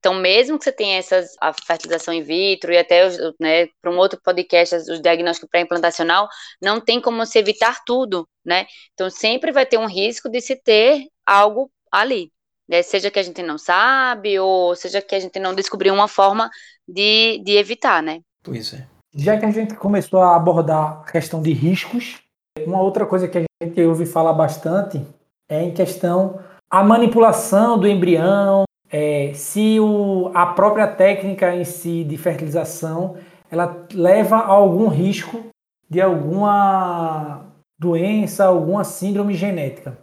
Então, 0.04 0.14
mesmo 0.14 0.58
que 0.58 0.66
você 0.66 0.72
tenha 0.72 0.98
essas, 0.98 1.34
a 1.40 1.54
fertilização 1.54 2.14
in 2.14 2.22
vitro 2.22 2.74
e 2.74 2.78
até 2.78 3.08
né, 3.40 3.68
para 3.82 3.90
um 3.90 3.98
outro 3.98 4.20
podcast, 4.22 4.76
os 4.76 5.02
diagnósticos 5.02 5.50
pré-implantacional, 5.50 6.28
não 6.62 6.82
tem 6.82 7.00
como 7.00 7.26
se 7.26 7.40
evitar 7.40 7.82
tudo, 7.86 8.28
né? 8.44 8.66
Então, 8.94 9.10
sempre 9.10 9.54
vai 9.54 9.66
ter 9.66 9.78
um 9.78 9.86
risco 9.86 10.30
de 10.30 10.42
se 10.42 10.58
ter 10.58 11.08
algo 11.26 11.72
ali, 11.90 12.33
né? 12.68 12.82
Seja 12.82 13.12
que 13.12 13.20
a 13.20 13.24
gente 13.24 13.42
não 13.42 13.58
sabe 13.58 14.40
ou 14.40 14.76
seja 14.76 15.02
que 15.02 15.16
a 15.16 15.20
gente 15.20 15.40
não 15.40 15.54
descobriu 15.54 15.94
uma 15.94 16.08
forma 16.08 16.50
de, 16.88 17.42
de 17.44 17.58
evitar, 17.58 18.02
né? 18.02 18.22
Pois 18.44 18.74
é. 18.74 18.88
Já 19.16 19.38
que 19.38 19.46
a 19.46 19.52
gente 19.52 19.76
começou 19.76 20.22
a 20.22 20.36
abordar 20.36 21.02
a 21.02 21.12
questão 21.12 21.42
de 21.42 21.54
riscos, 21.54 22.20
uma 22.66 22.82
outra 22.82 23.06
coisa 23.06 23.28
que 23.28 23.38
a 23.38 23.44
gente 23.64 23.82
ouve 23.82 24.06
falar 24.06 24.34
bastante 24.34 25.06
é 25.50 25.62
em 25.62 25.74
questão 25.74 26.40
a 26.70 26.84
manipulação 26.84 27.78
do 27.78 27.88
embrião, 27.88 28.64
é, 28.90 29.32
se 29.36 29.80
o, 29.80 30.32
a 30.34 30.48
própria 30.48 30.88
técnica 30.88 31.56
em 31.56 31.64
si 31.64 32.04
de 32.04 32.18
fertilização 32.18 33.16
ela 33.52 33.86
leva 33.94 34.38
a 34.38 34.48
algum 34.48 34.88
risco 34.88 35.46
de 35.88 36.02
alguma 36.02 37.46
doença, 37.78 38.46
alguma 38.46 38.84
síndrome 38.84 39.36
genética. 39.36 39.96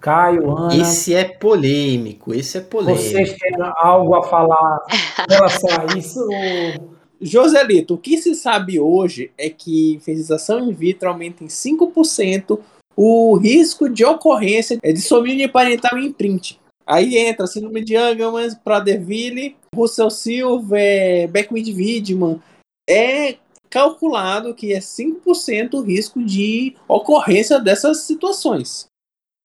Caio, 0.00 0.56
Ana. 0.56 0.76
Esse 0.76 1.14
é 1.14 1.24
polêmico, 1.24 2.32
esse 2.32 2.58
é 2.58 2.60
polêmico. 2.60 3.02
Vocês 3.02 3.32
têm 3.32 3.52
algo 3.76 4.14
a 4.14 4.22
falar 4.22 4.80
em 4.90 5.32
relação 5.32 5.70
a 5.70 5.98
isso? 5.98 6.26
Joselito, 7.20 7.94
o 7.94 7.98
que 7.98 8.16
se 8.18 8.34
sabe 8.34 8.78
hoje 8.78 9.32
é 9.36 9.50
que 9.50 9.98
fertilização 10.02 10.60
in 10.60 10.72
vitro 10.72 11.08
aumenta 11.08 11.42
em 11.42 11.48
5% 11.48 12.60
o 12.96 13.36
risco 13.36 13.88
de 13.88 14.04
ocorrência 14.04 14.76
de 14.76 15.08
domínio 15.08 15.50
parental 15.50 15.98
em 15.98 16.06
imprint. 16.06 16.60
Aí 16.86 17.18
entra 17.18 17.46
síndrome 17.46 17.84
de 17.84 17.96
Angelman, 17.96 18.54
Prader-Willi, 18.64 19.56
Russell 19.74 20.10
Silver, 20.10 21.28
Beckwith 21.28 21.74
Wiedemann. 21.74 22.40
É 22.88 23.36
calculado 23.68 24.54
que 24.54 24.72
é 24.72 24.78
5% 24.78 25.74
o 25.74 25.82
risco 25.82 26.24
de 26.24 26.74
ocorrência 26.88 27.60
dessas 27.60 27.98
situações. 27.98 28.86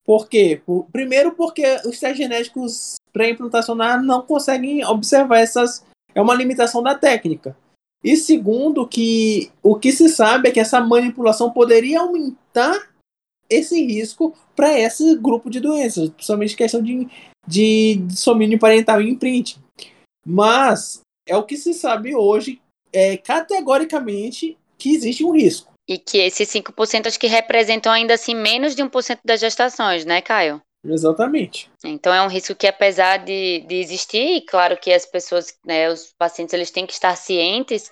Por 0.05 0.27
quê? 0.27 0.61
Por, 0.65 0.85
primeiro 0.91 1.33
porque 1.33 1.63
os 1.85 1.99
testes 1.99 2.17
genéticos 2.17 2.95
pré-implantacionais 3.11 4.03
não 4.03 4.21
conseguem 4.21 4.85
observar 4.85 5.39
essas... 5.39 5.85
É 6.15 6.21
uma 6.21 6.35
limitação 6.35 6.83
da 6.83 6.95
técnica. 6.95 7.57
E 8.03 8.15
segundo, 8.17 8.87
que 8.87 9.51
o 9.63 9.75
que 9.75 9.91
se 9.91 10.09
sabe 10.09 10.49
é 10.49 10.51
que 10.51 10.59
essa 10.59 10.79
manipulação 10.81 11.51
poderia 11.51 12.01
aumentar 12.01 12.89
esse 13.49 13.83
risco 13.83 14.35
para 14.55 14.77
esse 14.77 15.15
grupo 15.15 15.49
de 15.49 15.59
doenças, 15.59 16.09
principalmente 16.09 16.55
questão 16.55 16.81
de 16.81 17.07
de 17.47 17.99
domínio 18.25 18.59
parental 18.59 19.01
em 19.01 19.09
imprint. 19.09 19.59
Mas 20.25 21.01
é 21.27 21.35
o 21.35 21.43
que 21.43 21.57
se 21.57 21.73
sabe 21.73 22.15
hoje, 22.15 22.61
é, 22.91 23.17
categoricamente, 23.17 24.57
que 24.77 24.93
existe 24.93 25.23
um 25.23 25.31
risco. 25.31 25.72
E 25.87 25.97
que 25.97 26.17
esses 26.17 26.47
5% 26.49 27.07
acho 27.07 27.19
que 27.19 27.27
representam 27.27 27.91
ainda 27.91 28.13
assim 28.13 28.35
menos 28.35 28.75
de 28.75 28.83
1% 28.83 29.19
das 29.23 29.39
gestações, 29.39 30.05
né, 30.05 30.21
Caio? 30.21 30.61
Exatamente. 30.85 31.69
Então 31.83 32.13
é 32.13 32.21
um 32.21 32.27
risco 32.27 32.55
que 32.55 32.67
apesar 32.67 33.17
de, 33.17 33.65
de 33.67 33.75
existir, 33.75 34.37
e 34.37 34.41
claro 34.41 34.77
que 34.77 34.91
as 34.91 35.05
pessoas, 35.05 35.53
né, 35.65 35.89
os 35.89 36.13
pacientes, 36.17 36.53
eles 36.53 36.71
têm 36.71 36.85
que 36.85 36.93
estar 36.93 37.15
cientes 37.15 37.89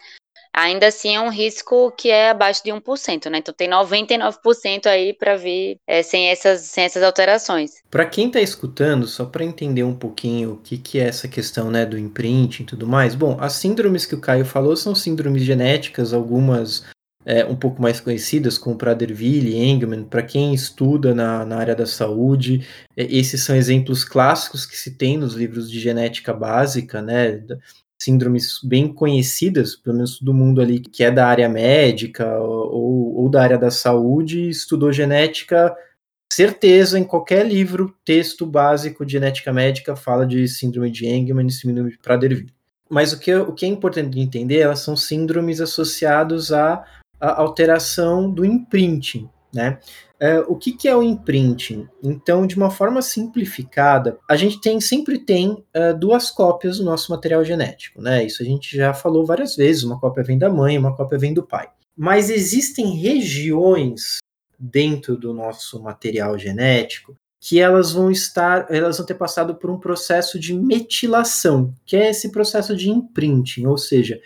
ainda 0.53 0.87
assim 0.87 1.15
é 1.15 1.21
um 1.21 1.29
risco 1.29 1.91
que 1.91 2.09
é 2.09 2.29
abaixo 2.29 2.63
de 2.63 2.71
1%, 2.71 3.29
né? 3.29 3.37
Então 3.37 3.53
tem 3.53 3.69
99% 3.69 4.87
aí 4.87 5.13
para 5.13 5.35
vir 5.37 5.77
é, 5.87 6.03
sem, 6.03 6.27
essas, 6.27 6.61
sem 6.61 6.83
essas 6.83 7.03
alterações. 7.03 7.71
Para 7.89 8.05
quem 8.05 8.27
está 8.27 8.41
escutando, 8.41 9.07
só 9.07 9.25
para 9.25 9.45
entender 9.45 9.83
um 9.83 9.95
pouquinho 9.95 10.53
o 10.53 10.57
que, 10.57 10.77
que 10.77 10.99
é 10.99 11.07
essa 11.07 11.27
questão 11.27 11.71
né, 11.71 11.85
do 11.85 11.97
imprinting 11.97 12.63
e 12.63 12.65
tudo 12.65 12.85
mais, 12.85 13.15
bom, 13.15 13.37
as 13.39 13.53
síndromes 13.53 14.05
que 14.05 14.15
o 14.15 14.21
Caio 14.21 14.45
falou 14.45 14.75
são 14.75 14.93
síndromes 14.93 15.43
genéticas, 15.43 16.13
algumas 16.13 16.83
é, 17.25 17.45
um 17.45 17.55
pouco 17.55 17.81
mais 17.81 17.99
conhecidas, 17.99 18.57
como 18.57 18.77
Prader-Willi, 18.77 19.55
Engelmann, 19.57 20.03
para 20.03 20.23
quem 20.23 20.53
estuda 20.53 21.13
na, 21.13 21.45
na 21.45 21.57
área 21.57 21.75
da 21.75 21.85
saúde, 21.85 22.67
é, 22.95 23.03
esses 23.03 23.43
são 23.43 23.55
exemplos 23.55 24.03
clássicos 24.03 24.65
que 24.65 24.77
se 24.77 24.91
tem 24.91 25.17
nos 25.17 25.33
livros 25.35 25.69
de 25.69 25.79
genética 25.79 26.33
básica, 26.33 27.01
né? 27.01 27.43
síndromes 28.01 28.59
bem 28.63 28.91
conhecidas, 28.91 29.75
pelo 29.75 29.97
menos 29.97 30.19
do 30.19 30.33
mundo 30.33 30.59
ali 30.59 30.79
que 30.79 31.03
é 31.03 31.11
da 31.11 31.27
área 31.27 31.47
médica 31.47 32.39
ou, 32.39 33.15
ou 33.15 33.29
da 33.29 33.43
área 33.43 33.57
da 33.59 33.69
saúde, 33.69 34.49
estudou 34.49 34.91
genética, 34.91 35.75
certeza 36.33 36.97
em 36.97 37.03
qualquer 37.03 37.45
livro, 37.45 37.93
texto 38.03 38.43
básico 38.43 39.05
de 39.05 39.11
genética 39.11 39.53
médica 39.53 39.95
fala 39.95 40.25
de 40.25 40.47
síndrome 40.47 40.89
de 40.89 41.05
Engelmann 41.05 41.45
e 41.45 41.51
síndrome 41.51 41.91
de 41.91 41.99
Prader-Willi. 41.99 42.51
Mas 42.89 43.13
o 43.13 43.19
que, 43.19 43.33
o 43.35 43.53
que 43.53 43.65
é 43.65 43.69
importante 43.69 44.09
de 44.09 44.19
entender, 44.19 44.59
elas 44.59 44.79
são 44.79 44.97
síndromes 44.97 45.61
associados 45.61 46.51
à, 46.51 46.83
à 47.21 47.39
alteração 47.39 48.29
do 48.29 48.43
imprinting, 48.43 49.29
né? 49.53 49.79
Uh, 50.21 50.51
o 50.51 50.55
que, 50.55 50.71
que, 50.73 50.87
é 50.87 50.95
o 50.95 51.01
imprinting? 51.01 51.87
Então, 52.03 52.45
de 52.45 52.55
uma 52.55 52.69
forma 52.69 53.01
simplificada, 53.01 54.19
a 54.29 54.35
gente 54.35 54.61
tem 54.61 54.79
sempre 54.79 55.17
tem 55.17 55.49
uh, 55.49 55.97
duas 55.97 56.29
cópias 56.29 56.77
do 56.77 56.83
nosso 56.83 57.11
material 57.11 57.43
genético, 57.43 58.01
né? 58.01 58.23
Isso 58.25 58.43
a 58.43 58.45
gente 58.45 58.75
já 58.75 58.93
falou 58.93 59.25
várias 59.25 59.55
vezes. 59.55 59.83
Uma 59.83 59.99
cópia 59.99 60.23
vem 60.23 60.37
da 60.37 60.49
mãe, 60.49 60.77
uma 60.77 60.95
cópia 60.95 61.17
vem 61.17 61.33
do 61.33 61.41
pai. 61.41 61.69
Mas 61.97 62.29
existem 62.29 62.95
regiões 62.95 64.17
dentro 64.59 65.17
do 65.17 65.33
nosso 65.33 65.81
material 65.81 66.37
genético 66.37 67.15
que 67.43 67.59
elas 67.59 67.91
vão 67.91 68.11
estar, 68.11 68.67
elas 68.69 68.97
vão 68.97 69.05
ter 69.05 69.15
passado 69.15 69.55
por 69.55 69.71
um 69.71 69.79
processo 69.79 70.39
de 70.39 70.53
metilação, 70.53 71.73
que 71.83 71.97
é 71.97 72.11
esse 72.11 72.31
processo 72.31 72.75
de 72.77 72.91
imprinting, 72.91 73.65
ou 73.65 73.79
seja, 73.79 74.21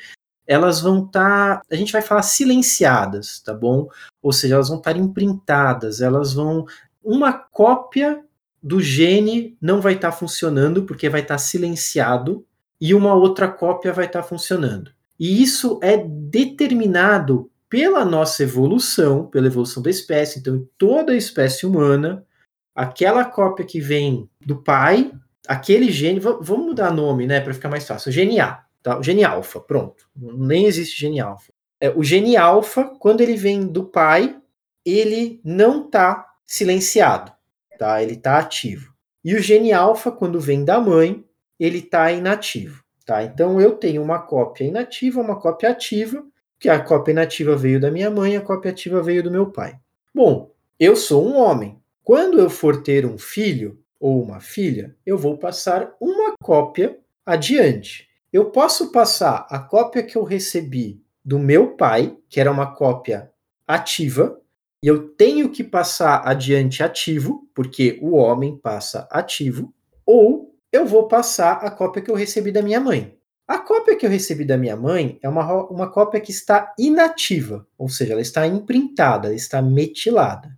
elas 0.48 0.82
vão 0.82 1.06
estar, 1.06 1.58
tá, 1.58 1.64
a 1.72 1.76
gente 1.76 1.91
vai 1.91 2.02
falar 2.02 2.22
silenciadas, 2.22 3.39
tá 3.39 3.54
bom? 3.54 3.88
Ou 4.22 4.32
seja, 4.32 4.56
elas 4.56 4.70
vão 4.70 4.78
estar 4.78 4.96
imprintadas, 4.96 6.02
elas 6.02 6.34
vão 6.34 6.66
uma 7.04 7.34
cópia 7.34 8.24
do 8.62 8.82
gene 8.82 9.56
não 9.62 9.80
vai 9.80 9.93
estar 9.93 10.10
tá 10.10 10.18
funcionando 10.18 10.84
porque 10.84 11.08
vai 11.08 11.22
estar 11.22 11.36
tá 11.36 11.39
silenciado 11.39 12.43
e 12.82 12.96
uma 12.96 13.14
outra 13.14 13.48
cópia 13.48 13.93
vai 13.93 14.06
estar 14.06 14.24
tá 14.24 14.28
funcionando. 14.28 14.91
E 15.20 15.41
isso 15.41 15.80
é 15.84 15.98
determinado 15.98 17.50
pela 17.70 18.04
nossa 18.04 18.41
evolução, 18.41 19.28
pela 19.28 19.48
evolução 19.48 19.84
da 19.84 19.89
espécie. 19.89 20.39
Então, 20.39 20.68
toda 20.78 21.14
a 21.14 21.16
espécie 21.16 21.66
humana, 21.66 22.26
aquela 22.74 23.24
cópia 23.24 23.66
que 23.66 23.80
vem 23.80 24.28
do 24.43 24.58
pai, 24.58 25.12
aquele 25.48 25.91
gene, 25.91 26.20
vamos 26.20 26.66
mudar 26.66 26.91
nome, 26.91 27.28
né, 27.28 27.39
para 27.39 27.54
ficar 27.54 27.70
mais 27.70 27.88
fácil, 27.88 28.10
o 28.10 28.12
gene 28.12 28.39
A, 28.39 28.64
tá? 28.86 29.00
O 29.00 29.04
gene 29.04 29.24
alfa, 29.24 29.60
pronto. 29.60 30.08
Nem 30.16 30.68
existe 30.68 31.00
gene 31.00 31.20
alfa. 31.20 31.52
É, 31.82 31.90
o 31.90 32.04
gene 32.04 32.38
alfa, 32.38 32.86
quando 33.00 33.22
ele 33.22 33.36
vem 33.36 33.66
do 33.66 33.86
pai, 33.86 34.40
ele 34.86 35.42
não 35.44 35.86
está 35.86 36.24
silenciado, 36.46 37.32
tá? 37.80 38.04
Ele 38.04 38.14
está 38.14 38.38
ativo. 38.38 38.94
E 39.24 39.34
o 39.34 39.40
gene 39.40 39.74
alfa, 39.74 40.12
quando 40.12 40.40
vem 40.40 40.64
da 40.64 40.80
mãe, 40.80 41.26
ele 41.60 41.80
está 41.80 42.12
inativo, 42.12 42.84
tá? 43.04 43.24
Então 43.24 43.60
eu 43.60 43.72
tenho 43.76 44.04
uma 44.04 44.20
cópia 44.20 44.66
inativa, 44.66 45.20
uma 45.20 45.40
cópia 45.40 45.72
ativa, 45.72 46.24
que 46.60 46.70
a 46.70 46.80
cópia 46.80 47.12
inativa 47.12 47.56
veio 47.56 47.80
da 47.80 47.90
minha 47.90 48.12
mãe, 48.12 48.38
a 48.38 48.42
cópia 48.42 48.70
ativa 48.70 49.02
veio 49.02 49.24
do 49.24 49.32
meu 49.32 49.48
pai. 49.52 49.80
Bom, 50.14 50.52
eu 50.80 50.96
sou 50.96 51.28
um 51.28 51.36
homem, 51.36 51.82
quando 52.04 52.40
eu 52.40 52.52
for 52.52 52.84
ter 52.84 53.04
um 53.04 53.18
filho 53.18 53.80
ou 54.00 54.22
uma 54.22 54.40
filha, 54.40 54.96
eu 55.04 55.18
vou 55.18 55.40
passar 55.40 55.92
uma 56.00 56.36
cópia 56.40 57.00
adiante. 57.26 58.08
Eu 58.36 58.52
posso 58.52 58.92
passar 58.92 59.48
a 59.50 59.58
cópia 59.58 60.04
que 60.04 60.18
eu 60.18 60.24
recebi 60.26 61.02
do 61.24 61.40
meu 61.40 61.78
pai, 61.78 62.18
que 62.28 62.38
era 62.38 62.52
uma 62.52 62.76
cópia 62.76 63.32
ativa, 63.66 64.38
e 64.84 64.88
eu 64.90 65.08
tenho 65.08 65.50
que 65.50 65.64
passar 65.64 66.22
adiante 66.28 66.84
ativo, 66.84 67.50
porque 67.56 67.98
o 68.02 68.14
homem 68.14 68.58
passa 68.58 69.08
ativo, 69.10 69.74
ou 70.06 70.54
eu 70.70 70.86
vou 70.86 71.08
passar 71.08 71.64
a 71.64 71.72
cópia 71.72 72.02
que 72.02 72.12
eu 72.12 72.16
recebi 72.16 72.52
da 72.52 72.62
minha 72.62 72.82
mãe. 72.82 73.18
A 73.48 73.58
cópia 73.58 73.96
que 73.96 74.06
eu 74.06 74.10
recebi 74.10 74.44
da 74.44 74.58
minha 74.58 74.76
mãe 74.76 75.18
é 75.24 75.30
uma, 75.30 75.70
uma 75.70 75.90
cópia 75.90 76.20
que 76.20 76.32
está 76.32 76.74
inativa, 76.78 77.66
ou 77.78 77.88
seja, 77.88 78.12
ela 78.12 78.22
está 78.22 78.46
imprintada, 78.46 79.30
ela 79.30 79.36
está 79.36 79.62
metilada. 79.62 80.50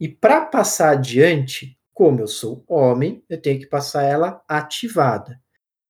E 0.00 0.08
para 0.08 0.40
passar 0.46 0.92
adiante, 0.92 1.78
como 1.92 2.18
eu 2.18 2.28
sou 2.28 2.64
homem, 2.66 3.22
eu 3.28 3.38
tenho 3.38 3.60
que 3.60 3.66
passar 3.66 4.04
ela 4.04 4.42
ativada. 4.48 5.38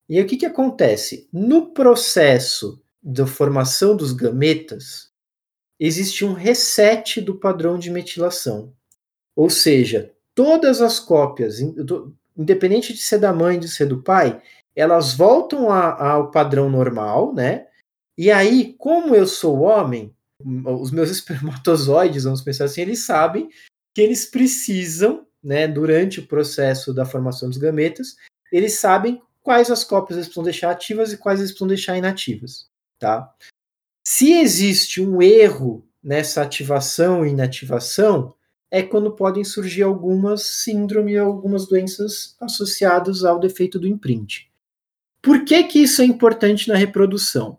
E 0.09 0.17
aí 0.17 0.23
o 0.23 0.27
que, 0.27 0.37
que 0.37 0.45
acontece? 0.45 1.27
No 1.31 1.73
processo 1.73 2.81
da 3.01 3.27
formação 3.27 3.95
dos 3.95 4.13
gametas, 4.13 5.11
existe 5.79 6.25
um 6.25 6.33
reset 6.33 7.21
do 7.21 7.35
padrão 7.35 7.77
de 7.77 7.91
metilação. 7.91 8.73
Ou 9.35 9.49
seja, 9.49 10.11
todas 10.33 10.81
as 10.81 10.99
cópias, 10.99 11.59
independente 12.35 12.93
de 12.93 12.99
ser 12.99 13.19
da 13.19 13.33
mãe, 13.33 13.59
de 13.59 13.67
ser 13.67 13.85
do 13.85 14.01
pai, 14.01 14.41
elas 14.75 15.13
voltam 15.13 15.71
a, 15.71 16.11
ao 16.11 16.31
padrão 16.31 16.69
normal, 16.69 17.33
né? 17.33 17.67
E 18.17 18.31
aí, 18.31 18.75
como 18.77 19.15
eu 19.15 19.27
sou 19.27 19.61
homem, 19.61 20.15
os 20.43 20.91
meus 20.91 21.09
espermatozoides, 21.11 22.23
vamos 22.23 22.41
pensar 22.41 22.65
assim, 22.65 22.81
eles 22.81 23.05
sabem 23.05 23.49
que 23.93 24.01
eles 24.01 24.25
precisam, 24.25 25.25
né, 25.43 25.67
durante 25.67 26.19
o 26.19 26.27
processo 26.27 26.93
da 26.93 27.05
formação 27.05 27.49
dos 27.49 27.57
gametas, 27.57 28.15
eles 28.51 28.73
sabem 28.73 29.21
quais 29.47 29.71
as 29.71 29.85
cópias 29.85 30.17
eles 30.17 30.27
precisam 30.27 30.43
deixar 30.43 30.71
ativas 30.71 31.13
e 31.13 31.17
quais 31.17 31.39
eles 31.39 31.51
precisam 31.51 31.69
deixar 31.69 31.97
inativas, 31.97 32.67
tá? 32.99 33.33
Se 34.05 34.33
existe 34.33 35.01
um 35.01 35.21
erro 35.21 35.87
nessa 36.03 36.41
ativação 36.41 37.25
e 37.25 37.29
inativação, 37.29 38.33
é 38.69 38.83
quando 38.83 39.15
podem 39.15 39.45
surgir 39.45 39.83
algumas 39.83 40.43
síndromes, 40.63 41.17
algumas 41.17 41.65
doenças 41.65 42.35
associadas 42.41 43.23
ao 43.23 43.39
defeito 43.39 43.79
do 43.79 43.87
imprint. 43.87 44.51
Por 45.21 45.45
que, 45.45 45.63
que 45.63 45.79
isso 45.79 46.01
é 46.01 46.05
importante 46.05 46.67
na 46.67 46.75
reprodução? 46.75 47.57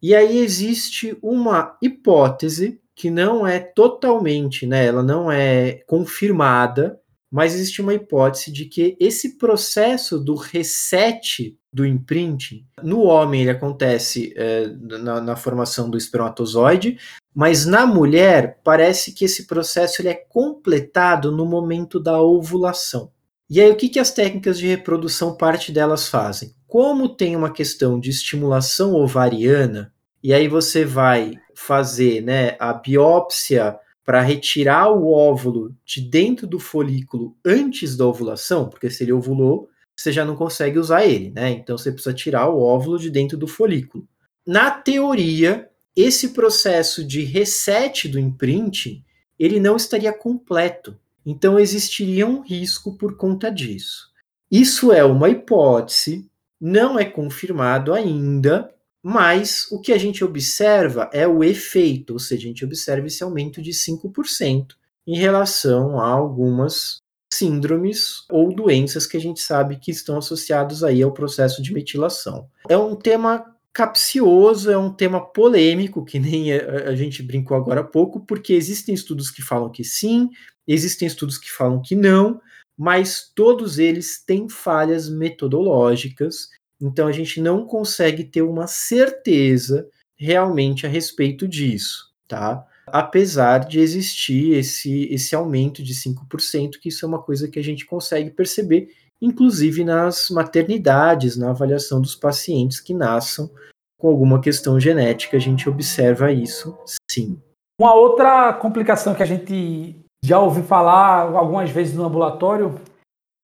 E 0.00 0.14
aí 0.14 0.38
existe 0.38 1.14
uma 1.20 1.76
hipótese 1.82 2.80
que 2.94 3.10
não 3.10 3.46
é 3.46 3.60
totalmente, 3.60 4.66
né, 4.66 4.86
ela 4.86 5.02
não 5.02 5.30
é 5.30 5.82
confirmada, 5.86 6.98
mas 7.30 7.54
existe 7.54 7.82
uma 7.82 7.94
hipótese 7.94 8.50
de 8.50 8.64
que 8.64 8.96
esse 8.98 9.36
processo 9.36 10.18
do 10.18 10.34
reset 10.34 11.56
do 11.72 11.86
imprinting, 11.86 12.66
no 12.82 13.02
homem 13.02 13.42
ele 13.42 13.50
acontece 13.50 14.32
é, 14.36 14.68
na, 14.98 15.20
na, 15.20 15.36
formação 15.36 15.90
do 15.90 15.98
espermatozoide, 15.98 16.98
mas 17.34 17.66
na 17.66 17.86
mulher 17.86 18.60
parece 18.64 19.12
que 19.12 19.26
esse 19.26 19.46
processo 19.46 20.00
ele 20.00 20.08
é 20.08 20.14
completado 20.14 21.30
no 21.30 21.44
momento 21.44 22.00
da 22.00 22.20
ovulação. 22.20 23.12
E 23.50 23.60
aí 23.60 23.70
o 23.70 23.76
que, 23.76 23.88
que 23.88 23.98
as 23.98 24.10
técnicas 24.10 24.58
de 24.58 24.66
reprodução, 24.66 25.36
parte 25.36 25.70
delas 25.70 26.08
fazem? 26.08 26.54
Como 26.66 27.08
tem 27.08 27.36
uma 27.36 27.52
questão 27.52 28.00
de 28.00 28.10
estimulação 28.10 28.94
ovariana, 28.94 29.92
e 30.22 30.34
aí 30.34 30.48
você 30.48 30.84
vai 30.84 31.34
fazer 31.54 32.22
né, 32.22 32.56
a 32.58 32.72
biópsia 32.72 33.78
para 34.08 34.22
retirar 34.22 34.90
o 34.90 35.12
óvulo 35.12 35.76
de 35.84 36.00
dentro 36.00 36.46
do 36.46 36.58
folículo 36.58 37.36
antes 37.44 37.94
da 37.94 38.06
ovulação, 38.06 38.66
porque 38.66 38.88
se 38.88 39.04
ele 39.04 39.12
ovulou, 39.12 39.68
você 39.94 40.10
já 40.10 40.24
não 40.24 40.34
consegue 40.34 40.78
usar 40.78 41.04
ele, 41.04 41.28
né? 41.28 41.50
Então 41.50 41.76
você 41.76 41.92
precisa 41.92 42.14
tirar 42.14 42.48
o 42.48 42.58
óvulo 42.58 42.98
de 42.98 43.10
dentro 43.10 43.36
do 43.36 43.46
folículo. 43.46 44.08
Na 44.46 44.70
teoria, 44.70 45.68
esse 45.94 46.30
processo 46.30 47.04
de 47.04 47.20
reset 47.22 48.08
do 48.08 48.18
imprint, 48.18 49.04
ele 49.38 49.60
não 49.60 49.76
estaria 49.76 50.10
completo. 50.14 50.98
Então 51.26 51.58
existiria 51.58 52.26
um 52.26 52.40
risco 52.40 52.96
por 52.96 53.14
conta 53.14 53.50
disso. 53.50 54.10
Isso 54.50 54.90
é 54.90 55.04
uma 55.04 55.28
hipótese, 55.28 56.26
não 56.58 56.98
é 56.98 57.04
confirmado 57.04 57.92
ainda, 57.92 58.74
mas 59.08 59.66
o 59.72 59.80
que 59.80 59.90
a 59.90 59.96
gente 59.96 60.22
observa 60.22 61.08
é 61.14 61.26
o 61.26 61.42
efeito, 61.42 62.12
ou 62.12 62.18
seja, 62.18 62.42
a 62.42 62.48
gente 62.48 62.62
observa 62.62 63.06
esse 63.06 63.22
aumento 63.24 63.62
de 63.62 63.70
5% 63.70 64.74
em 65.06 65.16
relação 65.16 65.98
a 65.98 66.06
algumas 66.06 66.98
síndromes 67.32 68.26
ou 68.30 68.54
doenças 68.54 69.06
que 69.06 69.16
a 69.16 69.20
gente 69.20 69.40
sabe 69.40 69.78
que 69.78 69.90
estão 69.90 70.18
associados 70.18 70.84
aí 70.84 71.02
ao 71.02 71.10
processo 71.10 71.62
de 71.62 71.72
metilação. 71.72 72.50
É 72.68 72.76
um 72.76 72.94
tema 72.94 73.46
capcioso, 73.72 74.70
é 74.70 74.76
um 74.76 74.92
tema 74.92 75.24
polêmico, 75.24 76.04
que 76.04 76.18
nem 76.18 76.52
a, 76.52 76.94
gente 76.94 77.22
brincou 77.22 77.56
agora 77.56 77.80
há 77.80 77.84
pouco, 77.84 78.20
porque 78.26 78.52
existem 78.52 78.94
estudos 78.94 79.30
que 79.30 79.40
falam 79.40 79.70
que 79.70 79.84
sim, 79.84 80.28
existem 80.66 81.08
estudos 81.08 81.38
que 81.38 81.50
falam 81.50 81.80
que 81.80 81.96
não, 81.96 82.42
mas 82.76 83.32
todos 83.34 83.78
eles 83.78 84.22
têm 84.22 84.50
falhas 84.50 85.08
metodológicas 85.08 86.48
então 86.80 87.06
a 87.06 87.12
gente 87.12 87.40
não 87.40 87.66
consegue 87.66 88.24
ter 88.24 88.42
uma 88.42 88.66
certeza 88.66 89.88
realmente 90.16 90.86
a 90.86 90.88
respeito 90.88 91.46
disso, 91.46 92.12
tá? 92.26 92.66
Apesar 92.86 93.58
de 93.58 93.80
existir 93.80 94.54
esse, 94.54 95.04
esse 95.12 95.34
aumento 95.34 95.82
de 95.82 95.94
5%, 95.94 96.78
que 96.80 96.88
isso 96.88 97.04
é 97.04 97.08
uma 97.08 97.22
coisa 97.22 97.48
que 97.48 97.58
a 97.58 97.62
gente 97.62 97.84
consegue 97.84 98.30
perceber, 98.30 98.88
inclusive 99.20 99.84
nas 99.84 100.30
maternidades, 100.30 101.36
na 101.36 101.50
avaliação 101.50 102.00
dos 102.00 102.14
pacientes 102.14 102.80
que 102.80 102.94
nasçam 102.94 103.50
com 103.98 104.08
alguma 104.08 104.40
questão 104.40 104.78
genética, 104.78 105.36
a 105.36 105.40
gente 105.40 105.68
observa 105.68 106.32
isso 106.32 106.76
sim. 107.10 107.40
Uma 107.80 107.94
outra 107.94 108.52
complicação 108.54 109.14
que 109.14 109.22
a 109.22 109.26
gente 109.26 109.96
já 110.24 110.40
ouviu 110.40 110.64
falar 110.64 111.32
algumas 111.36 111.70
vezes 111.70 111.94
no 111.94 112.04
ambulatório 112.04 112.74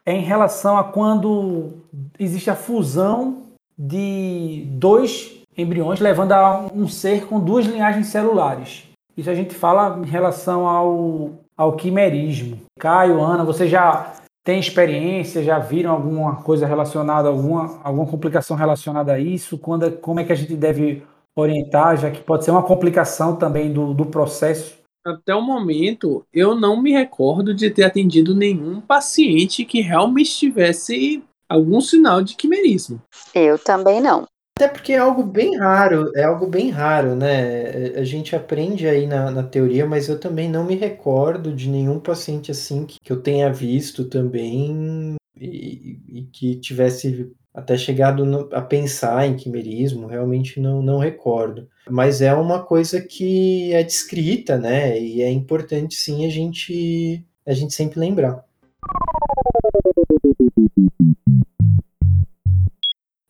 é 0.06 0.12
em 0.12 0.22
relação 0.22 0.76
a 0.76 0.84
quando 0.84 1.72
existe 2.18 2.50
a 2.50 2.54
fusão 2.54 3.44
de 3.78 4.66
dois 4.72 5.42
embriões, 5.56 6.00
levando 6.00 6.32
a 6.32 6.66
um 6.74 6.86
ser 6.86 7.26
com 7.26 7.40
duas 7.40 7.66
linhagens 7.66 8.08
celulares. 8.08 8.84
Isso 9.16 9.30
a 9.30 9.34
gente 9.34 9.54
fala 9.54 9.98
em 9.98 10.08
relação 10.08 10.68
ao, 10.68 11.30
ao 11.56 11.76
quimerismo. 11.76 12.58
Caio, 12.78 13.20
Ana, 13.22 13.44
você 13.44 13.68
já 13.68 14.12
tem 14.44 14.58
experiência, 14.58 15.42
já 15.42 15.58
viram 15.58 15.92
alguma 15.92 16.36
coisa 16.36 16.66
relacionada, 16.66 17.28
alguma, 17.28 17.80
alguma 17.82 18.06
complicação 18.06 18.56
relacionada 18.56 19.12
a 19.12 19.18
isso? 19.18 19.56
Quando, 19.56 19.90
como 19.92 20.20
é 20.20 20.24
que 20.24 20.32
a 20.32 20.36
gente 20.36 20.54
deve 20.54 21.02
orientar, 21.36 21.96
já 21.96 22.10
que 22.10 22.20
pode 22.20 22.44
ser 22.44 22.50
uma 22.50 22.62
complicação 22.62 23.36
também 23.36 23.72
do, 23.72 23.94
do 23.94 24.06
processo 24.06 24.83
até 25.04 25.34
o 25.34 25.42
momento, 25.42 26.24
eu 26.32 26.54
não 26.54 26.80
me 26.80 26.92
recordo 26.92 27.52
de 27.54 27.70
ter 27.70 27.84
atendido 27.84 28.34
nenhum 28.34 28.80
paciente 28.80 29.64
que 29.64 29.80
realmente 29.80 30.36
tivesse 30.36 31.22
algum 31.48 31.80
sinal 31.80 32.22
de 32.22 32.34
quimerismo. 32.34 33.00
Eu 33.34 33.58
também 33.58 34.00
não. 34.00 34.26
Até 34.56 34.68
porque 34.68 34.92
é 34.92 34.98
algo 34.98 35.24
bem 35.24 35.58
raro, 35.58 36.12
é 36.14 36.22
algo 36.22 36.46
bem 36.46 36.70
raro, 36.70 37.16
né? 37.16 37.88
A 37.96 38.04
gente 38.04 38.36
aprende 38.36 38.86
aí 38.86 39.04
na, 39.04 39.28
na 39.28 39.42
teoria, 39.42 39.84
mas 39.84 40.08
eu 40.08 40.18
também 40.18 40.48
não 40.48 40.64
me 40.64 40.76
recordo 40.76 41.52
de 41.52 41.68
nenhum 41.68 41.98
paciente 41.98 42.52
assim 42.52 42.86
que, 42.86 43.00
que 43.00 43.12
eu 43.12 43.20
tenha 43.20 43.52
visto 43.52 44.04
também 44.04 45.16
e, 45.40 45.98
e 46.08 46.22
que 46.32 46.54
tivesse 46.54 47.32
até 47.54 47.76
chegado 47.76 48.26
no, 48.26 48.48
a 48.52 48.60
pensar 48.60 49.26
em 49.26 49.36
quimerismo, 49.36 50.06
realmente 50.06 50.60
não, 50.60 50.82
não 50.82 50.98
recordo. 50.98 51.68
Mas 51.88 52.20
é 52.20 52.34
uma 52.34 52.62
coisa 52.62 53.00
que 53.00 53.72
é 53.72 53.82
descrita, 53.82 54.58
né? 54.58 55.00
E 55.00 55.22
é 55.22 55.30
importante 55.30 55.94
sim 55.94 56.26
a 56.26 56.30
gente, 56.30 57.24
a 57.46 57.54
gente 57.54 57.72
sempre 57.72 58.00
lembrar. 58.00 58.44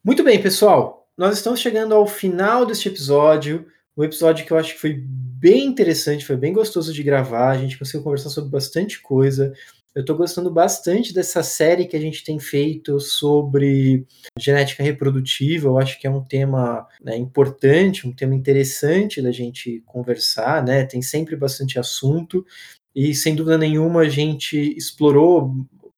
Muito 0.02 0.24
bem, 0.24 0.40
pessoal 0.40 1.04
nós 1.16 1.36
estamos 1.36 1.60
chegando 1.60 1.94
ao 1.94 2.06
final 2.06 2.66
deste 2.66 2.88
episódio. 2.88 3.66
Um 3.96 4.02
episódio 4.02 4.44
que 4.44 4.52
eu 4.52 4.58
acho 4.58 4.74
que 4.74 4.80
foi 4.80 5.00
bem 5.06 5.64
interessante, 5.64 6.26
foi 6.26 6.36
bem 6.36 6.52
gostoso 6.52 6.92
de 6.92 7.02
gravar. 7.02 7.50
A 7.50 7.58
gente 7.58 7.78
conseguiu 7.78 8.02
conversar 8.02 8.30
sobre 8.30 8.50
bastante 8.50 9.00
coisa. 9.00 9.52
Eu 9.94 10.00
estou 10.00 10.16
gostando 10.16 10.50
bastante 10.50 11.14
dessa 11.14 11.40
série 11.42 11.86
que 11.86 11.96
a 11.96 12.00
gente 12.00 12.24
tem 12.24 12.40
feito 12.40 12.98
sobre 12.98 14.04
genética 14.36 14.82
reprodutiva. 14.82 15.68
Eu 15.68 15.78
acho 15.78 16.00
que 16.00 16.06
é 16.06 16.10
um 16.10 16.24
tema 16.24 16.84
né, 17.00 17.16
importante, 17.16 18.06
um 18.06 18.12
tema 18.12 18.34
interessante 18.34 19.22
da 19.22 19.30
gente 19.30 19.82
conversar, 19.86 20.64
né? 20.64 20.84
Tem 20.84 21.00
sempre 21.00 21.36
bastante 21.36 21.78
assunto. 21.78 22.44
E 22.92 23.14
sem 23.14 23.36
dúvida 23.36 23.56
nenhuma 23.56 24.00
a 24.00 24.08
gente 24.08 24.56
explorou 24.76 25.54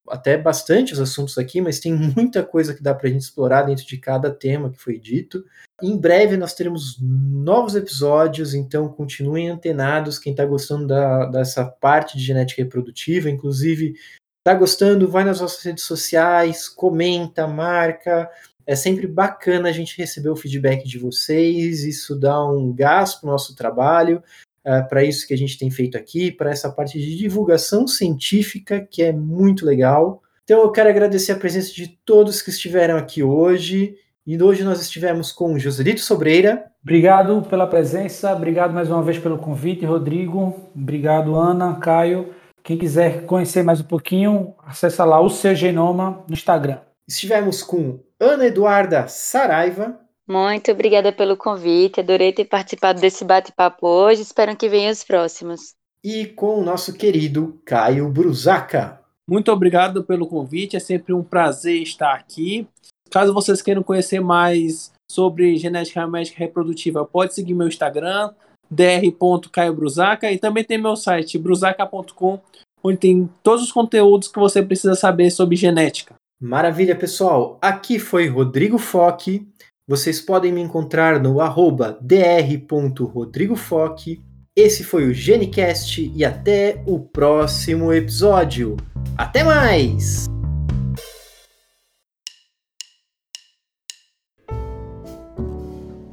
até 0.08 0.36
bastante 0.36 0.92
os 0.92 1.00
assuntos 1.00 1.38
aqui, 1.38 1.60
mas 1.60 1.80
tem 1.80 1.92
muita 2.16 2.42
coisa 2.44 2.74
que 2.74 2.82
dá 2.82 2.94
para 2.94 3.08
a 3.08 3.10
gente 3.10 3.22
explorar 3.22 3.62
dentro 3.62 3.86
de 3.86 3.96
cada 3.98 4.30
tema 4.30 4.70
que 4.70 4.80
foi 4.80 4.98
dito. 4.98 5.44
Em 5.82 5.96
breve 5.96 6.36
nós 6.36 6.54
teremos 6.54 6.98
novos 7.00 7.74
episódios, 7.74 8.54
então 8.54 8.88
continuem 8.88 9.48
antenados. 9.48 10.18
Quem 10.18 10.32
está 10.32 10.44
gostando 10.44 10.86
da, 10.86 11.26
dessa 11.26 11.64
parte 11.64 12.16
de 12.16 12.24
genética 12.24 12.62
reprodutiva, 12.62 13.28
inclusive, 13.28 13.94
está 14.38 14.54
gostando, 14.54 15.08
vai 15.08 15.24
nas 15.24 15.40
nossas 15.40 15.62
redes 15.62 15.84
sociais, 15.84 16.68
comenta, 16.68 17.46
marca. 17.46 18.30
É 18.66 18.74
sempre 18.74 19.06
bacana 19.06 19.68
a 19.68 19.72
gente 19.72 19.96
receber 19.96 20.28
o 20.28 20.36
feedback 20.36 20.88
de 20.88 20.98
vocês, 20.98 21.84
isso 21.84 22.18
dá 22.18 22.44
um 22.44 22.72
gás 22.72 23.14
para 23.14 23.28
o 23.28 23.30
nosso 23.32 23.54
trabalho 23.54 24.22
uh, 24.66 24.88
para 24.88 25.04
isso 25.04 25.26
que 25.26 25.32
a 25.32 25.38
gente 25.38 25.56
tem 25.56 25.70
feito 25.70 25.96
aqui, 25.96 26.32
para 26.32 26.50
essa 26.50 26.70
parte 26.70 26.98
de 26.98 27.16
divulgação 27.16 27.86
científica, 27.86 28.80
que 28.80 29.02
é 29.02 29.12
muito 29.12 29.64
legal. 29.64 30.22
Então 30.44 30.60
eu 30.60 30.70
quero 30.70 30.88
agradecer 30.88 31.32
a 31.32 31.36
presença 31.36 31.72
de 31.72 31.88
todos 32.04 32.42
que 32.42 32.50
estiveram 32.50 32.96
aqui 32.96 33.22
hoje. 33.22 33.96
E 34.26 34.42
hoje 34.42 34.64
nós 34.64 34.80
estivemos 34.80 35.30
com 35.30 35.58
Joselito 35.58 36.00
Sobreira. 36.00 36.66
Obrigado 36.82 37.42
pela 37.42 37.66
presença, 37.66 38.32
obrigado 38.32 38.72
mais 38.72 38.90
uma 38.90 39.02
vez 39.02 39.18
pelo 39.18 39.38
convite, 39.38 39.84
Rodrigo. 39.84 40.70
Obrigado, 40.74 41.36
Ana, 41.36 41.74
Caio. 41.76 42.34
Quem 42.62 42.76
quiser 42.76 43.24
conhecer 43.26 43.62
mais 43.62 43.80
um 43.80 43.84
pouquinho, 43.84 44.54
acessa 44.64 45.04
lá 45.04 45.20
o 45.20 45.30
seu 45.30 45.54
genoma 45.54 46.24
no 46.28 46.34
Instagram. 46.34 46.78
Estivemos 47.06 47.62
com 47.62 48.00
Ana 48.18 48.46
Eduarda 48.46 49.06
Saraiva. 49.06 50.05
Muito 50.28 50.72
obrigada 50.72 51.12
pelo 51.12 51.36
convite, 51.36 52.00
adorei 52.00 52.32
ter 52.32 52.46
participado 52.46 53.00
desse 53.00 53.24
bate-papo 53.24 53.86
hoje, 53.86 54.22
espero 54.22 54.56
que 54.56 54.68
venham 54.68 54.90
os 54.90 55.04
próximos. 55.04 55.74
E 56.02 56.26
com 56.26 56.58
o 56.58 56.64
nosso 56.64 56.92
querido 56.92 57.60
Caio 57.64 58.08
Brusaca. 58.08 59.00
Muito 59.28 59.52
obrigado 59.52 60.02
pelo 60.02 60.26
convite, 60.26 60.76
é 60.76 60.80
sempre 60.80 61.12
um 61.12 61.22
prazer 61.22 61.80
estar 61.82 62.14
aqui. 62.14 62.66
Caso 63.10 63.32
vocês 63.32 63.62
queiram 63.62 63.82
conhecer 63.82 64.20
mais 64.20 64.92
sobre 65.10 65.56
genética 65.56 66.06
médica 66.06 66.38
reprodutiva, 66.38 67.04
pode 67.04 67.34
seguir 67.34 67.54
meu 67.54 67.68
Instagram, 67.68 68.32
dr.caiobrusaca, 68.70 70.30
e 70.30 70.38
também 70.38 70.64
tem 70.64 70.78
meu 70.78 70.96
site, 70.96 71.38
brusaca.com, 71.38 72.40
onde 72.82 72.98
tem 72.98 73.30
todos 73.42 73.62
os 73.62 73.72
conteúdos 73.72 74.28
que 74.28 74.38
você 74.38 74.62
precisa 74.62 74.94
saber 74.94 75.30
sobre 75.30 75.56
genética. 75.56 76.14
Maravilha, 76.40 76.94
pessoal. 76.94 77.58
Aqui 77.62 77.98
foi 77.98 78.28
Rodrigo 78.28 78.78
Foque. 78.78 79.46
Vocês 79.88 80.20
podem 80.20 80.52
me 80.52 80.60
encontrar 80.60 81.22
no 81.22 81.40
arroba 81.40 81.96
dr.rodrigofoque. 82.02 84.20
Esse 84.56 84.82
foi 84.82 85.06
o 85.06 85.14
GeneCast 85.14 86.10
e 86.12 86.24
até 86.24 86.82
o 86.86 86.98
próximo 86.98 87.92
episódio. 87.92 88.76
Até 89.16 89.44
mais! 89.44 90.26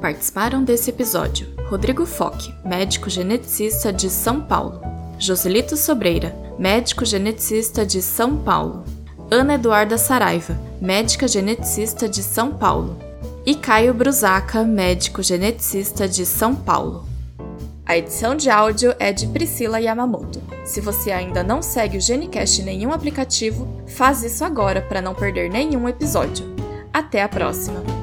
Participaram 0.00 0.62
desse 0.62 0.90
episódio 0.90 1.48
Rodrigo 1.68 2.04
Foque, 2.04 2.54
médico 2.64 3.08
geneticista 3.08 3.92
de 3.92 4.10
São 4.10 4.40
Paulo, 4.40 4.80
Joselito 5.18 5.76
Sobreira, 5.76 6.36
médico 6.58 7.04
geneticista 7.04 7.84
de 7.84 8.02
São 8.02 8.36
Paulo, 8.36 8.84
Ana 9.30 9.54
Eduarda 9.54 9.96
Saraiva, 9.96 10.56
médica 10.80 11.26
geneticista 11.26 12.08
de 12.08 12.22
São 12.22 12.52
Paulo, 12.52 12.98
e 13.44 13.54
Caio 13.54 13.94
Brusaca, 13.94 14.62
médico 14.64 15.22
geneticista 15.22 16.06
de 16.06 16.26
São 16.26 16.54
Paulo. 16.54 17.06
A 17.86 17.96
edição 17.96 18.34
de 18.34 18.50
áudio 18.50 18.94
é 18.98 19.12
de 19.12 19.26
Priscila 19.28 19.80
Yamamoto. 19.80 20.42
Se 20.64 20.80
você 20.80 21.10
ainda 21.10 21.42
não 21.42 21.62
segue 21.62 21.96
o 21.96 22.00
Genicast 22.00 22.60
em 22.60 22.64
nenhum 22.64 22.92
aplicativo, 22.92 23.82
faz 23.86 24.24
isso 24.24 24.44
agora 24.44 24.82
para 24.82 25.00
não 25.00 25.14
perder 25.14 25.48
nenhum 25.48 25.88
episódio. 25.88 26.44
Até 26.92 27.22
a 27.22 27.28
próxima! 27.28 27.95